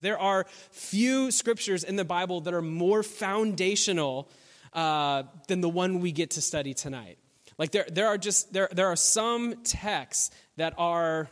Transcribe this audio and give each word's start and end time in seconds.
There 0.00 0.18
are 0.18 0.46
few 0.70 1.30
scriptures 1.30 1.84
in 1.84 1.96
the 1.96 2.04
Bible 2.04 2.40
that 2.42 2.54
are 2.54 2.62
more 2.62 3.02
foundational 3.02 4.28
uh, 4.72 5.24
than 5.48 5.60
the 5.60 5.68
one 5.68 6.00
we 6.00 6.12
get 6.12 6.30
to 6.32 6.42
study 6.42 6.74
tonight. 6.74 7.18
Like 7.58 7.70
there, 7.70 7.86
there 7.90 8.06
are 8.06 8.18
just 8.18 8.52
there, 8.52 8.68
there 8.72 8.88
are 8.88 8.96
some 8.96 9.62
texts 9.64 10.30
that 10.56 10.74
are 10.76 11.28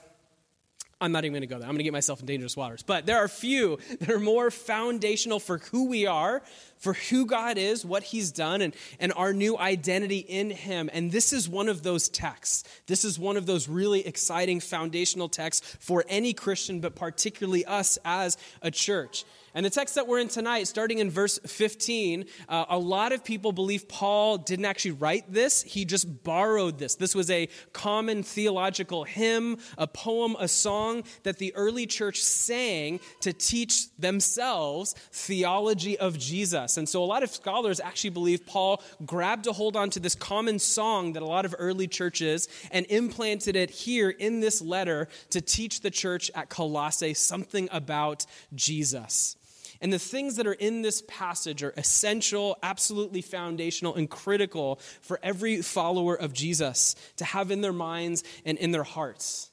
I'm 1.01 1.13
not 1.13 1.25
even 1.25 1.33
going 1.33 1.43
to 1.43 1.47
go 1.47 1.59
there. 1.59 1.67
I'm 1.67 1.75
going 1.75 1.81
to 1.81 1.85
get 1.85 1.93
myself 1.93 2.21
in 2.21 2.27
dangerous 2.27 2.57
waters. 2.57 2.83
But 2.83 3.05
there 3.05 3.19
are 3.19 3.29
few 3.29 3.79
that 4.01 4.11
are 4.11 4.21
more 4.21 4.51
foundational 4.51 5.39
for 5.39 5.59
who 5.59 5.89
we 5.89 6.07
are, 6.07 6.43
for 6.79 6.95
who 6.95 7.27
God 7.27 7.59
is, 7.59 7.85
what 7.85 8.05
He's 8.05 8.31
done, 8.33 8.61
and, 8.61 8.75
and 8.99 9.13
our 9.15 9.33
new 9.33 9.59
identity 9.59 10.19
in 10.19 10.51
Him. 10.51 10.91
And 10.93 11.11
this 11.11 11.33
is 11.33 11.49
one 11.49 11.69
of 11.69 11.83
those 11.83 12.09
texts. 12.09 12.65
This 12.87 13.05
is 13.05 13.19
one 13.19 13.37
of 13.37 13.47
those 13.47 13.69
really 13.69 14.07
exciting 14.07 14.61
foundational 14.61 15.29
texts 15.29 15.77
for 15.81 16.05
any 16.09 16.33
Christian, 16.33 16.81
but 16.81 16.95
particularly 16.95 17.65
us 17.65 17.99
as 18.05 18.37
a 18.63 18.71
church. 18.71 19.25
And 19.57 19.65
the 19.65 19.71
text 19.71 19.95
that 19.95 20.09
we're 20.09 20.19
in 20.19 20.27
tonight, 20.27 20.67
starting 20.67 20.99
in 20.99 21.13
verse 21.13 21.39
15, 21.47 22.25
uh, 22.49 22.65
a 22.69 22.79
lot 22.79 23.13
of 23.13 23.25
people 23.25 23.53
believe 23.53 23.89
Paul 23.89 24.37
didn't 24.37 24.65
actually 24.65 24.91
write 24.93 25.33
this. 25.33 25.63
He 25.63 25.85
just 25.85 26.25
borrowed 26.25 26.79
this. 26.79 26.97
This 26.97 27.15
was 27.15 27.31
a 27.31 27.49
common 27.73 28.25
theological 28.25 29.05
hymn, 29.05 29.59
a 29.79 29.87
poem, 29.87 30.35
a 30.41 30.49
song 30.49 31.05
that 31.23 31.39
the 31.39 31.55
early 31.55 31.87
church 31.87 32.21
sang 32.21 32.99
to 33.21 33.33
teach 33.33 33.95
themselves 33.97 34.97
theology 35.13 35.97
of 35.99 36.19
Jesus. 36.19 36.64
And 36.77 36.89
so 36.89 37.03
a 37.03 37.07
lot 37.07 37.23
of 37.23 37.31
scholars 37.31 37.81
actually 37.81 38.11
believe 38.11 38.47
Paul 38.47 38.83
grabbed 39.05 39.47
a 39.47 39.53
hold 39.53 39.77
onto 39.77 40.01
this 40.01 40.15
common 40.15 40.59
song 40.59 41.13
that 41.13 41.23
a 41.23 41.27
lot 41.27 41.45
of 41.45 41.55
early 41.59 41.87
churches 41.87 42.49
and 42.71 42.87
implanted 42.87 43.57
it 43.57 43.71
here 43.71 44.11
in 44.11 44.41
this 44.41 44.61
letter 44.61 45.09
to 45.31 45.41
teach 45.41 45.81
the 45.81 45.91
church 45.91 46.31
at 46.35 46.49
Colossae 46.49 47.15
something 47.15 47.69
about 47.71 48.27
Jesus. 48.55 49.37
And 49.81 49.93
the 49.93 49.99
things 49.99 50.37
that 50.37 50.47
are 50.47 50.55
in 50.55 50.83
this 50.83 51.03
passage 51.09 51.63
are 51.63 51.75
essential, 51.77 52.57
absolutely 52.63 53.21
foundational, 53.21 53.95
and 53.95 54.09
critical 54.09 54.81
for 55.03 55.21
every 55.23 55.63
follower 55.63 56.15
of 56.15 56.33
Jesus 56.33 56.95
to 57.17 57.25
have 57.25 57.51
in 57.51 57.61
their 57.61 57.73
minds 57.73 58.25
and 58.45 58.57
in 58.57 58.71
their 58.71 58.85
hearts. 58.85 59.51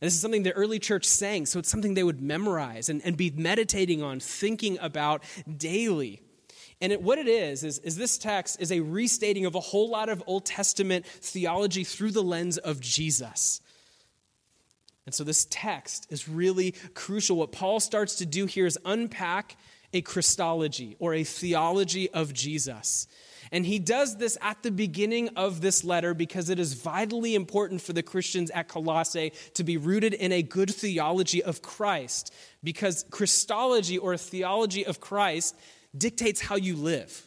And 0.00 0.06
this 0.06 0.14
is 0.14 0.20
something 0.20 0.42
the 0.42 0.52
early 0.52 0.78
church 0.78 1.04
sang, 1.04 1.44
so 1.44 1.58
it's 1.58 1.68
something 1.68 1.94
they 1.94 2.02
would 2.02 2.22
memorize 2.22 2.88
and, 2.88 3.02
and 3.04 3.16
be 3.16 3.30
meditating 3.30 4.02
on, 4.02 4.18
thinking 4.18 4.78
about 4.80 5.22
daily. 5.56 6.22
And 6.80 6.92
it, 6.92 7.02
what 7.02 7.18
it 7.18 7.28
is, 7.28 7.62
is, 7.62 7.78
is 7.80 7.96
this 7.96 8.16
text 8.16 8.60
is 8.60 8.72
a 8.72 8.80
restating 8.80 9.44
of 9.44 9.54
a 9.54 9.60
whole 9.60 9.90
lot 9.90 10.08
of 10.08 10.22
Old 10.26 10.46
Testament 10.46 11.06
theology 11.06 11.84
through 11.84 12.12
the 12.12 12.22
lens 12.22 12.56
of 12.56 12.80
Jesus. 12.80 13.60
And 15.06 15.14
so 15.14 15.24
this 15.24 15.46
text 15.50 16.06
is 16.10 16.28
really 16.28 16.72
crucial. 16.94 17.36
What 17.36 17.52
Paul 17.52 17.80
starts 17.80 18.16
to 18.16 18.26
do 18.26 18.46
here 18.46 18.66
is 18.66 18.78
unpack 18.84 19.56
a 19.92 20.00
Christology 20.00 20.96
or 20.98 21.14
a 21.14 21.24
theology 21.24 22.10
of 22.10 22.32
Jesus. 22.32 23.08
And 23.52 23.66
he 23.66 23.80
does 23.80 24.16
this 24.18 24.38
at 24.40 24.62
the 24.62 24.70
beginning 24.70 25.30
of 25.30 25.60
this 25.60 25.82
letter 25.82 26.14
because 26.14 26.48
it 26.48 26.60
is 26.60 26.74
vitally 26.74 27.34
important 27.34 27.80
for 27.80 27.92
the 27.92 28.02
Christians 28.02 28.50
at 28.52 28.68
Colossae 28.68 29.32
to 29.54 29.64
be 29.64 29.76
rooted 29.76 30.14
in 30.14 30.30
a 30.30 30.42
good 30.42 30.72
theology 30.72 31.42
of 31.42 31.60
Christ. 31.60 32.32
Because 32.62 33.04
Christology 33.10 33.98
or 33.98 34.16
theology 34.16 34.86
of 34.86 35.00
Christ 35.00 35.56
dictates 35.96 36.40
how 36.40 36.56
you 36.56 36.76
live. 36.76 37.26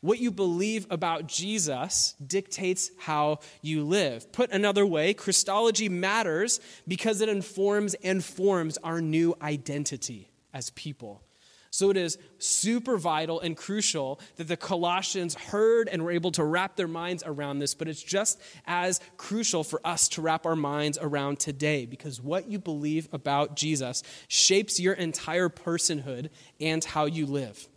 What 0.00 0.18
you 0.18 0.32
believe 0.32 0.86
about 0.90 1.28
Jesus 1.28 2.16
dictates 2.24 2.90
how 2.98 3.38
you 3.60 3.84
live. 3.84 4.32
Put 4.32 4.50
another 4.50 4.84
way, 4.84 5.14
Christology 5.14 5.88
matters 5.88 6.60
because 6.88 7.20
it 7.20 7.28
informs 7.28 7.94
and 7.94 8.24
forms 8.24 8.78
our 8.78 9.00
new 9.00 9.36
identity 9.40 10.32
as 10.52 10.70
people. 10.70 11.22
So 11.70 11.88
it 11.88 11.96
is 11.96 12.18
super 12.38 12.98
vital 12.98 13.40
and 13.40 13.56
crucial 13.56 14.20
that 14.36 14.46
the 14.46 14.58
Colossians 14.58 15.34
heard 15.34 15.88
and 15.88 16.04
were 16.04 16.10
able 16.10 16.30
to 16.32 16.44
wrap 16.44 16.76
their 16.76 16.88
minds 16.88 17.22
around 17.24 17.60
this, 17.60 17.72
but 17.72 17.88
it's 17.88 18.02
just 18.02 18.38
as 18.66 19.00
crucial 19.16 19.64
for 19.64 19.80
us 19.82 20.08
to 20.08 20.20
wrap 20.20 20.44
our 20.44 20.56
minds 20.56 20.98
around 21.00 21.38
today 21.38 21.86
because 21.86 22.20
what 22.20 22.46
you 22.46 22.58
believe 22.58 23.08
about 23.12 23.56
Jesus 23.56 24.02
shapes 24.28 24.78
your 24.78 24.92
entire 24.92 25.48
personhood 25.48 26.28
and 26.60 26.84
how 26.84 27.06
you 27.06 27.24
live. 27.24 27.68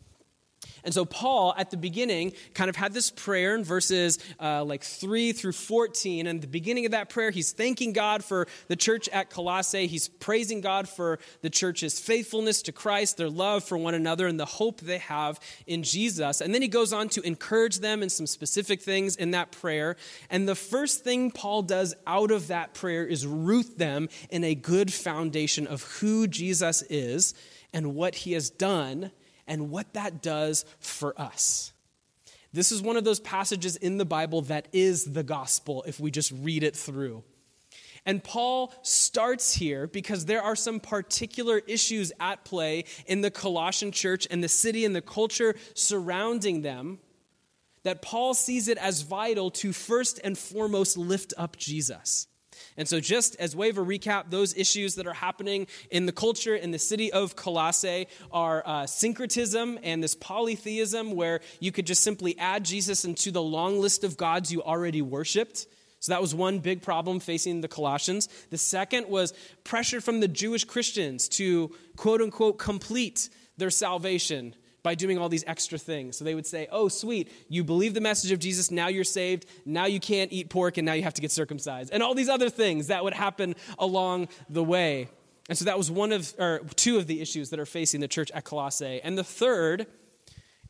And 0.86 0.94
so 0.94 1.04
Paul, 1.04 1.54
at 1.58 1.72
the 1.72 1.78
beginning, 1.78 2.34
kind 2.54 2.70
of 2.70 2.76
had 2.76 2.94
this 2.94 3.10
prayer 3.10 3.56
in 3.56 3.64
verses 3.64 4.20
uh, 4.40 4.64
like 4.64 4.84
3 4.84 5.34
through 5.34 5.54
14. 5.54 6.28
And 6.28 6.42
the 6.42 6.48
beginning 6.48 6.86
of 6.86 6.92
that 6.92 7.10
prayer, 7.10 7.32
he's 7.32 7.52
thanking 7.52 7.92
God 7.92 8.24
for 8.24 8.48
the 8.68 8.76
church 8.76 9.10
at 9.10 9.30
Colossae. 9.32 9.88
He's 9.88 10.08
praising 10.08 10.62
God 10.62 10.88
for 10.88 11.20
the 11.42 11.50
church's 11.50 12.00
faithfulness 12.00 12.62
to 12.64 12.72
Christ, 12.72 13.18
their 13.18 13.30
love 13.30 13.64
for 13.64 13.78
one 13.78 13.96
another, 13.96 14.28
and 14.28 14.40
the 14.40 14.46
hope 14.46 14.80
they 14.82 15.00
have 15.00 15.40
in 15.66 15.82
Jesus. 15.84 16.40
And 16.40 16.54
then 16.54 16.62
he 16.62 16.68
goes 16.68 16.94
on 16.94 17.10
to 17.10 17.22
encourage 17.22 17.80
them 17.80 18.04
in 18.04 18.10
some 18.10 18.28
specific 18.28 18.82
things 18.82 19.16
in 19.16 19.32
that 19.32 19.52
prayer. 19.52 19.96
And 20.30 20.48
the 20.48 20.56
first 20.56 21.04
thing 21.04 21.32
Paul 21.32 21.64
does 21.64 21.96
out 22.06 22.30
of 22.30 22.48
that 22.48 22.76
prayer 22.76 23.06
is 23.06 23.26
root 23.26 23.80
them 23.80 24.08
in 24.30 24.44
a 24.44 24.54
good 24.54 24.94
foundation 24.94 25.66
of 25.66 25.84
who 26.00 26.28
Jesus 26.28 26.84
is 26.84 27.34
and 27.74 27.96
what 27.96 28.16
he 28.16 28.34
has 28.34 28.50
done 28.50 29.12
and 29.48 29.70
what 29.70 29.94
that 29.94 30.22
does 30.22 30.66
for 30.80 31.20
us. 31.20 31.72
This 32.54 32.72
is 32.72 32.82
one 32.82 32.96
of 32.96 33.04
those 33.04 33.20
passages 33.20 33.76
in 33.76 33.98
the 33.98 34.06
Bible 34.06 34.42
that 34.44 34.68
is 34.72 35.04
the 35.06 35.24
gospel 35.24 35.84
if 35.88 36.00
we 36.00 36.10
just 36.10 36.32
read 36.32 36.64
it 36.64 36.76
through. 36.76 37.24
And 38.06 38.24
Paul 38.24 38.74
starts 38.84 39.56
here 39.56 39.88
because 39.88 40.26
there 40.26 40.42
are 40.42 40.56
some 40.56 40.80
particular 40.80 41.62
issues 41.68 42.12
at 42.20 42.46
play 42.46 42.86
in 43.08 43.22
the 43.22 43.32
Colossian 43.32 43.92
church 43.92 44.28
and 44.30 44.44
the 44.44 44.48
city 44.48 44.86
and 44.86 44.96
the 44.96 45.02
culture 45.02 45.56
surrounding 45.74 46.62
them 46.62 47.00
that 47.84 48.02
Paul 48.02 48.34
sees 48.34 48.68
it 48.68 48.78
as 48.78 49.02
vital 49.02 49.52
to 49.52 49.74
first 49.74 50.20
and 50.24 50.38
foremost 50.38 50.98
lift 50.98 51.34
up 51.38 51.58
Jesus. 51.58 52.28
And 52.78 52.88
so, 52.88 53.00
just 53.00 53.36
as 53.38 53.56
way 53.56 53.70
of 53.70 53.78
a 53.78 53.82
recap, 53.82 54.30
those 54.30 54.56
issues 54.56 54.96
that 54.96 55.08
are 55.08 55.14
happening 55.14 55.68
in 55.90 56.06
the 56.06 56.12
culture 56.12 56.56
in 56.56 56.72
the 56.72 56.80
city 56.80 57.12
of 57.12 57.36
Colossae 57.36 58.08
are 58.32 58.64
uh, 58.66 58.86
syncretism 58.86 59.80
and 59.82 60.04
this 60.04 60.16
polytheism, 60.16 61.16
where 61.16 61.40
you 61.60 61.72
could 61.72 61.88
just 61.88 62.04
simply 62.04 62.38
add 62.38 62.66
Jesus 62.66 63.06
into 63.06 63.32
the 63.32 63.42
long 63.42 63.80
list 63.80 64.04
of 64.04 64.18
gods 64.18 64.52
you 64.52 64.62
already 64.62 65.02
worshiped. 65.02 65.68
So 66.00 66.12
that 66.12 66.22
was 66.22 66.36
one 66.36 66.60
big 66.60 66.82
problem 66.82 67.20
facing 67.20 67.62
the 67.62 67.68
Colossians. 67.68 68.30
The 68.50 68.58
second 68.58 69.08
was 69.08 69.34
pressure 69.64 70.02
from 70.02 70.20
the 70.20 70.28
Jewish 70.28 70.66
Christians 70.66 71.30
to 71.30 71.74
quote 71.96 72.22
unquote 72.22 72.60
complete 72.60 73.30
their 73.58 73.70
salvation 73.70 74.54
by 74.86 74.94
doing 74.94 75.18
all 75.18 75.30
these 75.30 75.44
extra 75.48 75.80
things. 75.80 76.16
So 76.16 76.24
they 76.24 76.36
would 76.36 76.46
say, 76.46 76.68
Oh, 76.72 76.90
sweet, 76.90 77.32
you 77.50 77.64
believe 77.64 77.96
the 77.96 78.02
message 78.02 78.32
of 78.32 78.38
Jesus, 78.38 78.70
now 78.70 78.88
you're 78.88 79.04
saved, 79.04 79.48
now 79.66 79.88
you 79.88 80.00
can't 80.00 80.32
eat 80.32 80.50
pork, 80.50 80.78
and 80.78 80.86
now 80.86 80.94
you 80.94 81.02
have 81.02 81.16
to 81.16 81.22
get 81.22 81.32
circumcised. 81.32 81.92
And 81.92 82.04
all 82.04 82.14
these 82.14 82.30
other 82.30 82.52
things 82.52 82.88
that 82.88 83.04
would 83.04 83.16
happen 83.16 83.56
along 83.80 84.28
the 84.48 84.64
way. 84.64 85.10
And 85.50 85.58
so 85.58 85.66
that 85.66 85.76
was 85.76 85.90
one 85.90 86.12
of, 86.12 86.32
or 86.38 86.62
two 86.76 86.98
of 86.98 87.08
the 87.08 87.20
issues 87.20 87.50
that 87.50 87.60
are 87.60 87.66
facing 87.66 88.00
the 88.00 88.08
church 88.08 88.30
at 88.32 88.44
Colossae. 88.44 89.02
And 89.04 89.18
the 89.18 89.24
third 89.24 89.88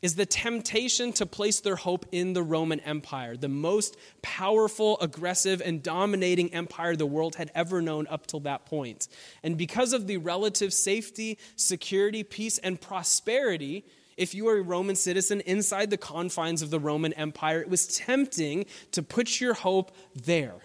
is 0.02 0.14
the 0.14 0.26
temptation 0.26 1.12
to 1.14 1.26
place 1.26 1.60
their 1.60 1.76
hope 1.76 2.06
in 2.12 2.32
the 2.32 2.42
Roman 2.42 2.80
Empire, 2.80 3.36
the 3.36 3.48
most 3.48 3.96
powerful, 4.22 4.98
aggressive, 5.00 5.62
and 5.64 5.82
dominating 5.82 6.52
empire 6.54 6.96
the 6.96 7.06
world 7.06 7.36
had 7.36 7.50
ever 7.54 7.82
known 7.82 8.06
up 8.08 8.26
till 8.26 8.40
that 8.40 8.66
point. 8.66 9.08
And 9.42 9.56
because 9.56 9.92
of 9.92 10.06
the 10.06 10.18
relative 10.18 10.72
safety, 10.72 11.38
security, 11.56 12.22
peace, 12.22 12.58
and 12.58 12.80
prosperity 12.80 13.84
if 14.16 14.34
you 14.34 14.44
were 14.44 14.58
a 14.58 14.62
Roman 14.62 14.96
citizen 14.96 15.40
inside 15.42 15.90
the 15.90 15.96
confines 15.96 16.62
of 16.62 16.70
the 16.70 16.80
Roman 16.80 17.12
Empire, 17.14 17.60
it 17.60 17.68
was 17.68 17.86
tempting 17.86 18.66
to 18.92 19.02
put 19.02 19.40
your 19.40 19.54
hope 19.54 19.94
there 20.14 20.56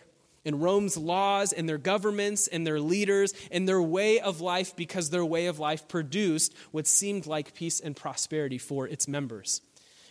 in 0.44 0.60
Rome's 0.60 0.98
laws 0.98 1.54
and 1.54 1.68
their 1.68 1.78
governments 1.78 2.48
and 2.48 2.66
their 2.66 2.80
leaders 2.80 3.34
and 3.52 3.68
their 3.68 3.82
way 3.82 4.20
of 4.20 4.42
life 4.42 4.76
because 4.76 5.10
their 5.10 5.26
way 5.26 5.48
of 5.48 5.60
life 5.60 5.88
produced 5.88 6.54
what 6.72 6.88
seemed 6.88 7.26
like 7.26 7.54
peace 7.54 7.80
and 7.80 7.96
prosperity 7.96 8.58
for 8.58 8.88
its 8.88 9.08
members. 9.08 9.62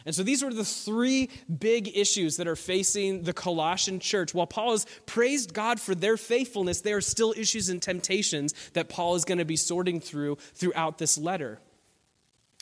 And 0.07 0.15
so 0.15 0.23
these 0.23 0.43
were 0.43 0.53
the 0.53 0.65
three 0.65 1.29
big 1.59 1.95
issues 1.95 2.39
that 2.39 2.49
are 2.49 2.57
facing 2.57 3.25
the 3.25 3.35
Colossian 3.35 4.01
church. 4.01 4.33
While 4.33 4.47
Paul 4.47 4.71
has 4.71 4.87
praised 5.05 5.53
God 5.53 5.79
for 5.79 5.95
their 5.95 6.17
faithfulness, 6.17 6.81
there 6.81 6.97
are 6.97 7.03
still 7.03 7.35
issues 7.37 7.69
and 7.69 7.83
temptations 7.83 8.55
that 8.73 8.89
Paul 8.89 9.15
is 9.15 9.27
going 9.27 9.39
to 9.39 9.45
be 9.45 9.57
sorting 9.57 10.01
through 10.01 10.37
throughout 10.55 10.97
this 10.97 11.19
letter. 11.19 11.61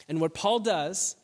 And 0.09 0.21
what 0.21 0.35
Paul 0.35 0.61
does 0.61 1.17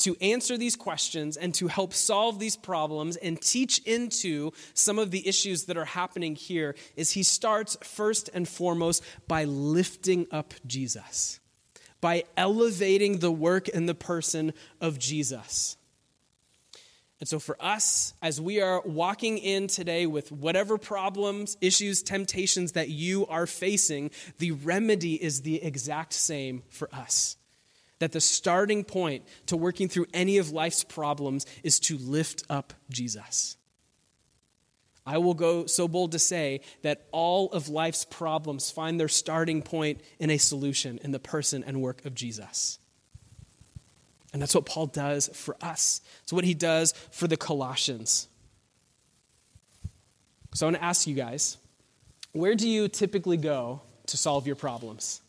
to 0.00 0.16
answer 0.20 0.56
these 0.56 0.76
questions 0.76 1.36
and 1.36 1.54
to 1.54 1.68
help 1.68 1.92
solve 1.92 2.38
these 2.38 2.56
problems 2.56 3.16
and 3.16 3.40
teach 3.40 3.78
into 3.80 4.52
some 4.74 4.98
of 4.98 5.10
the 5.10 5.26
issues 5.28 5.64
that 5.64 5.76
are 5.76 5.84
happening 5.84 6.34
here 6.34 6.74
is 6.96 7.12
he 7.12 7.22
starts 7.22 7.76
first 7.82 8.30
and 8.32 8.48
foremost 8.48 9.04
by 9.28 9.44
lifting 9.44 10.26
up 10.30 10.54
Jesus, 10.66 11.38
by 12.00 12.24
elevating 12.36 13.18
the 13.18 13.30
work 13.30 13.68
and 13.72 13.88
the 13.88 13.94
person 13.94 14.54
of 14.80 14.98
Jesus. 14.98 15.76
And 17.20 17.28
so, 17.28 17.38
for 17.38 17.62
us, 17.62 18.14
as 18.22 18.40
we 18.40 18.62
are 18.62 18.80
walking 18.80 19.36
in 19.36 19.66
today 19.66 20.06
with 20.06 20.32
whatever 20.32 20.78
problems, 20.78 21.58
issues, 21.60 22.02
temptations 22.02 22.72
that 22.72 22.88
you 22.88 23.26
are 23.26 23.46
facing, 23.46 24.10
the 24.38 24.52
remedy 24.52 25.22
is 25.22 25.42
the 25.42 25.62
exact 25.62 26.14
same 26.14 26.62
for 26.70 26.88
us. 26.94 27.36
That 28.00 28.12
the 28.12 28.20
starting 28.20 28.84
point 28.84 29.24
to 29.46 29.56
working 29.56 29.88
through 29.88 30.06
any 30.12 30.38
of 30.38 30.50
life's 30.50 30.84
problems 30.84 31.46
is 31.62 31.78
to 31.80 31.96
lift 31.96 32.42
up 32.50 32.74
Jesus. 32.90 33.56
I 35.06 35.18
will 35.18 35.34
go 35.34 35.66
so 35.66 35.88
bold 35.88 36.12
to 36.12 36.18
say 36.18 36.60
that 36.82 37.06
all 37.10 37.50
of 37.52 37.68
life's 37.68 38.04
problems 38.04 38.70
find 38.70 39.00
their 39.00 39.08
starting 39.08 39.62
point 39.62 40.00
in 40.18 40.30
a 40.30 40.38
solution 40.38 40.98
in 41.02 41.10
the 41.10 41.18
person 41.18 41.64
and 41.64 41.80
work 41.80 42.04
of 42.04 42.14
Jesus. 42.14 42.78
And 44.32 44.40
that's 44.40 44.54
what 44.54 44.66
Paul 44.66 44.86
does 44.86 45.28
for 45.34 45.56
us. 45.60 46.00
It's 46.22 46.32
what 46.32 46.44
he 46.44 46.54
does 46.54 46.92
for 47.10 47.26
the 47.26 47.36
Colossians. 47.36 48.28
So 50.54 50.66
I 50.66 50.70
want 50.70 50.76
to 50.76 50.84
ask 50.84 51.06
you 51.06 51.14
guys 51.14 51.56
where 52.32 52.54
do 52.54 52.68
you 52.68 52.86
typically 52.86 53.36
go 53.36 53.82
to 54.06 54.16
solve 54.16 54.46
your 54.46 54.56
problems? 54.56 55.20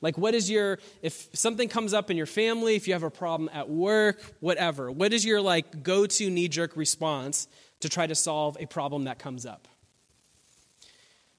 Like, 0.00 0.16
what 0.16 0.34
is 0.34 0.50
your, 0.50 0.78
if 1.02 1.28
something 1.32 1.68
comes 1.68 1.92
up 1.92 2.10
in 2.10 2.16
your 2.16 2.26
family, 2.26 2.76
if 2.76 2.86
you 2.86 2.94
have 2.94 3.02
a 3.02 3.10
problem 3.10 3.50
at 3.52 3.68
work, 3.68 4.22
whatever, 4.40 4.90
what 4.90 5.12
is 5.12 5.24
your 5.24 5.40
like 5.40 5.82
go 5.82 6.06
to 6.06 6.30
knee 6.30 6.48
jerk 6.48 6.76
response 6.76 7.48
to 7.80 7.88
try 7.88 8.06
to 8.06 8.14
solve 8.14 8.56
a 8.60 8.66
problem 8.66 9.04
that 9.04 9.18
comes 9.18 9.44
up? 9.44 9.66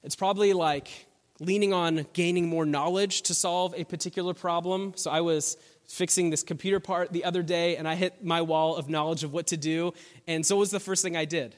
It's 0.02 0.16
probably 0.16 0.52
like 0.52 1.06
leaning 1.40 1.72
on 1.72 2.06
gaining 2.12 2.48
more 2.48 2.66
knowledge 2.66 3.22
to 3.22 3.34
solve 3.34 3.74
a 3.76 3.84
particular 3.84 4.34
problem. 4.34 4.92
So 4.96 5.10
I 5.10 5.22
was 5.22 5.56
fixing 5.88 6.30
this 6.30 6.42
computer 6.42 6.80
part 6.80 7.12
the 7.12 7.24
other 7.24 7.42
day 7.42 7.76
and 7.76 7.88
I 7.88 7.94
hit 7.94 8.24
my 8.24 8.42
wall 8.42 8.76
of 8.76 8.88
knowledge 8.88 9.24
of 9.24 9.32
what 9.32 9.48
to 9.48 9.56
do. 9.56 9.92
And 10.26 10.44
so 10.44 10.56
was 10.56 10.70
the 10.70 10.80
first 10.80 11.02
thing 11.02 11.16
I 11.16 11.24
did. 11.24 11.56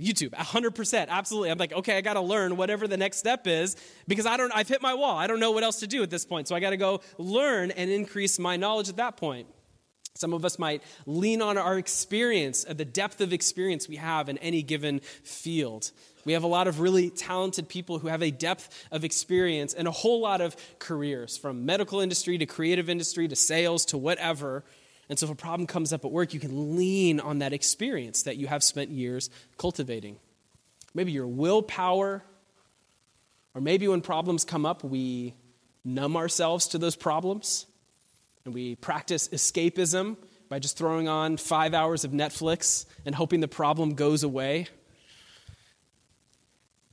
YouTube, 0.00 0.30
100%, 0.30 1.08
absolutely. 1.08 1.50
I'm 1.50 1.58
like, 1.58 1.72
okay, 1.72 1.96
I 1.96 2.00
got 2.00 2.14
to 2.14 2.20
learn 2.20 2.56
whatever 2.56 2.88
the 2.88 2.96
next 2.96 3.18
step 3.18 3.46
is 3.46 3.76
because 4.08 4.26
I 4.26 4.36
don't 4.36 4.52
I've 4.54 4.68
hit 4.68 4.82
my 4.82 4.94
wall. 4.94 5.16
I 5.16 5.26
don't 5.26 5.40
know 5.40 5.52
what 5.52 5.62
else 5.62 5.80
to 5.80 5.86
do 5.86 6.02
at 6.02 6.10
this 6.10 6.24
point. 6.24 6.48
So 6.48 6.54
I 6.54 6.60
got 6.60 6.70
to 6.70 6.76
go 6.76 7.00
learn 7.18 7.70
and 7.70 7.90
increase 7.90 8.38
my 8.38 8.56
knowledge 8.56 8.88
at 8.88 8.96
that 8.96 9.16
point. 9.16 9.48
Some 10.16 10.32
of 10.32 10.44
us 10.44 10.60
might 10.60 10.82
lean 11.06 11.42
on 11.42 11.58
our 11.58 11.76
experience, 11.76 12.64
uh, 12.68 12.72
the 12.72 12.84
depth 12.84 13.20
of 13.20 13.32
experience 13.32 13.88
we 13.88 13.96
have 13.96 14.28
in 14.28 14.38
any 14.38 14.62
given 14.62 15.00
field. 15.00 15.90
We 16.24 16.34
have 16.34 16.44
a 16.44 16.48
lot 16.48 16.68
of 16.68 16.78
really 16.78 17.10
talented 17.10 17.68
people 17.68 17.98
who 17.98 18.06
have 18.06 18.22
a 18.22 18.30
depth 18.30 18.86
of 18.92 19.04
experience 19.04 19.74
and 19.74 19.88
a 19.88 19.90
whole 19.90 20.20
lot 20.20 20.40
of 20.40 20.56
careers, 20.78 21.36
from 21.36 21.66
medical 21.66 22.00
industry 22.00 22.38
to 22.38 22.46
creative 22.46 22.88
industry 22.88 23.26
to 23.26 23.34
sales 23.34 23.84
to 23.86 23.98
whatever. 23.98 24.64
And 25.08 25.18
so 25.18 25.26
if 25.26 25.32
a 25.32 25.34
problem 25.34 25.66
comes 25.66 25.92
up 25.92 26.04
at 26.04 26.10
work, 26.10 26.32
you 26.32 26.40
can 26.40 26.76
lean 26.76 27.20
on 27.20 27.38
that 27.40 27.52
experience 27.52 28.22
that 28.22 28.36
you 28.36 28.46
have 28.46 28.62
spent 28.62 28.90
years 28.90 29.30
cultivating. 29.58 30.16
Maybe 30.94 31.12
your 31.12 31.26
willpower, 31.26 32.22
or 33.54 33.60
maybe 33.60 33.86
when 33.88 34.00
problems 34.00 34.44
come 34.44 34.64
up, 34.64 34.82
we 34.82 35.34
numb 35.84 36.16
ourselves 36.16 36.68
to 36.68 36.78
those 36.78 36.96
problems 36.96 37.66
and 38.44 38.54
we 38.54 38.76
practice 38.76 39.28
escapism 39.28 40.16
by 40.48 40.58
just 40.58 40.76
throwing 40.76 41.08
on 41.08 41.36
five 41.36 41.74
hours 41.74 42.04
of 42.04 42.12
Netflix 42.12 42.86
and 43.04 43.14
hoping 43.14 43.40
the 43.40 43.48
problem 43.48 43.94
goes 43.94 44.22
away. 44.22 44.68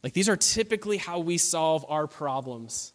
Like, 0.03 0.13
these 0.13 0.29
are 0.29 0.37
typically 0.37 0.97
how 0.97 1.19
we 1.19 1.37
solve 1.37 1.85
our 1.87 2.07
problems. 2.07 2.93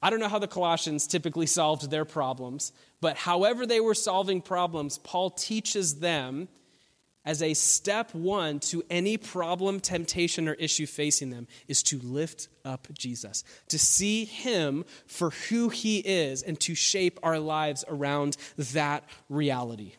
I 0.00 0.10
don't 0.10 0.20
know 0.20 0.28
how 0.28 0.38
the 0.38 0.46
Colossians 0.46 1.06
typically 1.06 1.46
solved 1.46 1.90
their 1.90 2.04
problems, 2.04 2.72
but 3.00 3.16
however 3.16 3.66
they 3.66 3.80
were 3.80 3.94
solving 3.94 4.40
problems, 4.40 4.98
Paul 4.98 5.30
teaches 5.30 5.96
them 5.96 6.48
as 7.24 7.42
a 7.42 7.52
step 7.52 8.14
one 8.14 8.58
to 8.58 8.82
any 8.88 9.16
problem, 9.16 9.80
temptation, 9.80 10.48
or 10.48 10.54
issue 10.54 10.86
facing 10.86 11.30
them 11.30 11.46
is 11.66 11.82
to 11.82 11.98
lift 11.98 12.48
up 12.64 12.88
Jesus, 12.94 13.44
to 13.68 13.78
see 13.78 14.24
him 14.24 14.84
for 15.06 15.30
who 15.30 15.68
he 15.68 15.98
is, 15.98 16.42
and 16.42 16.58
to 16.60 16.74
shape 16.74 17.18
our 17.22 17.38
lives 17.38 17.84
around 17.88 18.36
that 18.56 19.04
reality. 19.28 19.92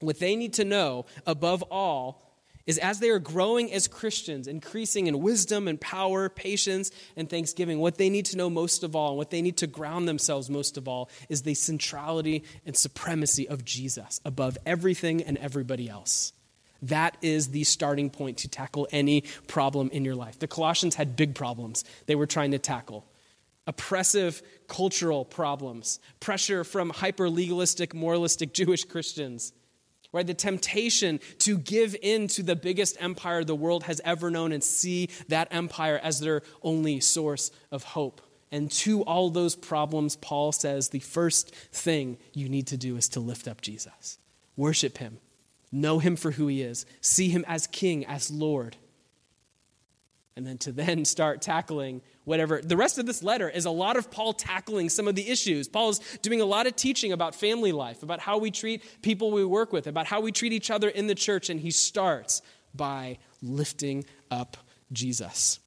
What 0.00 0.18
they 0.18 0.36
need 0.36 0.52
to 0.54 0.64
know 0.66 1.06
above 1.24 1.62
all 1.70 2.20
is 2.66 2.78
as 2.78 2.98
they 2.98 3.10
are 3.10 3.18
growing 3.18 3.72
as 3.72 3.88
Christians, 3.88 4.48
increasing 4.48 5.06
in 5.06 5.20
wisdom 5.20 5.68
and 5.68 5.80
power, 5.80 6.28
patience 6.28 6.90
and 7.16 7.28
thanksgiving, 7.28 7.78
what 7.78 7.98
they 7.98 8.08
need 8.10 8.26
to 8.26 8.36
know 8.36 8.48
most 8.48 8.82
of 8.82 8.96
all, 8.96 9.10
and 9.10 9.18
what 9.18 9.30
they 9.30 9.42
need 9.42 9.58
to 9.58 9.66
ground 9.66 10.08
themselves 10.08 10.48
most 10.48 10.76
of 10.76 10.88
all, 10.88 11.10
is 11.28 11.42
the 11.42 11.54
centrality 11.54 12.44
and 12.64 12.76
supremacy 12.76 13.48
of 13.48 13.64
Jesus 13.64 14.20
above 14.24 14.56
everything 14.64 15.22
and 15.22 15.36
everybody 15.38 15.88
else. 15.88 16.32
That 16.82 17.16
is 17.22 17.48
the 17.48 17.64
starting 17.64 18.10
point 18.10 18.38
to 18.38 18.48
tackle 18.48 18.88
any 18.92 19.22
problem 19.46 19.90
in 19.90 20.04
your 20.04 20.14
life. 20.14 20.38
The 20.38 20.46
Colossians 20.46 20.94
had 20.94 21.16
big 21.16 21.34
problems 21.34 21.84
they 22.06 22.14
were 22.14 22.26
trying 22.26 22.50
to 22.52 22.58
tackle 22.58 23.06
oppressive 23.66 24.42
cultural 24.68 25.24
problems, 25.24 25.98
pressure 26.20 26.64
from 26.64 26.90
hyper 26.90 27.30
legalistic, 27.30 27.94
moralistic 27.94 28.52
Jewish 28.52 28.84
Christians 28.84 29.54
right? 30.14 30.26
The 30.26 30.32
temptation 30.32 31.18
to 31.40 31.58
give 31.58 31.96
in 32.00 32.28
to 32.28 32.44
the 32.44 32.54
biggest 32.54 32.96
empire 33.00 33.42
the 33.42 33.56
world 33.56 33.82
has 33.82 34.00
ever 34.04 34.30
known 34.30 34.52
and 34.52 34.62
see 34.62 35.10
that 35.26 35.48
empire 35.50 36.00
as 36.00 36.20
their 36.20 36.42
only 36.62 37.00
source 37.00 37.50
of 37.72 37.82
hope. 37.82 38.20
And 38.52 38.70
to 38.70 39.02
all 39.02 39.28
those 39.28 39.56
problems, 39.56 40.14
Paul 40.14 40.52
says 40.52 40.90
the 40.90 41.00
first 41.00 41.52
thing 41.52 42.16
you 42.32 42.48
need 42.48 42.68
to 42.68 42.76
do 42.76 42.96
is 42.96 43.08
to 43.10 43.20
lift 43.20 43.48
up 43.48 43.60
Jesus, 43.60 44.18
worship 44.56 44.98
him, 44.98 45.18
know 45.72 45.98
him 45.98 46.14
for 46.14 46.30
who 46.30 46.46
he 46.46 46.62
is, 46.62 46.86
see 47.00 47.28
him 47.28 47.44
as 47.48 47.66
king, 47.66 48.06
as 48.06 48.30
Lord. 48.30 48.76
And 50.36 50.46
then 50.46 50.58
to 50.58 50.70
then 50.70 51.04
start 51.04 51.42
tackling 51.42 52.02
whatever. 52.24 52.60
The 52.62 52.76
rest 52.76 52.98
of 52.98 53.06
this 53.06 53.22
letter 53.22 53.48
is 53.48 53.64
a 53.64 53.70
lot 53.70 53.96
of 53.96 54.10
Paul 54.10 54.32
tackling 54.32 54.88
some 54.88 55.08
of 55.08 55.14
the 55.14 55.28
issues. 55.28 55.68
Paul 55.68 55.90
is 55.90 56.00
doing 56.22 56.40
a 56.40 56.44
lot 56.44 56.66
of 56.66 56.76
teaching 56.76 57.12
about 57.12 57.34
family 57.34 57.72
life, 57.72 58.02
about 58.02 58.20
how 58.20 58.38
we 58.38 58.50
treat 58.50 58.82
people 59.02 59.30
we 59.30 59.44
work 59.44 59.72
with, 59.72 59.86
about 59.86 60.06
how 60.06 60.20
we 60.20 60.32
treat 60.32 60.52
each 60.52 60.70
other 60.70 60.88
in 60.88 61.06
the 61.06 61.14
church, 61.14 61.50
and 61.50 61.60
he 61.60 61.70
starts 61.70 62.42
by 62.74 63.18
lifting 63.42 64.04
up 64.30 64.56
Jesus. 64.92 65.60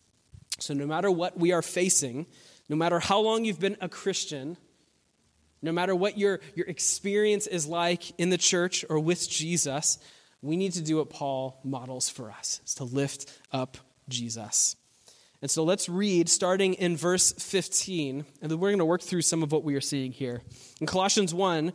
So, 0.59 0.73
no 0.73 0.87
matter 0.87 1.11
what 1.11 1.37
we 1.37 1.51
are 1.51 1.61
facing, 1.61 2.25
no 2.69 2.75
matter 2.75 2.99
how 2.99 3.19
long 3.19 3.45
you've 3.45 3.59
been 3.59 3.77
a 3.79 3.87
Christian, 3.87 4.57
no 5.61 5.71
matter 5.71 5.95
what 5.95 6.17
your, 6.17 6.39
your 6.55 6.67
experience 6.67 7.47
is 7.47 7.67
like 7.67 8.17
in 8.19 8.29
the 8.29 8.37
church 8.37 8.83
or 8.89 8.99
with 8.99 9.29
Jesus, 9.29 9.99
we 10.41 10.57
need 10.57 10.73
to 10.73 10.81
do 10.81 10.97
what 10.97 11.09
Paul 11.09 11.59
models 11.63 12.09
for 12.09 12.31
us, 12.31 12.61
is 12.65 12.75
to 12.75 12.83
lift 12.83 13.31
up 13.51 13.77
Jesus. 14.09 14.75
And 15.41 15.51
so 15.51 15.63
let's 15.63 15.87
read 15.87 16.29
starting 16.29 16.73
in 16.75 16.97
verse 16.97 17.31
15, 17.31 18.25
and 18.41 18.51
then 18.51 18.59
we're 18.59 18.69
going 18.69 18.79
to 18.79 18.85
work 18.85 19.01
through 19.01 19.21
some 19.21 19.43
of 19.43 19.51
what 19.51 19.63
we 19.63 19.75
are 19.75 19.81
seeing 19.81 20.11
here. 20.11 20.41
In 20.81 20.87
Colossians 20.87 21.33
1, 21.33 21.73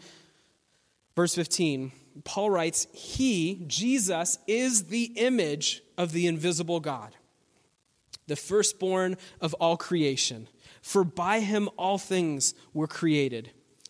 verse 1.14 1.34
15, 1.34 1.92
Paul 2.24 2.50
writes, 2.50 2.88
He, 2.92 3.62
Jesus, 3.66 4.38
is 4.48 4.84
the 4.84 5.12
image 5.16 5.82
of 5.96 6.12
the 6.12 6.26
invisible 6.26 6.80
God, 6.80 7.14
the 8.26 8.36
firstborn 8.36 9.16
of 9.40 9.54
all 9.54 9.76
creation. 9.76 10.48
For 10.80 11.04
by 11.04 11.40
him 11.40 11.68
all 11.76 11.98
things 11.98 12.54
were 12.74 12.88
created 12.88 13.52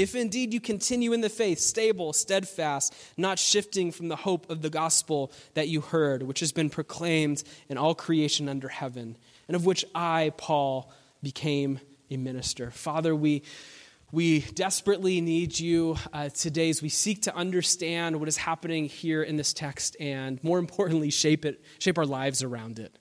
if 0.00 0.14
indeed 0.14 0.54
you 0.54 0.60
continue 0.60 1.12
in 1.12 1.20
the 1.20 1.28
faith, 1.28 1.58
stable, 1.58 2.12
steadfast, 2.12 2.94
not 3.16 3.38
shifting 3.38 3.92
from 3.92 4.08
the 4.08 4.16
hope 4.16 4.48
of 4.48 4.62
the 4.62 4.70
gospel 4.70 5.30
that 5.54 5.68
you 5.68 5.82
heard, 5.82 6.22
which 6.22 6.40
has 6.40 6.52
been 6.52 6.70
proclaimed 6.70 7.42
in 7.68 7.76
all 7.76 7.94
creation 7.94 8.48
under 8.48 8.68
heaven, 8.68 9.16
and 9.46 9.54
of 9.54 9.66
which 9.66 9.84
I, 9.94 10.32
Paul, 10.38 10.90
became 11.22 11.80
a 12.10 12.16
minister. 12.16 12.70
Father, 12.70 13.14
we. 13.14 13.42
We 14.12 14.40
desperately 14.40 15.20
need 15.20 15.56
you 15.56 15.96
uh, 16.12 16.30
today 16.30 16.68
as 16.68 16.82
we 16.82 16.88
seek 16.88 17.22
to 17.22 17.36
understand 17.36 18.18
what 18.18 18.26
is 18.26 18.36
happening 18.36 18.86
here 18.86 19.22
in 19.22 19.36
this 19.36 19.52
text 19.52 19.96
and, 20.00 20.42
more 20.42 20.58
importantly, 20.58 21.10
shape 21.10 21.44
it, 21.44 21.62
shape 21.78 21.96
our 21.96 22.04
lives 22.04 22.42
around 22.42 22.80
it. 22.80 22.92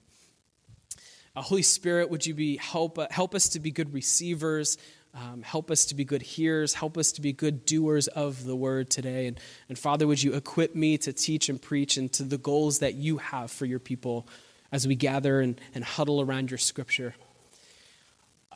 Uh, 1.35 1.41
Holy 1.41 1.63
Spirit, 1.63 2.11
would 2.11 2.27
you 2.27 2.35
be 2.35 2.57
help, 2.57 2.99
uh, 2.99 3.07
help 3.09 3.33
us 3.33 3.49
to 3.49 3.59
be 3.59 3.71
good 3.71 3.91
receivers, 3.91 4.77
um, 5.13 5.41
help 5.41 5.71
us 5.71 5.85
to 5.85 5.95
be 5.95 6.03
good 6.05 6.21
hearers, 6.21 6.73
help 6.73 6.97
us 6.97 7.11
to 7.13 7.21
be 7.21 7.33
good 7.33 7.65
doers 7.65 8.07
of 8.07 8.45
the 8.45 8.55
word 8.55 8.89
today. 8.89 9.27
And, 9.27 9.39
and 9.67 9.77
Father, 9.77 10.07
would 10.07 10.21
you 10.21 10.33
equip 10.33 10.75
me 10.75 10.97
to 10.99 11.13
teach 11.13 11.49
and 11.49 11.61
preach 11.61 11.97
and 11.97 12.11
to 12.13 12.23
the 12.23 12.37
goals 12.37 12.79
that 12.79 12.95
you 12.95 13.17
have 13.17 13.51
for 13.51 13.65
your 13.65 13.79
people 13.79 14.27
as 14.71 14.87
we 14.87 14.95
gather 14.95 15.41
and, 15.41 15.59
and 15.73 15.83
huddle 15.83 16.21
around 16.21 16.51
your 16.51 16.57
scripture. 16.57 17.15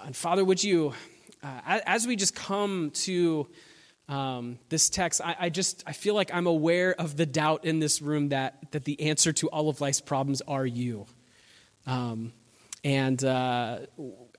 And 0.04 0.16
Father, 0.16 0.46
would 0.46 0.64
you 0.64 0.94
uh, 1.44 1.80
as 1.86 2.08
we 2.08 2.16
just 2.16 2.36
come 2.36 2.92
to 2.92 3.48
um, 4.08 4.60
this 4.70 4.90
text, 4.90 5.22
I, 5.22 5.36
I, 5.40 5.50
just 5.50 5.84
I 5.86 5.94
feel 5.94 6.14
like 6.14 6.34
I'm 6.34 6.48
aware 6.48 6.94
of 6.94 7.18
the 7.18 7.26
doubt 7.26 7.66
in 7.66 7.80
this 7.80 8.02
room 8.02 8.30
that 8.30 8.72
that 8.72 8.86
the 8.86 9.00
answer 9.02 9.34
to 9.34 9.48
all 9.48 9.70
of 9.70 9.82
life's 9.82 10.02
problems 10.02 10.42
are 10.42 10.66
you. 10.66 11.06
Um, 11.86 12.34
and 12.84 13.22
uh, 13.24 13.80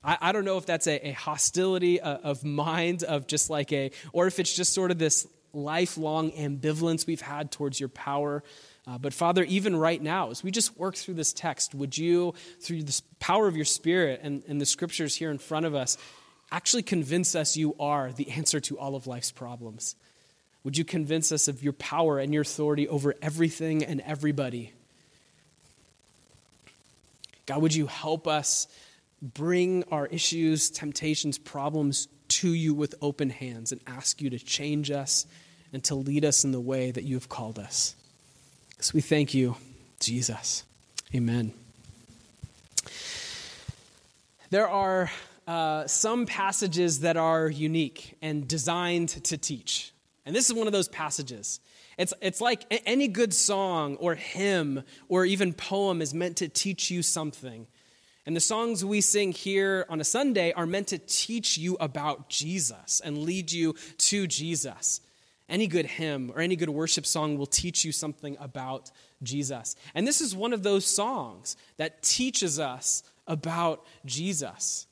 I, 0.05 0.17
I, 0.21 0.31
don't 0.31 0.45
know 0.45 0.57
if 0.57 0.65
that's 0.65 0.87
a, 0.87 1.09
a 1.09 1.11
hostility 1.13 1.99
of 1.99 2.43
mind, 2.43 3.03
of 3.03 3.27
just 3.27 3.49
like 3.49 3.73
a, 3.73 3.91
or 4.13 4.27
if 4.27 4.39
it's 4.39 4.55
just 4.55 4.73
sort 4.73 4.91
of 4.91 4.99
this 4.99 5.27
lifelong 5.53 6.31
ambivalence 6.31 7.07
we've 7.07 7.21
had 7.21 7.51
towards 7.51 7.79
your 7.79 7.89
power. 7.89 8.43
Uh, 8.87 8.97
but 8.99 9.13
Father, 9.13 9.43
even 9.45 9.75
right 9.75 10.01
now, 10.01 10.29
as 10.29 10.43
we 10.43 10.51
just 10.51 10.77
work 10.77 10.95
through 10.95 11.15
this 11.15 11.33
text, 11.33 11.73
would 11.73 11.97
you, 11.97 12.35
through 12.59 12.83
the 12.83 13.01
power 13.19 13.47
of 13.47 13.55
your 13.55 13.65
Spirit 13.65 14.19
and, 14.21 14.43
and 14.47 14.61
the 14.61 14.65
scriptures 14.65 15.15
here 15.15 15.31
in 15.31 15.39
front 15.39 15.65
of 15.65 15.73
us, 15.73 15.97
actually 16.51 16.83
convince 16.83 17.33
us 17.33 17.57
you 17.57 17.75
are 17.79 18.11
the 18.11 18.29
answer 18.31 18.59
to 18.59 18.77
all 18.77 18.95
of 18.95 19.07
life's 19.07 19.31
problems? 19.31 19.95
Would 20.63 20.77
you 20.77 20.85
convince 20.85 21.31
us 21.31 21.47
of 21.47 21.63
your 21.63 21.73
power 21.73 22.19
and 22.19 22.33
your 22.33 22.41
authority 22.41 22.87
over 22.87 23.15
everything 23.21 23.83
and 23.83 24.01
everybody? 24.01 24.73
God, 27.45 27.61
would 27.61 27.75
you 27.75 27.87
help 27.87 28.27
us 28.27 28.67
bring 29.21 29.83
our 29.91 30.07
issues, 30.07 30.69
temptations, 30.69 31.37
problems 31.37 32.07
to 32.27 32.53
you 32.53 32.73
with 32.73 32.95
open 33.01 33.29
hands 33.29 33.71
and 33.71 33.81
ask 33.87 34.21
you 34.21 34.29
to 34.29 34.39
change 34.39 34.91
us 34.91 35.25
and 35.73 35.83
to 35.85 35.95
lead 35.95 36.25
us 36.25 36.43
in 36.43 36.51
the 36.51 36.59
way 36.59 36.91
that 36.91 37.03
you 37.03 37.15
have 37.15 37.29
called 37.29 37.59
us? 37.59 37.95
So 38.79 38.91
we 38.93 39.01
thank 39.01 39.33
you, 39.33 39.55
Jesus. 39.99 40.63
Amen. 41.13 41.53
There 44.49 44.67
are 44.67 45.09
uh, 45.47 45.87
some 45.87 46.25
passages 46.25 47.01
that 47.01 47.17
are 47.17 47.49
unique 47.49 48.15
and 48.21 48.47
designed 48.47 49.09
to 49.09 49.37
teach. 49.37 49.93
And 50.25 50.35
this 50.35 50.49
is 50.49 50.55
one 50.55 50.67
of 50.67 50.73
those 50.73 50.87
passages. 50.87 51.59
It's, 51.97 52.13
it's 52.21 52.41
like 52.41 52.65
any 52.85 53.07
good 53.07 53.33
song 53.33 53.95
or 53.97 54.15
hymn 54.15 54.83
or 55.07 55.25
even 55.25 55.53
poem 55.53 56.01
is 56.01 56.13
meant 56.13 56.37
to 56.37 56.47
teach 56.47 56.91
you 56.91 57.01
something. 57.01 57.67
And 58.25 58.35
the 58.35 58.41
songs 58.41 58.83
we 58.83 59.01
sing 59.01 59.31
here 59.31 59.85
on 59.87 60.01
a 60.01 60.03
Sunday 60.03 60.51
are 60.53 60.65
meant 60.65 60.87
to 60.87 60.97
teach 60.97 61.57
you 61.57 61.77
about 61.79 62.27
Jesus 62.27 62.99
and 63.03 63.19
lead 63.19 63.51
you 63.51 63.75
to 63.99 64.25
Jesus. 64.25 64.99
Any 65.47 65.67
good 65.67 65.85
hymn 65.85 66.31
or 66.33 66.41
any 66.41 66.55
good 66.55 66.69
worship 66.69 67.05
song 67.05 67.37
will 67.37 67.45
teach 67.45 67.85
you 67.85 67.91
something 67.91 68.35
about 68.39 68.89
Jesus. 69.21 69.75
And 69.93 70.07
this 70.07 70.21
is 70.21 70.35
one 70.35 70.53
of 70.53 70.63
those 70.63 70.87
songs 70.87 71.55
that 71.77 72.01
teaches 72.01 72.59
us 72.59 73.03
about 73.27 73.85
Jesus. 74.05 74.87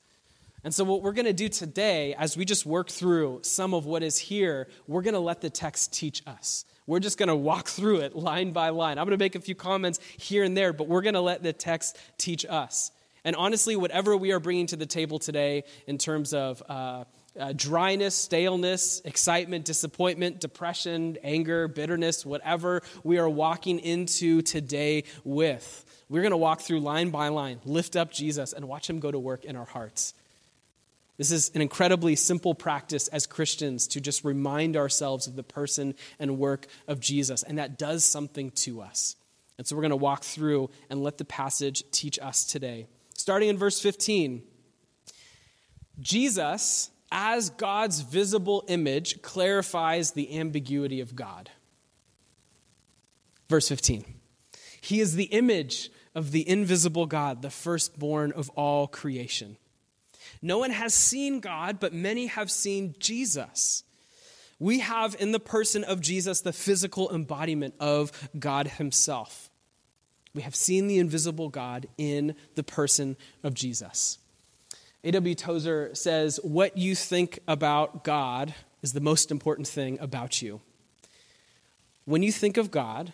And 0.63 0.73
so, 0.73 0.83
what 0.83 1.01
we're 1.01 1.11
going 1.11 1.25
to 1.25 1.33
do 1.33 1.49
today, 1.49 2.13
as 2.13 2.37
we 2.37 2.45
just 2.45 2.65
work 2.65 2.89
through 2.89 3.39
some 3.41 3.73
of 3.73 3.85
what 3.85 4.03
is 4.03 4.17
here, 4.17 4.67
we're 4.87 5.01
going 5.01 5.15
to 5.15 5.19
let 5.19 5.41
the 5.41 5.49
text 5.49 5.91
teach 5.91 6.21
us. 6.25 6.65
We're 6.85 6.99
just 6.99 7.17
going 7.17 7.27
to 7.27 7.35
walk 7.35 7.67
through 7.67 8.01
it 8.01 8.15
line 8.15 8.51
by 8.51 8.69
line. 8.69 8.97
I'm 8.97 9.05
going 9.05 9.17
to 9.17 9.23
make 9.23 9.35
a 9.35 9.41
few 9.41 9.55
comments 9.55 9.99
here 10.17 10.43
and 10.43 10.55
there, 10.55 10.71
but 10.71 10.87
we're 10.87 11.01
going 11.01 11.15
to 11.15 11.21
let 11.21 11.43
the 11.43 11.51
text 11.51 11.97
teach 12.17 12.45
us. 12.45 12.91
And 13.25 13.36
honestly, 13.36 13.75
whatever 13.75 14.18
we 14.18 14.32
are 14.32 14.39
bringing 14.39 14.68
to 14.68 14.75
the 14.75 14.86
table 14.86 15.20
today 15.20 15.63
in 15.88 15.98
terms 15.98 16.34
of 16.34 16.62
uh, 16.68 17.06
uh, 17.39 17.53
dryness, 17.56 18.15
staleness, 18.15 19.01
excitement, 19.06 19.65
disappointment, 19.65 20.39
depression, 20.39 21.18
anger, 21.24 21.68
bitterness, 21.68 22.25
whatever 22.25 22.82
we 23.03 23.18
are 23.18 23.30
walking 23.30 23.80
into 23.80 24.42
today 24.42 25.06
with, 25.24 25.86
we're 26.10 26.22
going 26.22 26.32
to 26.32 26.38
walk 26.38 26.62
through 26.62 26.82
line 26.82 27.10
by 27.10 27.30
line, 27.30 27.60
lift 27.65 27.96
up 27.96 28.12
Jesus, 28.12 28.53
and 28.53 28.68
watch 28.68 28.89
him 28.89 29.00
go 29.00 29.10
to 29.10 29.20
work 29.20 29.46
in 29.46 29.56
our 29.56 29.65
hearts. 29.65 30.13
This 31.18 31.32
is 31.32 31.51
an 31.56 31.62
incredibly 31.62 32.15
simple 32.15 32.53
practice 32.56 33.08
as 33.08 33.27
Christians 33.27 33.88
to 33.89 34.01
just 34.01 34.24
remind 34.24 34.75
ourselves 34.75 35.27
of 35.27 35.36
the 35.36 35.44
person 35.44 35.96
and 36.20 36.38
work 36.38 36.68
of 36.88 37.00
Jesus, 37.00 37.44
and 37.44 37.58
that 37.58 37.77
does 37.77 38.03
something 38.03 38.51
to 38.51 38.82
us. 38.82 39.15
And 39.58 39.65
so 39.65 39.75
we're 39.75 39.84
going 39.84 39.92
to 39.92 39.96
walk 39.96 40.24
through 40.24 40.72
and 40.89 41.03
let 41.03 41.18
the 41.18 41.25
passage 41.25 41.84
teach 41.92 42.20
us 42.20 42.44
today. 42.44 42.88
Starting 43.24 43.48
in 43.48 43.58
verse 43.58 43.80
15, 43.80 44.44
Jesus, 46.01 46.89
as 47.10 47.51
God's 47.51 48.01
visible 48.01 48.65
image, 48.68 49.22
clarifies 49.22 50.12
the 50.12 50.38
ambiguity 50.38 51.00
of 51.00 51.15
God. 51.15 51.50
Verse 53.48 53.70
15 53.70 54.03
He 54.82 55.00
is 55.00 55.15
the 55.15 55.24
image 55.32 55.89
of 56.13 56.32
the 56.32 56.46
invisible 56.50 57.06
God, 57.06 57.42
the 57.42 57.50
firstborn 57.50 58.34
of 58.34 58.50
all 58.58 58.88
creation. 58.88 59.56
No 60.42 60.58
one 60.58 60.72
has 60.72 60.94
seen 60.94 61.39
God, 61.39 61.80
but 61.80 61.94
many 61.94 62.25
have 62.25 62.51
seen 62.51 62.94
Jesus. 63.00 63.86
We 64.60 64.80
have 64.80 65.15
in 65.18 65.32
the 65.32 65.39
person 65.39 65.86
of 65.86 66.01
Jesus 66.01 66.42
the 66.42 66.51
physical 66.51 67.10
embodiment 67.10 67.75
of 67.80 68.12
God 68.38 68.68
Himself. 68.68 69.50
We 70.33 70.41
have 70.41 70.55
seen 70.55 70.87
the 70.87 70.99
invisible 70.99 71.49
God 71.49 71.87
in 71.97 72.35
the 72.55 72.63
person 72.63 73.17
of 73.43 73.53
Jesus. 73.53 74.17
A.W. 75.03 75.35
Tozer 75.35 75.93
says, 75.93 76.39
What 76.43 76.77
you 76.77 76.95
think 76.95 77.39
about 77.47 78.03
God 78.03 78.53
is 78.81 78.93
the 78.93 79.01
most 79.01 79.31
important 79.31 79.67
thing 79.67 79.99
about 79.99 80.41
you. 80.41 80.61
When 82.05 82.23
you 82.23 82.31
think 82.31 82.57
of 82.57 82.71
God, 82.71 83.13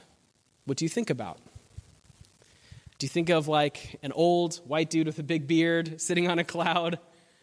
what 0.66 0.78
do 0.78 0.86
you 0.86 0.90
think 0.90 1.10
about? 1.10 1.40
Do 2.98 3.06
you 3.06 3.10
think 3.10 3.30
of 3.30 3.48
like 3.48 4.00
an 4.02 4.12
old 4.12 4.58
white 4.66 4.90
dude 4.90 5.08
with 5.08 5.20
a 5.20 5.24
big 5.24 5.48
beard 5.48 6.02
sitting 6.02 6.28
on 6.28 6.40
a 6.40 6.44
cloud? 6.44 7.00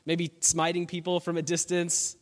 maybe 0.07 0.33
smiting 0.41 0.87
people 0.87 1.21
from 1.21 1.37
a 1.37 1.43
distance? 1.43 2.17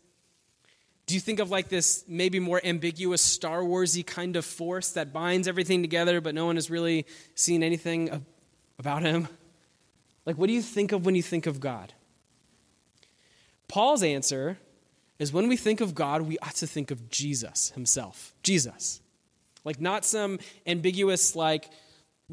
Do 1.06 1.14
you 1.14 1.20
think 1.20 1.38
of 1.38 1.50
like 1.50 1.68
this 1.68 2.04
maybe 2.08 2.40
more 2.40 2.60
ambiguous 2.64 3.20
Star 3.20 3.60
Warsy 3.60 4.04
kind 4.06 4.36
of 4.36 4.44
force 4.44 4.92
that 4.92 5.12
binds 5.12 5.46
everything 5.46 5.82
together, 5.82 6.20
but 6.20 6.34
no 6.34 6.46
one 6.46 6.56
has 6.56 6.70
really 6.70 7.06
seen 7.34 7.62
anything 7.62 8.24
about 8.78 9.02
him? 9.02 9.28
Like, 10.24 10.38
what 10.38 10.46
do 10.46 10.54
you 10.54 10.62
think 10.62 10.92
of 10.92 11.04
when 11.04 11.14
you 11.14 11.22
think 11.22 11.46
of 11.46 11.60
God? 11.60 11.92
Paul's 13.68 14.02
answer 14.02 14.58
is 15.18 15.32
when 15.32 15.48
we 15.48 15.56
think 15.56 15.80
of 15.80 15.94
God, 15.94 16.22
we 16.22 16.38
ought 16.38 16.54
to 16.56 16.66
think 16.66 16.90
of 16.90 17.10
Jesus 17.10 17.70
himself. 17.70 18.34
Jesus. 18.42 19.00
Like, 19.64 19.80
not 19.80 20.04
some 20.04 20.38
ambiguous, 20.66 21.36
like, 21.36 21.70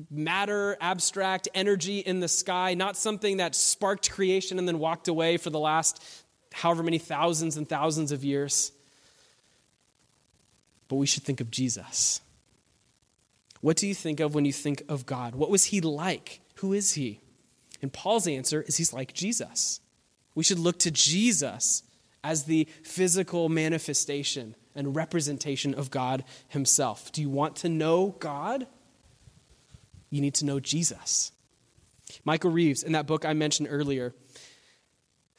matter, 0.09 0.77
abstract 0.79 1.49
energy 1.53 1.99
in 1.99 2.21
the 2.21 2.27
sky, 2.27 2.73
not 2.73 2.95
something 2.95 3.37
that 3.37 3.55
sparked 3.55 4.09
creation 4.11 4.57
and 4.57 4.67
then 4.67 4.79
walked 4.79 5.07
away 5.07 5.37
for 5.37 5.49
the 5.49 5.59
last 5.59 6.03
however 6.51 6.83
many 6.83 6.97
thousands 6.97 7.57
and 7.57 7.67
thousands 7.67 8.11
of 8.11 8.23
years. 8.23 8.71
But 10.87 10.97
we 10.97 11.05
should 11.05 11.23
think 11.23 11.41
of 11.41 11.51
Jesus. 11.51 12.21
What 13.61 13.77
do 13.77 13.87
you 13.87 13.95
think 13.95 14.19
of 14.19 14.33
when 14.33 14.45
you 14.45 14.53
think 14.53 14.83
of 14.89 15.05
God? 15.05 15.35
What 15.35 15.49
was 15.49 15.65
he 15.65 15.81
like? 15.81 16.41
Who 16.55 16.73
is 16.73 16.93
he? 16.93 17.21
And 17.81 17.93
Paul's 17.93 18.27
answer 18.27 18.63
is 18.63 18.77
he's 18.77 18.93
like 18.93 19.13
Jesus. 19.13 19.79
We 20.35 20.43
should 20.43 20.59
look 20.59 20.79
to 20.79 20.91
Jesus 20.91 21.83
as 22.23 22.43
the 22.43 22.67
physical 22.83 23.49
manifestation 23.49 24.55
and 24.75 24.95
representation 24.95 25.73
of 25.73 25.91
God 25.91 26.23
himself. 26.47 27.11
Do 27.11 27.21
you 27.21 27.29
want 27.29 27.55
to 27.57 27.69
know 27.69 28.15
God? 28.19 28.67
you 30.11 30.21
need 30.21 30.35
to 30.35 30.45
know 30.45 30.59
Jesus. 30.59 31.31
Michael 32.23 32.51
Reeves, 32.51 32.83
in 32.83 32.91
that 32.91 33.07
book 33.07 33.25
I 33.25 33.33
mentioned 33.33 33.69
earlier, 33.71 34.13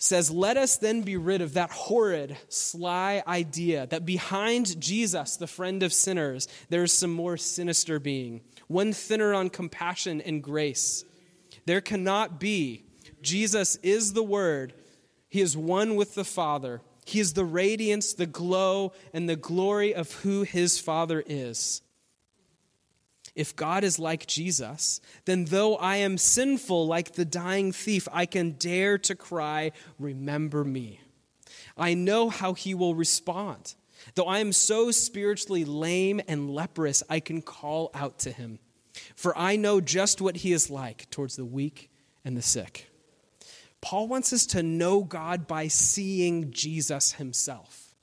says, 0.03 0.33
Let 0.33 0.57
us 0.57 0.79
then 0.79 1.03
be 1.03 1.17
rid 1.17 1.41
of 1.41 1.55
that 1.55 1.71
horrid, 1.71 2.37
sly 2.49 3.23
idea 3.25 3.87
that 3.87 4.05
behind 4.05 4.81
Jesus, 4.81 5.37
the 5.37 5.47
friend 5.47 5.81
of 5.85 5.93
sinners, 5.93 6.49
there 6.71 6.83
is 6.83 6.93
some 6.93 7.13
more 7.13 7.37
sinister 7.37 8.01
being, 8.01 8.41
one 8.67 8.93
thinner 8.93 9.33
on 9.33 9.49
compassion 9.49 10.21
and 10.21 10.43
grace. 10.43 11.05
There 11.67 11.81
cannot 11.81 12.41
be. 12.41 12.85
Jesus 13.23 13.77
is 13.77 14.13
the 14.13 14.25
Word, 14.25 14.75
He 15.29 15.41
is 15.41 15.57
one 15.57 15.95
with 15.95 16.17
the 16.17 16.25
Father. 16.25 16.83
He 17.05 17.21
is 17.21 17.35
the 17.35 17.45
radiance, 17.45 18.13
the 18.13 18.27
glow, 18.27 18.93
and 19.13 19.29
the 19.29 19.37
glory 19.37 19.95
of 19.95 20.13
who 20.23 20.43
his 20.43 20.79
Father 20.79 21.23
is. 21.27 21.83
If 23.35 23.57
God 23.57 23.83
is 23.83 23.99
like 23.99 24.27
Jesus, 24.27 25.01
then 25.25 25.47
though 25.47 25.77
I 25.77 25.97
am 25.97 26.19
sinful 26.19 26.87
like 26.87 27.13
the 27.13 27.25
dying 27.25 27.73
thief, 27.73 28.07
I 28.13 28.27
can 28.27 28.53
dare 28.53 28.99
to 28.99 29.15
cry, 29.15 29.73
Remember 29.99 30.65
me. 30.65 31.01
I 31.77 31.95
know 31.95 32.29
how 32.29 32.53
he 32.53 32.75
will 32.75 32.95
respond. 32.95 33.75
Though 34.15 34.27
I 34.27 34.41
am 34.41 34.53
so 34.53 34.91
spiritually 34.91 35.65
lame 35.65 36.21
and 36.29 36.51
leprous, 36.51 37.03
I 37.09 37.21
can 37.21 37.41
call 37.41 37.91
out 37.95 38.19
to 38.21 38.33
him. 38.33 38.59
For 39.17 39.37
I 39.39 39.57
know 39.57 39.81
just 39.81 40.21
what 40.21 40.37
he 40.37 40.53
is 40.53 40.71
like 40.71 41.09
towards 41.11 41.37
the 41.37 41.45
weak 41.45 41.91
and 42.25 42.37
the 42.37 42.43
sick. 42.43 42.91
Paul 43.81 44.09
wants 44.09 44.33
us 44.33 44.47
to 44.47 44.63
know 44.63 45.03
God 45.03 45.47
by 45.47 45.69
seeing 45.69 46.53
Jesus 46.53 47.13
himself. 47.13 47.95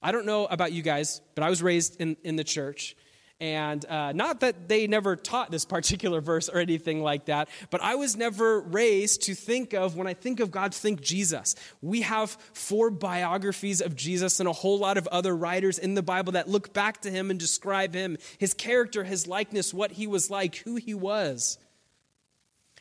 I 0.00 0.12
don't 0.12 0.26
know 0.26 0.46
about 0.46 0.72
you 0.72 0.82
guys, 0.82 1.20
but 1.34 1.44
I 1.44 1.50
was 1.50 1.62
raised 1.62 2.00
in, 2.00 2.16
in 2.24 2.36
the 2.36 2.44
church. 2.44 2.96
And 3.40 3.84
uh, 3.86 4.10
not 4.12 4.40
that 4.40 4.68
they 4.68 4.88
never 4.88 5.14
taught 5.14 5.52
this 5.52 5.64
particular 5.64 6.20
verse 6.22 6.48
or 6.48 6.58
anything 6.58 7.02
like 7.02 7.26
that, 7.26 7.48
but 7.70 7.80
I 7.80 7.94
was 7.94 8.16
never 8.16 8.60
raised 8.60 9.22
to 9.22 9.34
think 9.34 9.74
of, 9.74 9.96
when 9.96 10.08
I 10.08 10.14
think 10.14 10.40
of 10.40 10.50
God, 10.50 10.74
think 10.74 11.00
Jesus. 11.00 11.54
We 11.80 12.00
have 12.00 12.30
four 12.52 12.90
biographies 12.90 13.80
of 13.80 13.94
Jesus 13.94 14.40
and 14.40 14.48
a 14.48 14.52
whole 14.52 14.78
lot 14.78 14.98
of 14.98 15.06
other 15.08 15.36
writers 15.36 15.78
in 15.78 15.94
the 15.94 16.02
Bible 16.02 16.32
that 16.32 16.48
look 16.48 16.72
back 16.72 17.02
to 17.02 17.10
him 17.10 17.30
and 17.30 17.38
describe 17.38 17.94
him, 17.94 18.18
his 18.38 18.54
character, 18.54 19.04
his 19.04 19.28
likeness, 19.28 19.72
what 19.72 19.92
he 19.92 20.08
was 20.08 20.30
like, 20.30 20.56
who 20.56 20.74
he 20.74 20.94
was. 20.94 21.58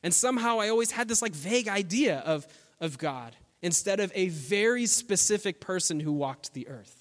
And 0.02 0.14
somehow 0.14 0.60
I 0.60 0.70
always 0.70 0.92
had 0.92 1.08
this 1.08 1.22
like 1.22 1.34
vague 1.34 1.68
idea 1.68 2.20
of, 2.20 2.48
of 2.80 2.98
God 2.98 3.36
instead 3.62 4.00
of 4.00 4.12
a 4.16 4.30
very 4.30 4.88
specific 4.88 5.60
person 5.60 6.00
who 6.00 6.14
walked 6.14 6.54
the 6.54 6.68
earth. 6.68 6.97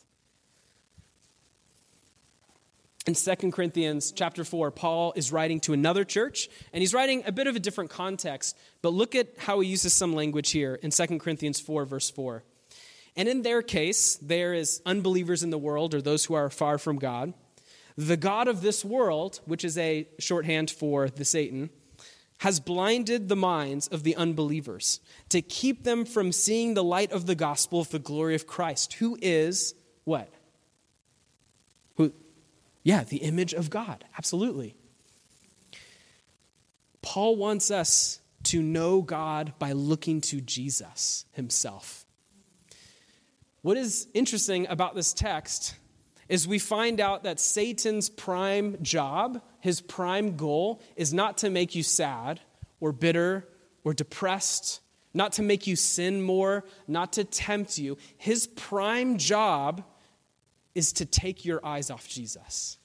In 3.06 3.14
2 3.14 3.52
Corinthians 3.52 4.10
chapter 4.10 4.44
4, 4.44 4.72
Paul 4.72 5.12
is 5.14 5.30
writing 5.30 5.60
to 5.60 5.72
another 5.72 6.04
church, 6.04 6.48
and 6.72 6.80
he's 6.82 6.92
writing 6.92 7.22
a 7.24 7.32
bit 7.32 7.46
of 7.46 7.54
a 7.54 7.60
different 7.60 7.90
context, 7.90 8.56
but 8.82 8.92
look 8.92 9.14
at 9.14 9.28
how 9.38 9.60
he 9.60 9.68
uses 9.68 9.92
some 9.92 10.12
language 10.12 10.50
here 10.50 10.74
in 10.74 10.90
2 10.90 11.18
Corinthians 11.18 11.60
4, 11.60 11.84
verse 11.84 12.10
4. 12.10 12.42
And 13.16 13.28
in 13.28 13.42
their 13.42 13.62
case, 13.62 14.16
there 14.16 14.52
is 14.52 14.82
unbelievers 14.84 15.42
in 15.42 15.50
the 15.50 15.58
world 15.58 15.94
or 15.94 16.02
those 16.02 16.24
who 16.24 16.34
are 16.34 16.50
far 16.50 16.78
from 16.78 16.98
God. 16.98 17.32
The 17.96 18.16
God 18.16 18.48
of 18.48 18.60
this 18.60 18.84
world, 18.84 19.40
which 19.46 19.64
is 19.64 19.78
a 19.78 20.08
shorthand 20.18 20.70
for 20.70 21.08
the 21.08 21.24
Satan, 21.24 21.70
has 22.38 22.60
blinded 22.60 23.28
the 23.28 23.36
minds 23.36 23.88
of 23.88 24.02
the 24.02 24.16
unbelievers 24.16 25.00
to 25.30 25.40
keep 25.40 25.84
them 25.84 26.04
from 26.04 26.32
seeing 26.32 26.74
the 26.74 26.84
light 26.84 27.12
of 27.12 27.24
the 27.24 27.34
gospel 27.34 27.80
of 27.80 27.90
the 27.90 27.98
glory 27.98 28.34
of 28.34 28.46
Christ, 28.46 28.94
who 28.94 29.16
is 29.22 29.74
what? 30.04 30.30
Yeah, 32.86 33.02
the 33.02 33.16
image 33.16 33.52
of 33.52 33.68
God. 33.68 34.04
Absolutely. 34.16 34.76
Paul 37.02 37.34
wants 37.34 37.72
us 37.72 38.20
to 38.44 38.62
know 38.62 39.02
God 39.02 39.54
by 39.58 39.72
looking 39.72 40.20
to 40.20 40.40
Jesus 40.40 41.24
himself. 41.32 42.06
What 43.62 43.76
is 43.76 44.06
interesting 44.14 44.68
about 44.68 44.94
this 44.94 45.12
text 45.12 45.74
is 46.28 46.46
we 46.46 46.60
find 46.60 47.00
out 47.00 47.24
that 47.24 47.40
Satan's 47.40 48.08
prime 48.08 48.76
job, 48.82 49.42
his 49.58 49.80
prime 49.80 50.36
goal, 50.36 50.80
is 50.94 51.12
not 51.12 51.38
to 51.38 51.50
make 51.50 51.74
you 51.74 51.82
sad 51.82 52.38
or 52.78 52.92
bitter 52.92 53.48
or 53.82 53.94
depressed, 53.94 54.80
not 55.12 55.32
to 55.32 55.42
make 55.42 55.66
you 55.66 55.74
sin 55.74 56.22
more, 56.22 56.64
not 56.86 57.14
to 57.14 57.24
tempt 57.24 57.78
you. 57.78 57.98
His 58.16 58.46
prime 58.46 59.18
job 59.18 59.82
is 60.76 60.92
to 60.92 61.06
take 61.06 61.44
your 61.44 61.64
eyes 61.64 61.90
off 61.90 62.06
Jesus. 62.06 62.76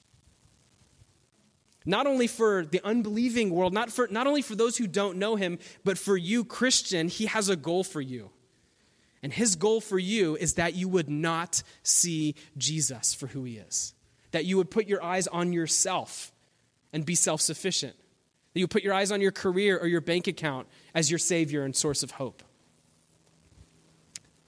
Not 1.84 2.06
only 2.06 2.26
for 2.26 2.64
the 2.64 2.80
unbelieving 2.84 3.50
world, 3.50 3.72
not, 3.72 3.90
for, 3.90 4.08
not 4.10 4.26
only 4.26 4.40
for 4.40 4.54
those 4.54 4.76
who 4.76 4.86
don't 4.86 5.18
know 5.18 5.36
him, 5.36 5.58
but 5.84 5.98
for 5.98 6.16
you, 6.16 6.44
Christian, 6.44 7.08
he 7.08 7.26
has 7.26 7.48
a 7.48 7.56
goal 7.56 7.84
for 7.84 8.00
you. 8.00 8.30
And 9.22 9.32
his 9.32 9.56
goal 9.56 9.80
for 9.80 9.98
you 9.98 10.36
is 10.36 10.54
that 10.54 10.74
you 10.74 10.88
would 10.88 11.08
not 11.08 11.62
see 11.82 12.34
Jesus 12.56 13.14
for 13.14 13.26
who 13.26 13.44
he 13.44 13.58
is, 13.58 13.94
that 14.30 14.46
you 14.46 14.56
would 14.56 14.70
put 14.70 14.88
your 14.88 15.02
eyes 15.02 15.26
on 15.28 15.52
yourself 15.52 16.32
and 16.92 17.04
be 17.04 17.14
self 17.14 17.40
sufficient, 17.40 17.94
that 18.54 18.60
you 18.60 18.66
put 18.66 18.82
your 18.82 18.94
eyes 18.94 19.12
on 19.12 19.20
your 19.20 19.32
career 19.32 19.78
or 19.78 19.86
your 19.86 20.00
bank 20.00 20.26
account 20.26 20.66
as 20.94 21.10
your 21.10 21.18
savior 21.18 21.62
and 21.64 21.76
source 21.76 22.02
of 22.02 22.12
hope. 22.12 22.42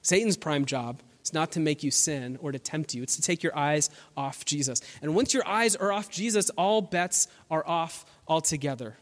Satan's 0.03 0.37
prime 0.37 0.65
job 0.65 1.01
it's 1.25 1.33
not 1.33 1.53
to 1.53 1.61
make 1.61 1.83
you 1.83 1.91
sin 1.91 2.39
or 2.43 2.53
to 2.53 2.59
tempt 2.59 2.93
you, 2.93 3.03
it's 3.03 3.17
to 3.17 3.23
take 3.23 3.43
your 3.43 3.57
eyes 3.57 3.89
off 4.15 4.45
Jesus. 4.45 4.83
And 5.01 5.15
once 5.15 5.33
your 5.33 5.49
eyes 5.49 5.75
are 5.75 5.91
off 5.91 6.11
Jesus, 6.11 6.51
all 6.51 6.83
bets 6.83 7.29
are 7.51 7.67
off 7.67 8.05
altogether. 8.29 8.99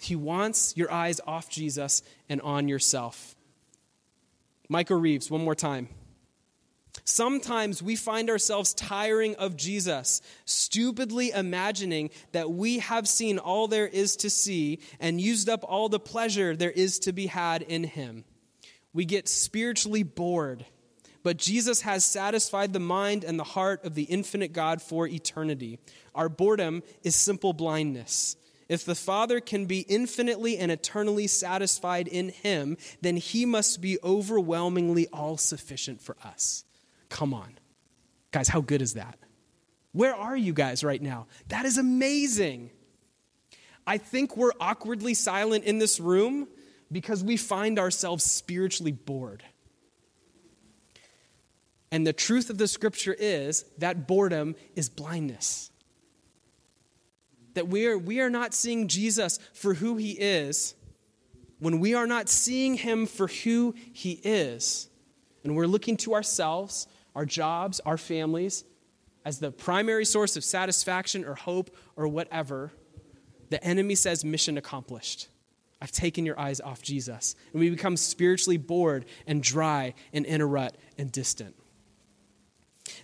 He 0.00 0.16
wants 0.16 0.76
your 0.76 0.90
eyes 0.90 1.20
off 1.28 1.48
Jesus 1.48 2.02
and 2.28 2.40
on 2.40 2.66
yourself. 2.66 3.36
Michael 4.68 4.98
Reeves, 4.98 5.30
one 5.30 5.44
more 5.44 5.54
time. 5.54 5.88
Sometimes 7.04 7.80
we 7.80 7.94
find 7.94 8.28
ourselves 8.28 8.74
tiring 8.74 9.36
of 9.36 9.56
Jesus, 9.56 10.22
stupidly 10.46 11.30
imagining 11.30 12.10
that 12.32 12.50
we 12.50 12.80
have 12.80 13.06
seen 13.06 13.38
all 13.38 13.68
there 13.68 13.86
is 13.86 14.16
to 14.16 14.30
see 14.30 14.80
and 14.98 15.20
used 15.20 15.48
up 15.48 15.62
all 15.62 15.88
the 15.88 16.00
pleasure 16.00 16.56
there 16.56 16.72
is 16.72 16.98
to 17.00 17.12
be 17.12 17.26
had 17.26 17.62
in 17.62 17.84
him. 17.84 18.24
We 18.92 19.04
get 19.04 19.28
spiritually 19.28 20.02
bored 20.02 20.66
but 21.22 21.36
Jesus 21.36 21.82
has 21.82 22.04
satisfied 22.04 22.72
the 22.72 22.80
mind 22.80 23.24
and 23.24 23.38
the 23.38 23.44
heart 23.44 23.84
of 23.84 23.94
the 23.94 24.04
infinite 24.04 24.52
God 24.52 24.80
for 24.80 25.06
eternity. 25.06 25.78
Our 26.14 26.28
boredom 26.28 26.82
is 27.02 27.14
simple 27.14 27.52
blindness. 27.52 28.36
If 28.68 28.84
the 28.84 28.94
Father 28.94 29.40
can 29.40 29.66
be 29.66 29.80
infinitely 29.80 30.56
and 30.56 30.70
eternally 30.70 31.26
satisfied 31.26 32.06
in 32.06 32.28
Him, 32.28 32.76
then 33.00 33.16
He 33.16 33.44
must 33.44 33.80
be 33.80 33.98
overwhelmingly 34.04 35.08
all 35.12 35.36
sufficient 35.36 36.00
for 36.00 36.16
us. 36.24 36.64
Come 37.08 37.34
on. 37.34 37.58
Guys, 38.30 38.48
how 38.48 38.60
good 38.60 38.80
is 38.80 38.94
that? 38.94 39.18
Where 39.92 40.14
are 40.14 40.36
you 40.36 40.52
guys 40.52 40.84
right 40.84 41.02
now? 41.02 41.26
That 41.48 41.66
is 41.66 41.78
amazing. 41.78 42.70
I 43.86 43.98
think 43.98 44.36
we're 44.36 44.52
awkwardly 44.60 45.14
silent 45.14 45.64
in 45.64 45.78
this 45.78 45.98
room 45.98 46.46
because 46.92 47.24
we 47.24 47.36
find 47.36 47.78
ourselves 47.78 48.22
spiritually 48.22 48.92
bored. 48.92 49.42
And 51.92 52.06
the 52.06 52.12
truth 52.12 52.50
of 52.50 52.58
the 52.58 52.68
scripture 52.68 53.16
is 53.18 53.64
that 53.78 54.06
boredom 54.06 54.54
is 54.76 54.88
blindness. 54.88 55.70
That 57.54 57.68
we 57.68 57.86
are, 57.86 57.98
we 57.98 58.20
are 58.20 58.30
not 58.30 58.54
seeing 58.54 58.86
Jesus 58.86 59.38
for 59.54 59.74
who 59.74 59.96
he 59.96 60.12
is. 60.12 60.74
When 61.58 61.80
we 61.80 61.94
are 61.94 62.06
not 62.06 62.28
seeing 62.28 62.74
him 62.74 63.06
for 63.06 63.26
who 63.26 63.74
he 63.92 64.12
is, 64.12 64.88
and 65.42 65.56
we're 65.56 65.66
looking 65.66 65.96
to 65.98 66.14
ourselves, 66.14 66.86
our 67.14 67.26
jobs, 67.26 67.80
our 67.80 67.98
families, 67.98 68.64
as 69.24 69.38
the 69.38 69.50
primary 69.50 70.04
source 70.04 70.36
of 70.36 70.44
satisfaction 70.44 71.24
or 71.24 71.34
hope 71.34 71.76
or 71.96 72.08
whatever, 72.08 72.72
the 73.50 73.62
enemy 73.62 73.94
says, 73.94 74.24
Mission 74.24 74.56
accomplished. 74.56 75.28
I've 75.82 75.92
taken 75.92 76.24
your 76.24 76.38
eyes 76.38 76.60
off 76.60 76.82
Jesus. 76.82 77.34
And 77.52 77.60
we 77.60 77.70
become 77.70 77.96
spiritually 77.96 78.58
bored 78.58 79.06
and 79.26 79.42
dry 79.42 79.94
and 80.12 80.24
in 80.24 80.40
a 80.40 80.46
rut 80.46 80.76
and 80.96 81.10
distant. 81.10 81.54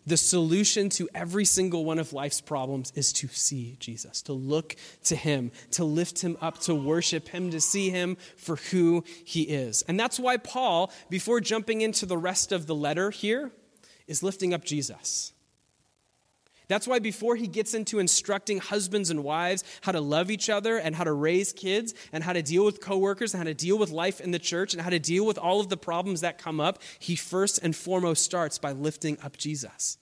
The 0.07 0.17
solution 0.17 0.89
to 0.91 1.09
every 1.15 1.45
single 1.45 1.85
one 1.85 1.99
of 1.99 2.13
life's 2.13 2.41
problems 2.41 2.93
is 2.95 3.13
to 3.15 3.29
see 3.29 3.77
Jesus, 3.79 4.23
to 4.23 4.33
look 4.33 4.77
to 5.05 5.17
him, 5.17 5.51
to 5.73 5.85
lift 5.85 6.21
him 6.21 6.37
up, 6.41 6.59
to 6.61 6.75
worship 6.75 7.29
him, 7.29 7.51
to 7.51 7.61
see 7.61 7.91
him 7.91 8.17
for 8.37 8.57
who 8.57 9.05
he 9.25 9.43
is. 9.43 9.83
And 9.83 9.99
that's 9.99 10.19
why 10.19 10.37
Paul, 10.37 10.93
before 11.11 11.41
jumping 11.41 11.81
into 11.81 12.07
the 12.07 12.19
rest 12.19 12.53
of 12.53 12.67
the 12.67 12.75
letter 12.75 13.11
here, 13.11 13.53
is 14.07 14.23
lifting 14.23 14.55
up 14.55 14.65
Jesus. 14.65 15.33
That's 16.69 16.89
why 16.89 16.99
before 16.99 17.37
he 17.37 17.47
gets 17.47 17.75
into 17.75 17.99
instructing 17.99 18.59
husbands 18.59 19.11
and 19.11 19.23
wives 19.23 19.63
how 19.83 19.93
to 19.93 20.01
love 20.01 20.31
each 20.31 20.51
other 20.51 20.79
and 20.79 20.97
how 20.97 21.05
to 21.05 21.13
raise 21.13 21.53
kids 21.53 21.95
and 22.13 22.25
how 22.25 22.33
to 22.33 22.43
deal 22.43 22.65
with 22.65 22.81
coworkers 22.81 23.35
and 23.35 23.39
how 23.39 23.45
to 23.45 23.55
deal 23.55 23.79
with 23.79 23.91
life 23.91 24.21
in 24.21 24.33
the 24.33 24.39
church 24.39 24.73
and 24.73 24.83
how 24.83 24.91
to 24.91 24.99
deal 24.99 25.25
with 25.25 25.39
all 25.39 25.61
of 25.61 25.69
the 25.69 25.77
problems 25.77 26.23
that 26.23 26.39
come 26.39 26.61
up, 26.61 26.83
he 26.99 27.15
first 27.15 27.61
and 27.63 27.77
foremost 27.77 28.25
starts 28.25 28.59
by 28.59 28.73
lifting 28.73 29.17
up 29.23 29.37
Jesus 29.37 29.99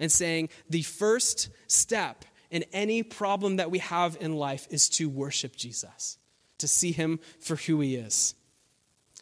and 0.00 0.10
saying 0.10 0.48
the 0.68 0.82
first 0.82 1.48
step 1.66 2.24
in 2.50 2.64
any 2.72 3.02
problem 3.02 3.56
that 3.56 3.70
we 3.70 3.78
have 3.78 4.16
in 4.20 4.34
life 4.34 4.66
is 4.70 4.88
to 4.88 5.08
worship 5.08 5.54
Jesus, 5.54 6.18
to 6.58 6.66
see 6.66 6.92
him 6.92 7.20
for 7.40 7.56
who 7.56 7.80
he 7.80 7.96
is. 7.96 8.34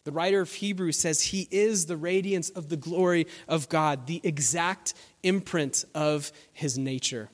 The 0.06 0.12
writer 0.12 0.40
of 0.40 0.52
Hebrews 0.52 0.96
says 0.96 1.20
he 1.20 1.48
is 1.50 1.86
the 1.86 1.96
radiance 1.96 2.48
of 2.50 2.68
the 2.68 2.76
glory 2.76 3.26
of 3.48 3.68
God, 3.68 4.06
the 4.06 4.20
exact 4.22 4.94
imprint 5.24 5.84
of 5.96 6.30
his 6.52 6.78
nature. 6.78 7.28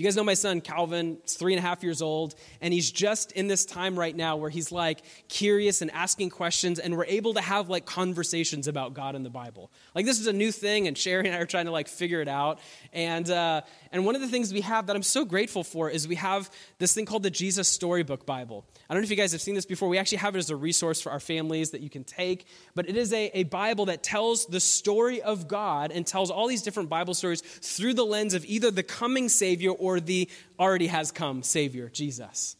You 0.00 0.04
guys 0.04 0.16
know 0.16 0.24
my 0.24 0.32
son, 0.32 0.62
Calvin, 0.62 1.18
is 1.26 1.34
three 1.34 1.52
and 1.52 1.58
a 1.58 1.62
half 1.62 1.82
years 1.82 2.00
old, 2.00 2.34
and 2.62 2.72
he's 2.72 2.90
just 2.90 3.32
in 3.32 3.48
this 3.48 3.66
time 3.66 3.98
right 3.98 4.16
now 4.16 4.36
where 4.38 4.48
he's 4.48 4.72
like 4.72 5.02
curious 5.28 5.82
and 5.82 5.90
asking 5.90 6.30
questions, 6.30 6.78
and 6.78 6.96
we're 6.96 7.04
able 7.04 7.34
to 7.34 7.42
have 7.42 7.68
like 7.68 7.84
conversations 7.84 8.66
about 8.66 8.94
God 8.94 9.14
and 9.14 9.26
the 9.26 9.30
Bible. 9.30 9.70
Like, 9.94 10.06
this 10.06 10.18
is 10.18 10.26
a 10.26 10.32
new 10.32 10.52
thing, 10.52 10.88
and 10.88 10.96
Sherry 10.96 11.26
and 11.26 11.36
I 11.36 11.40
are 11.40 11.44
trying 11.44 11.66
to 11.66 11.70
like 11.70 11.86
figure 11.86 12.22
it 12.22 12.28
out. 12.28 12.60
And, 12.94 13.28
uh, 13.28 13.60
and 13.92 14.06
one 14.06 14.14
of 14.14 14.22
the 14.22 14.28
things 14.28 14.54
we 14.54 14.62
have 14.62 14.86
that 14.86 14.96
I'm 14.96 15.02
so 15.02 15.26
grateful 15.26 15.62
for 15.62 15.90
is 15.90 16.08
we 16.08 16.14
have 16.14 16.50
this 16.78 16.94
thing 16.94 17.04
called 17.04 17.22
the 17.22 17.30
Jesus 17.30 17.68
Storybook 17.68 18.24
Bible. 18.24 18.64
I 18.88 18.94
don't 18.94 19.02
know 19.02 19.04
if 19.04 19.10
you 19.10 19.16
guys 19.16 19.32
have 19.32 19.42
seen 19.42 19.54
this 19.54 19.66
before. 19.66 19.90
We 19.90 19.98
actually 19.98 20.18
have 20.18 20.34
it 20.34 20.38
as 20.38 20.48
a 20.48 20.56
resource 20.56 21.02
for 21.02 21.12
our 21.12 21.20
families 21.20 21.72
that 21.72 21.82
you 21.82 21.90
can 21.90 22.04
take, 22.04 22.46
but 22.74 22.88
it 22.88 22.96
is 22.96 23.12
a, 23.12 23.30
a 23.34 23.42
Bible 23.44 23.84
that 23.84 24.02
tells 24.02 24.46
the 24.46 24.60
story 24.60 25.20
of 25.20 25.46
God 25.46 25.92
and 25.92 26.06
tells 26.06 26.30
all 26.30 26.46
these 26.46 26.62
different 26.62 26.88
Bible 26.88 27.12
stories 27.12 27.42
through 27.42 27.92
the 27.92 28.06
lens 28.06 28.32
of 28.32 28.46
either 28.46 28.70
the 28.70 28.82
coming 28.82 29.28
Savior 29.28 29.72
or 29.72 29.89
the 29.98 30.28
already 30.58 30.88
has 30.88 31.10
come 31.10 31.42
Savior, 31.42 31.88
Jesus. 31.88 32.56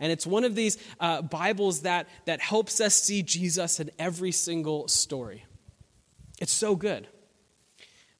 And 0.00 0.10
it's 0.12 0.26
one 0.26 0.44
of 0.44 0.54
these 0.54 0.76
uh, 1.00 1.22
Bibles 1.22 1.82
that, 1.82 2.08
that 2.24 2.40
helps 2.40 2.80
us 2.80 2.94
see 2.94 3.22
Jesus 3.22 3.80
in 3.80 3.90
every 3.98 4.32
single 4.32 4.88
story. 4.88 5.44
It's 6.40 6.52
so 6.52 6.74
good. 6.74 7.06